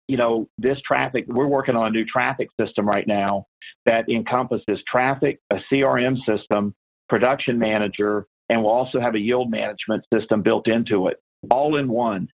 you 0.09 0.17
know, 0.17 0.49
this 0.59 0.79
traffic, 0.87 1.25
we're 1.29 1.47
working 1.47 1.77
on 1.77 1.87
a 1.87 1.91
new 1.91 2.05
traffic 2.05 2.49
system 2.61 2.89
right 2.89 3.07
now 3.07 3.47
that 3.87 4.09
encompasses 4.09 4.81
traffic, 4.91 5.41
a 5.51 5.59
CRM 5.73 6.17
system, 6.27 6.75
production 7.09 7.59
manager, 7.59 8.27
and 8.49 8.63
we'll 8.63 8.73
also 8.73 9.01
have 9.01 9.15
a 9.15 9.21
yield 9.21 9.51
management 9.51 10.05
system 10.13 10.43
built 10.43 10.67
into 10.67 11.07
it, 11.07 11.19
all 11.51 11.77
in 11.77 11.89
one. 11.89 12.29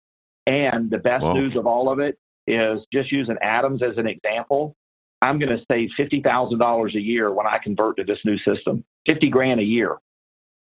And 0.47 0.91
the 0.91 0.99
best 0.99 1.25
wow. 1.25 1.35
news 1.35 1.55
of 1.57 1.67
all 1.67 1.91
of 1.91 1.99
it 1.99 2.19
is 2.47 2.81
just 2.93 3.13
using 3.13 3.37
Adams 3.43 3.83
as 3.83 3.99
an 3.99 4.07
example. 4.07 4.75
I'm 5.21 5.39
going 5.39 5.51
to 5.51 5.65
save 5.71 5.91
fifty 5.97 6.23
thousand 6.23 6.59
dollars 6.59 6.95
a 6.95 7.01
year 7.01 7.33
when 7.33 7.47
I 7.47 7.59
convert 7.63 7.97
to 7.99 8.05
this 8.05 8.21
new 8.25 8.39
system. 8.39 8.85
Fifty 9.07 9.29
grand 9.29 9.61
a 9.61 9.65
year. 9.65 9.97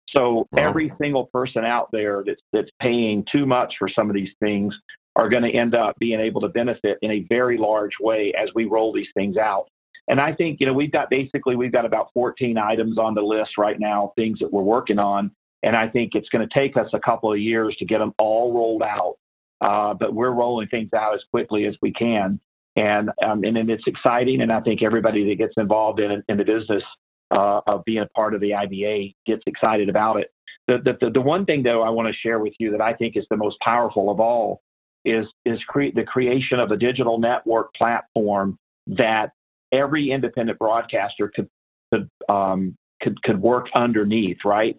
So 0.10 0.48
wow. 0.52 0.70
every 0.70 0.92
single 1.02 1.26
person 1.28 1.66
out 1.66 1.90
there 1.92 2.24
that's 2.26 2.42
that's 2.54 2.70
paying 2.82 3.26
too 3.32 3.46
much 3.46 3.74
for 3.78 3.90
some 3.90 4.10
of 4.10 4.16
these 4.16 4.32
things 4.40 4.74
are 5.18 5.30
going 5.30 5.44
to 5.44 5.52
end 5.52 5.76
up 5.76 5.96
being 6.00 6.20
able 6.20 6.40
to 6.42 6.50
benefit 6.50 6.98
in 7.02 7.12
a 7.12 7.26
very 7.28 7.58
large 7.58 7.94
way 8.00 8.34
as 8.40 8.50
we 8.56 8.66
roll 8.66 8.94
these 8.94 9.08
things 9.16 9.36
out. 9.36 9.68
And 10.08 10.22
I 10.22 10.34
think, 10.34 10.60
you 10.60 10.68
know, 10.68 10.74
we've 10.74 10.92
got 10.92 11.10
basically 11.10 11.56
we've 11.56 11.72
got 11.72 11.86
about 11.86 12.10
14 12.14 12.58
items 12.58 12.98
on 12.98 13.14
the 13.14 13.22
list 13.22 13.58
right 13.58 13.80
now, 13.80 14.14
things 14.16 14.40
that 14.40 14.52
we're 14.54 14.62
working 14.62 15.00
on. 15.00 15.32
And 15.64 15.76
I 15.76 15.90
think 15.90 16.12
it's 16.14 16.30
going 16.30 16.48
to 16.48 16.54
take 16.60 16.78
us 16.78 16.88
a 16.94 17.00
couple 17.00 17.34
of 17.34 17.40
years 17.40 17.76
to 17.80 17.86
get 17.86 17.98
them 17.98 18.14
all 18.20 18.54
rolled 18.54 18.84
out. 18.84 19.16
Uh, 19.60 19.96
but 19.96 20.14
we're 20.14 20.32
rolling 20.32 20.68
things 20.68 20.94
out 20.94 21.16
as 21.16 21.22
quickly 21.32 21.66
as 21.66 21.76
we 21.82 21.92
can. 21.92 22.40
And, 22.76 23.10
um, 23.26 23.44
and 23.44 23.58
and 23.58 23.70
it's 23.72 23.84
exciting. 23.88 24.42
And 24.42 24.52
I 24.52 24.62
think 24.62 24.84
everybody 24.84 25.28
that 25.28 25.36
gets 25.36 25.56
involved 25.58 26.00
in, 26.00 26.24
in 26.30 26.38
the 26.38 26.46
business 26.46 26.84
uh, 27.32 27.62
of 27.68 27.84
being 27.86 28.00
a 28.00 28.06
part 28.08 28.34
of 28.34 28.42
the 28.42 28.52
IBA 28.52 29.16
gets 29.26 29.44
excited 29.46 29.90
about 29.90 30.18
it. 30.18 30.32
The, 30.68 30.98
the, 31.00 31.10
the 31.12 31.22
one 31.22 31.46
thing, 31.46 31.64
though, 31.64 31.82
I 31.82 31.90
want 31.90 32.08
to 32.08 32.14
share 32.14 32.40
with 32.40 32.54
you 32.60 32.72
that 32.72 32.82
I 32.82 32.94
think 32.94 33.16
is 33.16 33.26
the 33.30 33.38
most 33.38 33.58
powerful 33.62 34.10
of 34.10 34.20
all 34.20 34.62
is, 35.06 35.26
is 35.46 35.60
cre- 35.68 35.94
the 35.96 36.04
creation 36.04 36.60
of 36.60 36.72
a 36.72 36.78
digital 36.78 37.18
network 37.18 37.74
platform 37.74 38.58
that 38.88 39.32
every 39.72 40.12
independent 40.12 40.60
broadcaster 40.60 41.32
could, 41.34 41.48
could, 41.94 42.10
um, 42.28 42.76
could, 43.02 43.22
could 43.24 43.42
work 43.42 43.68
underneath, 43.76 44.40
right? 44.44 44.78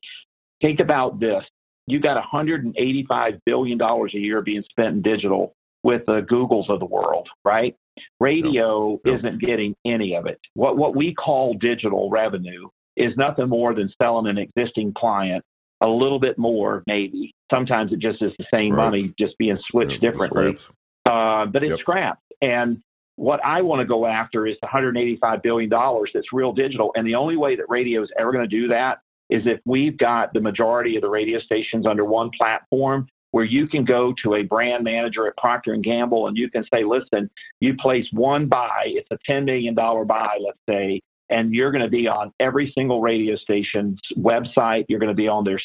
Think 0.60 0.80
about 0.80 1.20
this. 1.20 1.44
You 1.86 2.00
got 2.00 2.22
$185 2.22 3.40
billion 3.46 3.80
a 3.80 4.08
year 4.12 4.42
being 4.42 4.62
spent 4.68 4.88
in 4.88 5.02
digital 5.02 5.54
with 5.82 6.04
the 6.06 6.20
Googles 6.20 6.68
of 6.68 6.80
the 6.80 6.86
world, 6.86 7.28
right? 7.44 7.74
Radio 8.20 9.00
no, 9.04 9.12
no. 9.12 9.14
isn't 9.16 9.40
getting 9.40 9.74
any 9.84 10.14
of 10.14 10.26
it. 10.26 10.38
What, 10.54 10.76
what 10.76 10.96
we 10.96 11.14
call 11.14 11.54
digital 11.54 12.10
revenue 12.10 12.68
is 12.96 13.14
nothing 13.16 13.48
more 13.48 13.74
than 13.74 13.92
selling 14.00 14.26
an 14.26 14.38
existing 14.38 14.94
client 14.96 15.44
a 15.80 15.86
little 15.86 16.18
bit 16.18 16.36
more, 16.38 16.82
maybe. 16.86 17.32
Sometimes 17.50 17.92
it 17.92 18.00
just 18.00 18.20
is 18.22 18.32
the 18.38 18.46
same 18.52 18.74
right. 18.74 18.84
money, 18.84 19.14
just 19.18 19.38
being 19.38 19.58
switched 19.70 20.02
yeah, 20.02 20.10
differently. 20.10 20.58
Uh, 21.06 21.46
but 21.46 21.62
it's 21.62 21.70
yep. 21.70 21.78
scrapped. 21.78 22.22
And 22.42 22.78
what 23.16 23.40
I 23.44 23.62
want 23.62 23.80
to 23.80 23.86
go 23.86 24.06
after 24.06 24.46
is 24.46 24.56
the 24.60 24.68
$185 24.68 25.42
billion 25.42 25.70
that's 25.70 26.32
real 26.32 26.52
digital. 26.52 26.92
And 26.94 27.06
the 27.06 27.14
only 27.14 27.36
way 27.36 27.56
that 27.56 27.66
radio 27.68 28.02
is 28.02 28.10
ever 28.18 28.32
going 28.32 28.48
to 28.48 28.56
do 28.56 28.68
that 28.68 28.98
is 29.30 29.42
if 29.46 29.60
we've 29.64 29.96
got 29.96 30.32
the 30.32 30.40
majority 30.40 30.96
of 30.96 31.02
the 31.02 31.10
radio 31.10 31.38
stations 31.40 31.86
under 31.86 32.04
one 32.04 32.30
platform 32.36 33.06
where 33.32 33.44
you 33.44 33.66
can 33.66 33.84
go 33.84 34.14
to 34.22 34.36
a 34.36 34.42
brand 34.42 34.84
manager 34.84 35.26
at 35.26 35.36
Procter 35.36 35.74
and 35.74 35.84
Gamble 35.84 36.28
and 36.28 36.36
you 36.36 36.50
can 36.50 36.64
say, 36.72 36.84
listen, 36.84 37.28
you 37.60 37.74
place 37.76 38.06
one 38.12 38.46
buy, 38.46 38.84
it's 38.86 39.08
a 39.10 39.18
$10 39.30 39.44
million 39.44 39.74
buy, 39.74 40.38
let's 40.40 40.58
say, 40.68 41.00
and 41.30 41.52
you're 41.52 41.70
going 41.70 41.84
to 41.84 41.90
be 41.90 42.06
on 42.06 42.32
every 42.40 42.72
single 42.76 43.00
radio 43.00 43.36
station's 43.36 43.98
website. 44.16 44.86
You're 44.88 44.98
going 44.98 45.10
to 45.10 45.14
be 45.14 45.28
on 45.28 45.44
their 45.44 45.60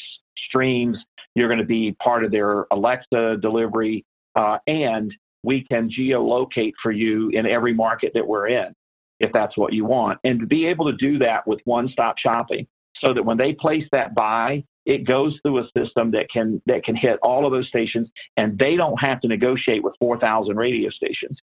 streams. 0.48 0.98
You're 1.34 1.48
going 1.48 1.60
to 1.60 1.66
be 1.66 1.96
part 2.02 2.24
of 2.24 2.30
their 2.30 2.66
Alexa 2.70 3.38
delivery, 3.40 4.04
uh, 4.36 4.58
and 4.66 5.12
we 5.42 5.64
can 5.64 5.90
geolocate 5.90 6.72
for 6.82 6.92
you 6.92 7.30
in 7.30 7.46
every 7.46 7.74
market 7.74 8.12
that 8.14 8.26
we're 8.26 8.48
in, 8.48 8.72
if 9.20 9.32
that's 9.32 9.56
what 9.56 9.72
you 9.72 9.84
want. 9.84 10.18
And 10.24 10.38
to 10.40 10.46
be 10.46 10.66
able 10.66 10.90
to 10.90 10.96
do 10.96 11.18
that 11.18 11.46
with 11.46 11.60
one-stop 11.64 12.18
shopping, 12.18 12.66
so 12.98 13.12
that 13.12 13.24
when 13.24 13.36
they 13.36 13.52
place 13.52 13.84
that 13.90 14.14
buy, 14.14 14.64
it 14.86 15.06
goes 15.06 15.38
through 15.42 15.58
a 15.58 15.68
system 15.76 16.10
that 16.12 16.26
can 16.32 16.60
that 16.66 16.84
can 16.84 16.96
hit 16.96 17.18
all 17.22 17.46
of 17.46 17.52
those 17.52 17.68
stations, 17.68 18.10
and 18.36 18.58
they 18.58 18.76
don't 18.76 19.00
have 19.00 19.20
to 19.22 19.28
negotiate 19.28 19.82
with 19.82 19.94
4,000 19.98 20.56
radio 20.56 20.90
stations. 20.90 21.38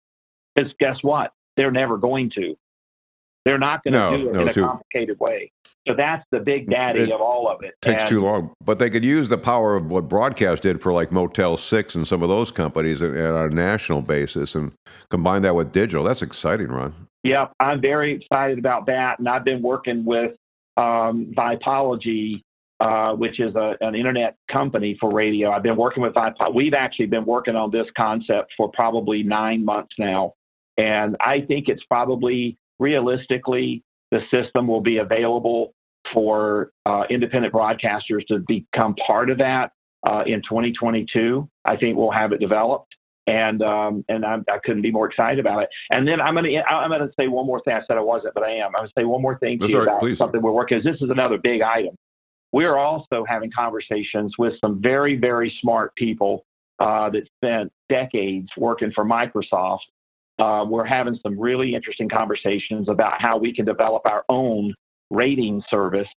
Because 0.54 0.72
guess 0.78 0.96
what? 1.02 1.32
They're 1.56 1.70
never 1.70 1.96
going 1.96 2.30
to. 2.36 2.56
They're 3.44 3.58
not 3.58 3.82
going 3.82 3.94
to 3.94 3.98
no, 3.98 4.16
do 4.16 4.28
it 4.28 4.32
no, 4.34 4.40
in 4.42 4.48
a 4.48 4.52
too, 4.52 4.62
complicated 4.62 5.18
way. 5.18 5.50
So 5.88 5.94
that's 5.96 6.24
the 6.30 6.40
big 6.40 6.68
daddy 6.68 7.10
of 7.10 7.22
all 7.22 7.48
of 7.48 7.62
it. 7.62 7.74
Takes 7.80 8.02
and, 8.02 8.10
too 8.10 8.20
long, 8.20 8.52
but 8.62 8.78
they 8.78 8.90
could 8.90 9.04
use 9.04 9.30
the 9.30 9.38
power 9.38 9.76
of 9.76 9.86
what 9.86 10.08
broadcast 10.08 10.62
did 10.62 10.82
for 10.82 10.92
like 10.92 11.10
Motel 11.10 11.56
Six 11.56 11.94
and 11.94 12.06
some 12.06 12.22
of 12.22 12.28
those 12.28 12.50
companies 12.50 13.00
at, 13.00 13.14
at 13.14 13.34
a 13.34 13.48
national 13.48 14.02
basis, 14.02 14.54
and 14.54 14.72
combine 15.10 15.40
that 15.42 15.54
with 15.54 15.72
digital. 15.72 16.04
That's 16.04 16.20
exciting, 16.20 16.68
Ron. 16.68 16.92
Yeah, 17.22 17.48
I'm 17.58 17.80
very 17.80 18.12
excited 18.14 18.58
about 18.58 18.86
that, 18.86 19.18
and 19.18 19.28
I've 19.28 19.44
been 19.44 19.62
working 19.62 20.04
with 20.04 20.36
um, 20.76 21.32
Vipology, 21.36 22.42
uh, 22.80 23.12
which 23.12 23.40
is 23.40 23.54
a, 23.54 23.76
an 23.80 23.94
internet 23.94 24.36
company 24.50 24.96
for 25.00 25.12
radio. 25.12 25.50
I've 25.50 25.62
been 25.62 25.76
working 25.76 26.02
with 26.02 26.14
iPod. 26.14 26.54
We've 26.54 26.74
actually 26.74 27.06
been 27.06 27.24
working 27.24 27.56
on 27.56 27.70
this 27.70 27.86
concept 27.96 28.52
for 28.56 28.70
probably 28.70 29.22
nine 29.22 29.64
months 29.64 29.94
now, 29.98 30.34
and 30.78 31.16
I 31.20 31.42
think 31.42 31.68
it's 31.68 31.84
probably 31.84 32.56
realistically, 32.78 33.84
the 34.10 34.20
system 34.30 34.66
will 34.66 34.80
be 34.80 34.96
available 34.96 35.74
for 36.12 36.72
uh, 36.86 37.04
independent 37.10 37.54
broadcasters 37.54 38.26
to 38.28 38.42
become 38.48 38.96
part 39.06 39.30
of 39.30 39.38
that 39.38 39.70
uh, 40.08 40.24
in 40.26 40.40
2022. 40.42 41.48
I 41.64 41.76
think 41.76 41.96
we'll 41.96 42.10
have 42.10 42.32
it 42.32 42.40
developed, 42.40 42.94
and 43.26 43.62
um, 43.62 44.04
and 44.08 44.24
I'm, 44.24 44.44
I 44.50 44.58
could 44.64 44.76
not 44.76 44.82
be 44.82 44.90
more 44.90 45.06
excited 45.08 45.38
about 45.38 45.62
it. 45.62 45.68
And 45.90 46.08
then 46.08 46.20
I'm 46.20 46.34
going 46.34 46.46
to 46.46 46.62
I'm 46.62 46.90
going 46.90 47.00
to 47.00 47.12
say 47.18 47.28
one 47.28 47.46
more 47.46 47.60
thing. 47.62 47.74
I 47.74 47.82
said 47.86 47.98
I 47.98 48.00
wasn't, 48.00 48.34
but 48.34 48.42
I 48.42 48.52
am. 48.56 48.68
I'm 48.68 48.72
going 48.72 48.88
to 48.88 48.92
say 48.98 49.04
one 49.04 49.22
more 49.22 49.38
thing 49.38 49.58
to 49.60 49.68
you 49.68 49.78
right, 49.78 49.82
about 49.84 50.00
please. 50.00 50.18
something 50.18 50.40
we're 50.40 50.52
working. 50.52 50.80
This 50.82 50.96
is 51.00 51.10
another 51.10 51.38
big 51.38 51.60
item. 51.62 51.94
We 52.52 52.64
are 52.64 52.78
also 52.78 53.24
having 53.28 53.50
conversations 53.50 54.34
with 54.38 54.54
some 54.60 54.80
very 54.80 55.16
very 55.16 55.52
smart 55.60 55.94
people 55.94 56.44
uh, 56.80 57.10
that 57.10 57.28
spent 57.36 57.72
decades 57.88 58.48
working 58.56 58.92
for 58.94 59.04
Microsoft. 59.04 59.80
Uh, 60.38 60.64
we're 60.64 60.86
having 60.86 61.18
some 61.22 61.38
really 61.38 61.74
interesting 61.74 62.08
conversations 62.08 62.88
about 62.88 63.20
how 63.20 63.36
we 63.36 63.54
can 63.54 63.66
develop 63.66 64.02
our 64.06 64.24
own 64.28 64.74
rating 65.10 65.62
service 65.70 66.08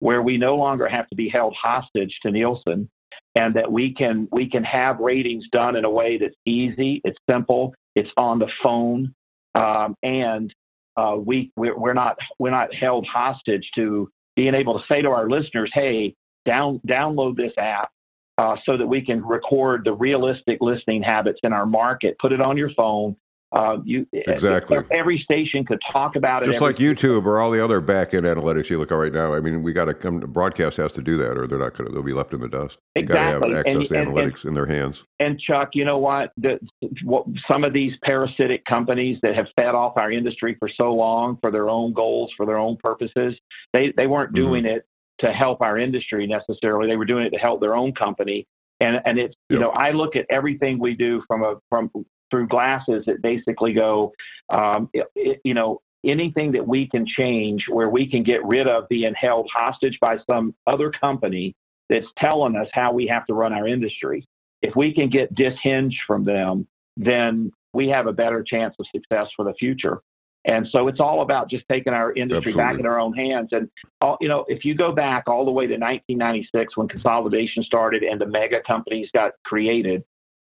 where 0.00 0.22
we 0.22 0.36
no 0.36 0.56
longer 0.56 0.88
have 0.88 1.08
to 1.08 1.14
be 1.14 1.28
held 1.28 1.54
hostage 1.60 2.14
to 2.22 2.30
Nielsen 2.30 2.88
and 3.36 3.54
that 3.54 3.70
we 3.70 3.94
can 3.94 4.28
we 4.32 4.48
can 4.48 4.64
have 4.64 4.98
ratings 4.98 5.44
done 5.52 5.76
in 5.76 5.84
a 5.84 5.90
way 5.90 6.18
that's 6.18 6.34
easy, 6.46 7.00
it's 7.04 7.18
simple, 7.28 7.74
it's 7.94 8.10
on 8.16 8.38
the 8.38 8.48
phone, 8.62 9.14
um, 9.54 9.94
and 10.02 10.52
uh, 10.96 11.16
we 11.16 11.50
we're, 11.56 11.78
we're, 11.78 11.94
not 11.94 12.16
we're 12.38 12.50
not 12.50 12.74
held 12.74 13.06
hostage 13.06 13.68
to 13.76 14.10
being 14.40 14.54
able 14.54 14.72
to 14.72 14.84
say 14.88 15.02
to 15.02 15.10
our 15.10 15.28
listeners, 15.28 15.70
"Hey, 15.74 16.14
down 16.46 16.80
download 16.88 17.36
this 17.36 17.52
app." 17.58 17.90
Uh, 18.38 18.56
so 18.64 18.74
that 18.78 18.86
we 18.86 19.02
can 19.02 19.22
record 19.22 19.84
the 19.84 19.92
realistic 19.92 20.56
listening 20.62 21.02
habits 21.02 21.38
in 21.42 21.52
our 21.52 21.66
market, 21.66 22.16
put 22.18 22.32
it 22.32 22.40
on 22.40 22.56
your 22.56 22.70
phone, 22.70 23.14
uh, 23.52 23.78
you 23.84 24.06
exactly 24.12 24.78
every 24.92 25.18
station 25.18 25.64
could 25.64 25.80
talk 25.90 26.14
about 26.14 26.42
it. 26.42 26.46
Just 26.46 26.60
like 26.60 26.76
YouTube 26.76 27.24
or 27.26 27.40
all 27.40 27.50
the 27.50 27.62
other 27.62 27.80
back 27.80 28.14
end 28.14 28.24
analytics 28.24 28.70
you 28.70 28.78
look 28.78 28.92
at 28.92 28.94
right 28.94 29.12
now. 29.12 29.34
I 29.34 29.40
mean, 29.40 29.64
we 29.64 29.72
got 29.72 29.86
to 29.86 29.94
come. 29.94 30.20
Broadcast 30.20 30.76
has 30.76 30.92
to 30.92 31.02
do 31.02 31.16
that, 31.16 31.36
or 31.36 31.48
they're 31.48 31.58
not 31.58 31.74
going 31.74 31.88
to. 31.88 31.92
They'll 31.92 32.02
be 32.04 32.12
left 32.12 32.32
in 32.32 32.40
the 32.40 32.48
dust. 32.48 32.78
Exactly. 32.94 33.14
Got 33.16 33.46
to 33.46 33.56
have 33.56 33.66
access 33.66 33.88
to 33.88 33.94
analytics 33.94 34.42
and, 34.42 34.50
in 34.50 34.54
their 34.54 34.66
hands. 34.66 35.04
And 35.18 35.40
Chuck, 35.40 35.70
you 35.72 35.84
know 35.84 35.98
what? 35.98 36.32
The, 36.36 36.60
what? 37.02 37.26
Some 37.48 37.64
of 37.64 37.72
these 37.72 37.92
parasitic 38.04 38.64
companies 38.66 39.18
that 39.22 39.34
have 39.34 39.46
fed 39.56 39.74
off 39.74 39.96
our 39.96 40.12
industry 40.12 40.56
for 40.60 40.68
so 40.68 40.94
long 40.94 41.36
for 41.40 41.50
their 41.50 41.68
own 41.68 41.92
goals, 41.92 42.30
for 42.36 42.46
their 42.46 42.58
own 42.58 42.76
purposes, 42.76 43.34
they 43.72 43.92
they 43.96 44.06
weren't 44.06 44.32
mm-hmm. 44.32 44.46
doing 44.46 44.64
mm-hmm. 44.64 44.76
it 44.76 44.86
to 45.20 45.32
help 45.32 45.60
our 45.60 45.76
industry 45.76 46.26
necessarily. 46.28 46.88
They 46.88 46.96
were 46.96 47.04
doing 47.04 47.26
it 47.26 47.30
to 47.30 47.38
help 47.38 47.60
their 47.60 47.74
own 47.74 47.92
company. 47.94 48.46
And 48.80 49.00
and 49.04 49.18
it's 49.18 49.34
you 49.48 49.56
yep. 49.58 49.62
know 49.62 49.70
I 49.70 49.90
look 49.90 50.14
at 50.14 50.24
everything 50.30 50.78
we 50.78 50.94
do 50.94 51.22
from 51.26 51.42
a 51.42 51.56
from 51.68 51.90
through 52.30 52.48
glasses 52.48 53.04
that 53.06 53.22
basically 53.22 53.72
go, 53.72 54.12
um, 54.50 54.88
it, 54.92 55.06
it, 55.14 55.40
you 55.44 55.54
know, 55.54 55.80
anything 56.04 56.52
that 56.52 56.66
we 56.66 56.88
can 56.88 57.06
change 57.06 57.64
where 57.68 57.88
we 57.88 58.08
can 58.08 58.22
get 58.22 58.44
rid 58.44 58.66
of 58.66 58.88
being 58.88 59.14
held 59.14 59.48
hostage 59.54 59.98
by 60.00 60.16
some 60.28 60.54
other 60.66 60.90
company 60.90 61.54
that's 61.88 62.06
telling 62.18 62.56
us 62.56 62.68
how 62.72 62.92
we 62.92 63.06
have 63.06 63.26
to 63.26 63.34
run 63.34 63.52
our 63.52 63.66
industry. 63.66 64.26
If 64.62 64.76
we 64.76 64.94
can 64.94 65.10
get 65.10 65.34
dishinged 65.34 65.96
from 66.06 66.24
them, 66.24 66.66
then 66.96 67.50
we 67.72 67.88
have 67.88 68.06
a 68.06 68.12
better 68.12 68.42
chance 68.42 68.74
of 68.78 68.86
success 68.94 69.28
for 69.36 69.44
the 69.44 69.54
future. 69.54 70.00
And 70.46 70.66
so 70.72 70.88
it's 70.88 71.00
all 71.00 71.20
about 71.20 71.50
just 71.50 71.64
taking 71.70 71.92
our 71.92 72.12
industry 72.14 72.52
Absolutely. 72.52 72.62
back 72.62 72.80
in 72.80 72.86
our 72.86 72.98
own 72.98 73.12
hands. 73.12 73.48
And 73.52 73.68
all, 74.00 74.16
you 74.20 74.28
know, 74.28 74.46
if 74.48 74.64
you 74.64 74.74
go 74.74 74.92
back 74.92 75.24
all 75.26 75.44
the 75.44 75.50
way 75.50 75.66
to 75.66 75.74
1996 75.74 76.76
when 76.76 76.88
consolidation 76.88 77.62
started 77.62 78.02
and 78.02 78.20
the 78.20 78.26
mega 78.26 78.60
companies 78.66 79.10
got 79.12 79.32
created, 79.44 80.02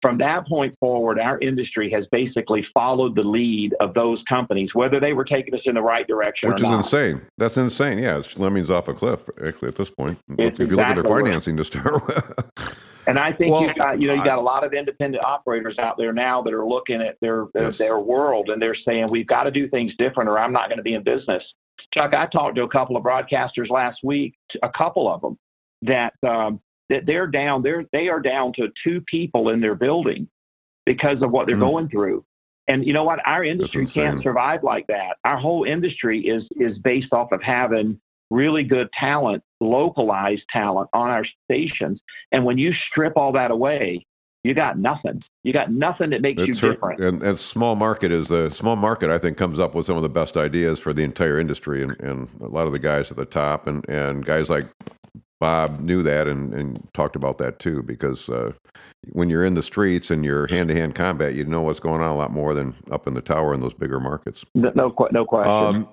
from 0.03 0.19
that 0.19 0.47
point 0.47 0.75
forward, 0.81 1.19
our 1.19 1.39
industry 1.41 1.91
has 1.91 2.05
basically 2.11 2.67
followed 2.73 3.15
the 3.15 3.23
lead 3.23 3.75
of 3.81 3.95
those 3.95 4.23
companies, 4.29 4.71
whether 4.75 4.99
they 4.99 5.13
were 5.13 5.25
taking 5.25 5.55
us 5.55 5.61
in 5.67 5.75
the 5.75 5.83
right 5.83 6.07
direction 6.07 6.49
Which 6.49 6.59
is 6.59 6.63
not. 6.63 6.77
insane. 6.79 7.21
That's 7.39 7.57
insane. 7.57 7.99
Yeah, 7.99 8.19
it's 8.19 8.39
lemmings 8.39 8.71
off 8.71 8.89
a 8.89 8.95
cliff, 8.95 9.29
actually, 9.45 9.69
at 9.69 9.75
this 9.77 9.91
point. 9.91 10.19
It's 10.39 10.59
if 10.59 10.71
you 10.71 10.77
look 10.77 10.87
at 10.87 10.95
their 10.95 11.01
exactly 11.01 11.13
right. 11.13 11.25
financing 11.25 11.57
to 11.59 11.65
start 11.65 12.07
with. 12.07 12.77
And 13.07 13.19
I 13.19 13.33
think 13.33 13.53
Well, 13.53 13.63
you 13.63 13.75
got 13.75 14.01
you 14.01 14.07
know 14.09 14.15
you 14.15 14.25
got 14.25 14.39
a 14.39 14.43
lot 14.43 14.63
of 14.65 14.73
independent 14.73 15.25
operators 15.25 15.79
out 15.79 15.97
there 15.99 16.13
now 16.13 16.43
that 16.43 16.53
are 16.53 16.67
looking 16.67 17.01
at 17.03 17.17
their 17.21 17.47
their, 17.55 17.65
Yes. 17.65 17.79
their 17.79 17.99
world 17.99 18.51
and 18.51 18.61
they're 18.61 18.77
saying 18.87 19.09
we've 19.11 19.27
got 19.27 19.45
to 19.45 19.51
do 19.51 19.69
things 19.69 19.93
different 19.99 20.29
or 20.29 20.39
I'm 20.39 20.53
not 20.53 20.69
going 20.69 20.77
to 20.77 20.83
be 20.83 20.95
in 20.95 21.03
business. 21.03 21.43
Chuck, 21.95 22.13
I 22.15 22.27
talked 22.27 22.57
to 22.57 22.63
a 22.63 22.69
couple 22.69 22.97
of 22.97 23.03
broadcasters 23.03 23.69
last 23.71 23.99
week, 24.05 24.35
a 24.63 24.69
couple 24.69 25.13
of 25.13 25.23
them 25.23 25.39
that 25.83 26.13
um, 26.29 26.61
that 26.91 27.07
they're 27.07 27.27
down 27.27 27.63
they're 27.63 27.85
they 27.93 28.09
are 28.09 28.21
down 28.21 28.53
to 28.55 28.69
two 28.85 29.01
people 29.03 29.49
in 29.49 29.61
their 29.61 29.75
building 29.75 30.29
because 30.85 31.23
of 31.23 31.31
what 31.31 31.47
they're 31.47 31.57
Mm. 31.57 31.61
going 31.71 31.89
through. 31.89 32.25
And 32.69 32.87
you 32.87 32.93
know 32.93 33.05
what? 33.05 33.19
Our 33.27 33.43
industry 33.45 33.85
can't 33.87 34.23
survive 34.23 34.63
like 34.63 34.87
that. 34.89 35.17
Our 35.25 35.39
whole 35.39 35.65
industry 35.65 36.21
is 36.21 36.45
is 36.57 36.79
based 36.79 37.13
off 37.13 37.33
of 37.33 37.43
having 37.43 37.99
really 38.31 38.63
good 38.63 38.89
talent, 38.99 39.43
localized 39.61 40.43
talent 40.53 40.89
on 40.93 41.09
our 41.11 41.25
stations. 41.45 42.01
And 42.31 42.45
when 42.45 42.59
you 42.59 42.73
strip 42.91 43.15
all 43.17 43.33
that 43.33 43.51
away, 43.51 44.07
you 44.45 44.55
got 44.55 44.79
nothing. 44.79 45.21
You 45.43 45.53
got 45.53 45.73
nothing 45.73 46.11
that 46.11 46.23
makes 46.23 46.41
It's 46.41 46.63
you 46.63 46.71
different. 46.71 47.01
and, 47.01 47.23
and 47.25 47.37
small 47.39 47.75
market 47.75 48.13
is 48.13 48.31
a 48.31 48.51
small 48.53 48.77
market. 48.77 49.11
I 49.11 49.19
think 49.19 49.37
comes 49.37 49.59
up 49.59 49.75
with 49.75 49.85
some 49.87 49.97
of 49.97 50.03
the 50.05 50.09
best 50.09 50.37
ideas 50.37 50.79
for 50.79 50.93
the 50.93 51.03
entire 51.03 51.41
industry, 51.41 51.83
and, 51.83 51.99
and 52.01 52.29
a 52.41 52.47
lot 52.47 52.67
of 52.69 52.73
the 52.73 52.79
guys 52.79 53.11
at 53.11 53.17
the 53.17 53.25
top, 53.25 53.67
and, 53.67 53.87
and 53.89 54.25
guys 54.25 54.49
like 54.49 54.67
Bob 55.41 55.81
knew 55.81 56.03
that 56.03 56.29
and, 56.29 56.53
and 56.55 56.89
talked 56.93 57.17
about 57.17 57.39
that 57.39 57.59
too. 57.59 57.83
Because 57.83 58.29
uh, 58.29 58.53
when 59.13 59.31
you're 59.31 59.45
in 59.45 59.55
the 59.55 59.63
streets 59.63 60.11
and 60.11 60.25
you're 60.25 60.47
hand 60.47 60.69
to 60.69 60.75
hand 60.75 60.95
combat, 60.95 61.35
you 61.35 61.45
know 61.45 61.63
what's 61.63 61.81
going 61.81 62.01
on 62.01 62.11
a 62.11 62.17
lot 62.17 62.31
more 62.31 62.55
than 62.55 62.75
up 62.91 63.07
in 63.07 63.15
the 63.15 63.23
tower 63.23 63.55
in 63.55 63.61
those 63.61 63.75
bigger 63.75 63.99
markets. 63.99 64.45
No, 64.55 64.71
no, 64.75 64.95
no 65.11 65.25
question. 65.25 65.53
Um, 65.53 65.89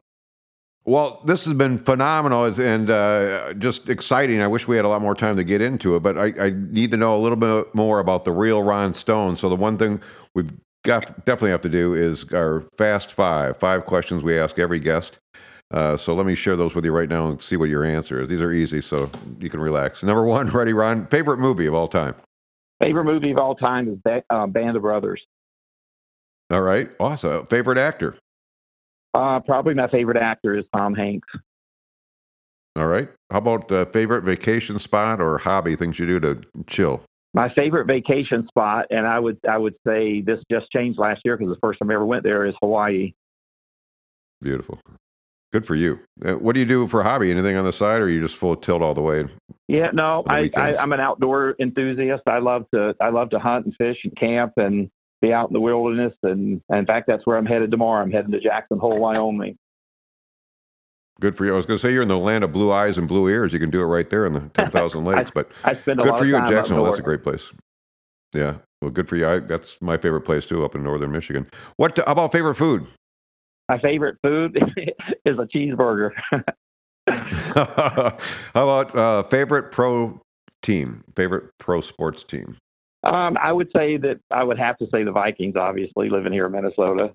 well, 0.88 1.22
this 1.26 1.44
has 1.44 1.54
been 1.54 1.78
phenomenal 1.78 2.46
and 2.46 2.90
uh, 2.90 3.54
just 3.56 3.90
exciting. 3.90 4.40
I 4.42 4.48
wish 4.48 4.70
we 4.70 4.78
had 4.78 4.86
a 4.86 4.88
lot 4.88 5.02
more 5.02 5.16
time 5.16 5.36
to 5.36 5.44
get 5.44 5.62
into 5.62 5.98
it, 5.98 6.00
but 6.00 6.18
I, 6.18 6.34
I 6.40 6.50
need 6.52 6.92
to 6.92 6.98
know 6.98 7.14
a 7.14 7.20
little 7.20 7.36
bit 7.36 7.76
more 7.76 8.00
about 8.00 8.24
the 8.24 8.32
real 8.32 8.64
Ron 8.64 8.94
Stone. 8.94 9.36
So 9.36 9.50
the 9.50 9.58
one 9.58 9.78
thing 9.78 10.00
we've 10.34 10.50
got 10.86 11.26
definitely 11.26 11.50
have 11.50 11.62
to 11.62 11.70
do 11.70 11.94
is 11.94 12.32
our 12.32 12.62
fast 12.78 13.12
five, 13.12 13.58
five 13.58 13.84
questions 13.86 14.24
we 14.24 14.40
ask 14.40 14.58
every 14.58 14.80
guest. 14.80 15.20
Uh, 15.72 15.98
so 15.98 16.16
let 16.16 16.26
me 16.26 16.34
share 16.36 16.56
those 16.56 16.76
with 16.76 16.86
you 16.86 16.92
right 16.92 17.10
now 17.10 17.28
and 17.28 17.42
see 17.42 17.58
what 17.58 17.70
your 17.70 17.84
answer 17.84 18.22
is. 18.22 18.30
These 18.30 18.42
are 18.42 18.52
easy, 18.52 18.80
so 18.82 19.10
you 19.40 19.50
can 19.50 19.60
relax. 19.60 20.02
Number 20.02 20.24
one, 20.26 20.50
ready, 20.52 20.74
Ron? 20.74 21.08
Favorite 21.08 21.38
movie 21.40 21.66
of 21.66 21.74
all 21.74 21.88
time? 21.88 22.16
Favorite 22.82 23.06
movie 23.06 23.32
of 23.32 23.38
all 23.38 23.56
time 23.56 23.90
is 23.90 23.98
Ba- 23.98 24.24
uh, 24.30 24.48
Band 24.48 24.78
of 24.78 24.84
Brothers. 24.84 25.22
All 26.50 26.62
right, 26.62 26.90
awesome. 27.00 27.46
Favorite 27.48 27.78
actor? 27.78 28.18
Uh, 29.14 29.40
probably 29.42 29.74
my 29.74 29.88
favorite 29.90 30.22
actor 30.22 30.56
is 30.56 30.66
Tom 30.74 30.94
Hanks. 30.94 31.28
All 32.78 32.88
right. 32.88 33.10
How 33.32 33.40
about 33.40 33.72
uh, 33.72 33.86
favorite 33.86 34.24
vacation 34.24 34.78
spot 34.78 35.20
or 35.20 35.40
hobby? 35.40 35.76
Things 35.76 35.98
you 35.98 36.06
do 36.06 36.20
to 36.20 36.42
chill? 36.68 37.02
My 37.34 37.52
favorite 37.54 37.88
vacation 37.88 38.48
spot, 38.48 38.86
and 38.92 39.08
I 39.08 39.20
would 39.20 39.40
I 39.50 39.58
would 39.58 39.74
say 39.86 40.22
this 40.22 40.40
just 40.50 40.70
changed 40.72 41.00
last 41.00 41.22
year 41.26 41.36
because 41.36 41.52
the 41.54 41.60
first 41.60 41.80
time 41.80 41.90
I 41.90 41.96
ever 41.96 42.06
went 42.06 42.24
there 42.24 42.46
is 42.46 42.54
Hawaii. 42.62 43.14
Beautiful. 44.42 44.80
Good 45.54 45.66
for 45.66 45.76
you. 45.76 46.00
Uh, 46.24 46.34
what 46.34 46.54
do 46.54 46.60
you 46.60 46.66
do 46.66 46.88
for 46.88 47.02
a 47.02 47.04
hobby? 47.04 47.32
Anything 47.32 47.56
on 47.56 47.64
the 47.64 47.72
side, 47.72 48.02
or 48.02 48.06
are 48.06 48.10
you 48.10 48.22
just 48.22 48.36
full 48.36 48.56
tilt 48.56 48.82
all 48.82 48.94
the 48.94 49.02
way? 49.02 49.26
Yeah, 49.68 49.92
no, 49.94 50.24
I, 50.28 50.50
I 50.56 50.76
I'm 50.76 50.92
an 50.92 51.00
outdoor 51.00 51.56
enthusiast. 51.60 52.24
I 52.28 52.40
love 52.40 52.66
to 52.74 52.96
I 53.02 53.10
love 53.10 53.30
to 53.30 53.40
hunt 53.40 53.66
and 53.66 53.76
fish 53.76 53.98
and 54.04 54.16
camp 54.16 54.54
and 54.58 54.90
be 55.22 55.34
out 55.34 55.50
in 55.50 55.54
the 55.54 55.60
wilderness. 55.60 56.14
And, 56.24 56.62
and 56.70 56.80
in 56.80 56.86
fact, 56.86 57.08
that's 57.08 57.26
where 57.26 57.38
I'm 57.38 57.46
headed 57.46 57.72
tomorrow. 57.72 58.04
I'm 58.04 58.12
heading 58.12 58.32
to 58.32 58.40
Jackson 58.40 58.80
Hole, 58.80 59.00
Wyoming. 59.00 59.58
Good 61.20 61.36
for 61.36 61.46
you. 61.46 61.54
I 61.54 61.58
was 61.58 61.66
going 61.66 61.78
to 61.78 61.82
say 61.82 61.92
you're 61.92 62.04
in 62.04 62.08
the 62.08 62.18
land 62.18 62.44
of 62.44 62.52
blue 62.52 62.72
eyes 62.72 62.98
and 62.98 63.08
blue 63.08 63.28
ears. 63.28 63.52
You 63.52 63.60
can 63.60 63.72
do 63.72 63.82
it 63.82 63.86
right 63.86 64.08
there 64.10 64.26
in 64.26 64.34
the 64.34 64.42
10,000 64.54 65.04
lakes. 65.04 65.32
But 65.32 65.52
I 65.64 65.76
spend 65.76 66.00
a 66.00 66.04
good 66.04 66.18
for 66.18 66.26
you 66.26 66.38
in 66.38 66.46
Jacksonville. 66.46 66.86
That's 66.86 67.00
a 67.00 67.04
great 67.04 67.24
place. 67.24 67.52
Yeah. 68.34 68.58
Well, 68.82 68.92
good 68.92 69.10
for 69.10 69.16
you. 69.16 69.28
I, 69.28 69.40
that's 69.40 69.82
my 69.82 69.98
favorite 69.98 70.22
place 70.22 70.46
too, 70.46 70.64
up 70.64 70.76
in 70.76 70.84
northern 70.84 71.12
Michigan. 71.12 71.48
What 71.78 71.98
how 71.98 72.12
about 72.12 72.32
favorite 72.32 72.56
food? 72.56 72.86
My 73.70 73.80
favorite 73.80 74.18
food 74.24 74.58
is 75.26 75.38
a 75.38 75.46
cheeseburger. 75.46 76.12
how 77.08 78.18
about 78.54 78.96
uh, 78.96 79.24
favorite 79.24 79.72
pro 79.72 80.22
team? 80.62 81.04
Favorite 81.16 81.52
pro 81.58 81.82
sports 81.82 82.24
team? 82.24 82.58
um, 83.04 83.38
I 83.42 83.52
would 83.52 83.70
say 83.76 83.98
that 83.98 84.20
I 84.32 84.44
would 84.44 84.58
have 84.58 84.78
to 84.78 84.88
say 84.92 85.04
the 85.04 85.12
Vikings, 85.12 85.56
obviously, 85.56 86.10
living 86.10 86.34
here 86.34 86.48
in 86.48 86.52
Minnesota. 86.52 87.14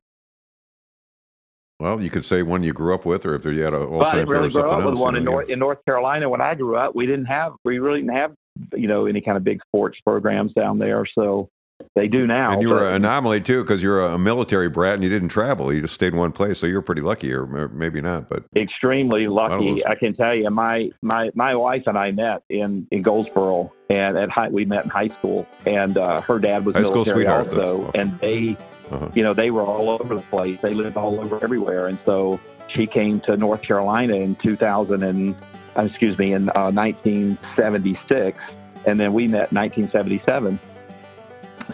Well, 1.81 2.01
you 2.01 2.11
could 2.11 2.25
say 2.25 2.43
one 2.43 2.63
you 2.63 2.73
grew 2.73 2.95
up 2.95 3.05
with, 3.05 3.27
or 3.27 3.35
if 3.35 3.45
you 3.45 3.61
had 3.61 3.75
an 3.75 3.83
all-time 3.83 4.15
didn't 4.15 4.29
really 4.29 4.49
favorite, 4.49 4.63
grow 4.63 4.71
up 4.71 4.77
something 4.77 4.91
with 4.93 5.01
one 5.01 5.17
in 5.17 5.25
North 5.25 5.49
in 5.49 5.59
North 5.59 5.85
Carolina 5.85 6.29
when 6.29 6.41
I 6.41 6.55
grew 6.55 6.77
up. 6.77 6.95
We 6.95 7.07
didn't 7.07 7.25
have 7.27 7.55
we 7.65 7.79
really 7.79 8.01
didn't 8.01 8.15
have 8.15 8.35
you 8.75 8.87
know 8.87 9.07
any 9.07 9.21
kind 9.21 9.37
of 9.37 9.43
big 9.43 9.61
sports 9.67 9.99
programs 10.07 10.53
down 10.53 10.79
there. 10.79 11.05
So 11.19 11.49
they 11.95 12.09
do 12.09 12.27
now. 12.27 12.53
And 12.53 12.63
you 12.63 12.71
were 12.71 12.89
an 12.89 12.97
anomaly 12.97 13.43
too, 13.43 13.63
because 13.63 13.83
you're 13.83 14.05
a 14.07 14.19
military 14.19 14.71
brat 14.71 14.95
and 14.95 15.03
you 15.03 15.11
didn't 15.11 15.29
travel. 15.29 15.73
You 15.73 15.83
just 15.83 15.93
stayed 15.93 16.15
in 16.15 16.19
one 16.19 16.33
place, 16.33 16.59
so 16.59 16.67
you're 16.67 16.81
pretty 16.81 17.03
lucky, 17.03 17.33
or 17.33 17.69
maybe 17.69 18.01
not. 18.01 18.31
But 18.31 18.45
extremely 18.57 19.29
lucky. 19.29 19.85
I 19.85 19.95
can 19.95 20.15
tell 20.15 20.35
you, 20.35 20.49
my 20.49 20.91
my 21.03 21.31
my 21.35 21.55
wife 21.55 21.83
and 21.87 21.99
I 21.99 22.11
met 22.13 22.45
in 22.49 22.87
in 22.91 23.03
Goldsboro, 23.03 23.73
and 23.91 24.17
at 24.17 24.31
high, 24.31 24.49
we 24.49 24.65
met 24.65 24.85
in 24.85 24.91
high 24.91 25.09
school, 25.09 25.47
and 25.67 25.99
uh, 25.99 26.23
her 26.23 26.39
dad 26.39 26.65
was 26.65 26.75
High 26.75 26.83
military 26.83 27.27
also, 27.27 27.91
and 27.95 28.19
they, 28.21 28.57
uh 28.91 29.09
you 29.15 29.23
know, 29.23 29.35
they 29.35 29.51
were 29.51 29.63
all 29.63 29.91
over 29.91 30.15
the 30.15 30.23
place. 30.23 30.59
They 30.63 30.73
lived 30.73 30.97
all 30.97 31.21
over 31.21 31.43
everywhere, 31.45 31.89
and 31.89 31.99
so 32.07 32.41
she 32.69 32.87
came 32.87 33.21
to 33.21 33.37
North 33.37 33.61
Carolina 33.63 34.15
in 34.15 34.35
2000 34.37 35.03
and 35.03 35.37
excuse 35.77 36.17
me 36.19 36.33
in 36.33 36.49
uh, 36.51 36.71
1976, 36.71 38.39
and 38.87 38.99
then 38.99 39.13
we 39.13 39.29
met 39.29 39.53
in 39.53 39.59
1977. 39.59 40.59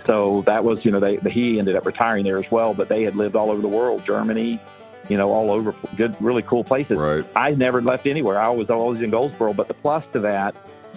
So 0.06 0.42
that 0.42 0.64
was, 0.64 0.84
you 0.84 0.90
know, 0.90 1.00
they, 1.00 1.16
he 1.16 1.58
ended 1.58 1.76
up 1.76 1.86
retiring 1.86 2.24
there 2.24 2.38
as 2.38 2.50
well, 2.50 2.74
but 2.74 2.88
they 2.88 3.02
had 3.02 3.16
lived 3.16 3.36
all 3.36 3.50
over 3.50 3.60
the 3.60 3.68
world, 3.68 4.04
Germany, 4.04 4.58
you 5.08 5.16
know, 5.16 5.30
all 5.32 5.50
over 5.50 5.74
good, 5.96 6.14
really 6.20 6.42
cool 6.42 6.64
places. 6.64 6.96
right. 6.96 7.24
I 7.36 7.52
never 7.52 7.80
left 7.80 8.06
anywhere. 8.06 8.40
I 8.40 8.48
was 8.50 8.70
always 8.70 9.00
in 9.00 9.10
Goldsboro. 9.10 9.54
But 9.54 9.68
the 9.68 9.74
plus 9.74 10.04
to 10.12 10.20
that 10.20 10.54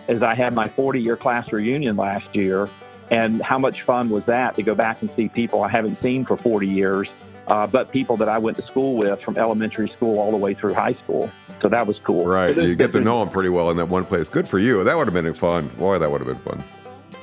is 0.08 0.22
I 0.22 0.36
had 0.36 0.54
my 0.54 0.68
40 0.68 1.02
year 1.02 1.16
class 1.16 1.52
reunion 1.52 1.96
last 1.96 2.36
year. 2.36 2.70
And 3.10 3.42
how 3.42 3.60
much 3.60 3.82
fun 3.82 4.10
was 4.10 4.24
that 4.26 4.56
to 4.56 4.64
go 4.64 4.74
back 4.74 5.02
and 5.02 5.12
see 5.18 5.28
people 5.28 5.64
I 5.64 5.70
haven't 5.70 6.02
seen 6.02 6.26
for 6.26 6.38
40 6.38 6.66
years, 6.66 7.10
uh, 7.48 7.68
but 7.68 7.92
people 7.92 8.16
that 8.18 8.30
I 8.30 8.38
went 8.38 8.56
to 8.56 8.64
school 8.64 8.96
with 8.96 9.22
from 9.22 9.38
elementary 9.38 9.90
school 9.90 10.18
all 10.18 10.32
the 10.32 10.38
way 10.38 10.54
through 10.54 10.74
high 10.74 10.94
school. 10.94 11.30
So 11.62 11.68
that 11.68 11.86
was 11.86 12.00
cool. 12.00 12.26
Right. 12.26 12.56
You 12.56 12.76
get 12.76 12.94
to 12.94 13.02
know 13.02 13.20
them 13.20 13.30
pretty 13.30 13.50
well 13.50 13.70
in 13.70 13.78
that 13.78 13.88
one 13.88 14.06
place. 14.06 14.30
Good 14.30 14.48
for 14.48 14.60
you. 14.60 14.84
That 14.84 14.96
would 14.96 15.08
have 15.08 15.14
been 15.14 15.34
fun. 15.34 15.68
Boy, 15.78 16.00
that 16.00 16.10
would 16.10 16.22
have 16.22 16.28
been 16.28 16.40
fun. 16.40 16.64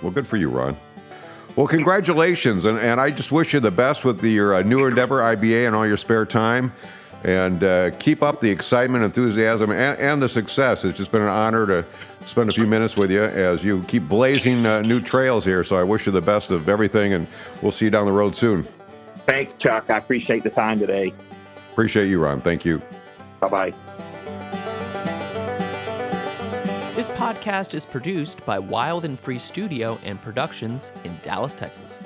Well, 0.02 0.12
good 0.12 0.26
for 0.26 0.36
you, 0.36 0.50
Ron. 0.50 0.76
Well, 1.59 1.66
congratulations. 1.66 2.66
And, 2.66 2.78
and 2.78 3.00
I 3.00 3.11
just 3.11 3.32
wish 3.32 3.52
you 3.52 3.59
the 3.59 3.72
best 3.72 4.04
with 4.04 4.20
the, 4.20 4.30
your 4.30 4.54
uh, 4.54 4.62
new 4.62 4.86
endeavor, 4.86 5.18
IBA, 5.18 5.66
and 5.66 5.74
all 5.74 5.84
your 5.84 5.96
spare 5.96 6.24
time. 6.24 6.72
And 7.24 7.64
uh, 7.64 7.90
keep 7.98 8.22
up 8.22 8.40
the 8.40 8.48
excitement, 8.48 9.02
enthusiasm, 9.02 9.72
and, 9.72 9.98
and 9.98 10.22
the 10.22 10.28
success. 10.28 10.84
It's 10.84 10.96
just 10.96 11.11
been 11.11 11.22
an 11.22 11.26
honor 11.26 11.66
to 11.66 11.84
spend 12.24 12.48
a 12.48 12.52
few 12.52 12.68
minutes 12.68 12.96
with 12.96 13.11
you 13.11 13.24
as 13.24 13.64
you 13.64 13.82
keep 13.88 14.04
blazing 14.04 14.64
uh, 14.66 14.82
new 14.82 15.00
trails 15.00 15.44
here. 15.44 15.64
So 15.64 15.74
I 15.74 15.82
wish 15.82 16.06
you 16.06 16.12
the 16.12 16.20
best 16.20 16.52
of 16.52 16.68
everything, 16.68 17.12
and 17.12 17.26
we'll 17.61 17.72
see 17.72 17.86
you 17.86 17.90
down 17.90 18.06
the 18.06 18.12
road 18.12 18.36
soon. 18.36 18.62
Thanks, 19.26 19.50
Chuck. 19.59 19.90
I 19.90 19.98
appreciate 19.98 20.44
the 20.44 20.50
time 20.50 20.78
today. 20.78 21.12
Appreciate 21.72 22.06
you, 22.06 22.22
Ron. 22.22 22.40
Thank 22.40 22.64
you. 22.64 22.80
Bye 23.40 23.48
bye. 23.48 23.74
This 26.99 27.09
podcast 27.11 27.76
is 27.76 27.86
produced 27.86 28.44
by 28.44 28.59
Wild 28.59 29.05
and 29.05 29.20
Free 29.20 29.38
Studio 29.38 30.01
and 30.03 30.20
Productions 30.20 30.90
in 31.05 31.16
Dallas, 31.22 31.55
Texas. 31.55 32.03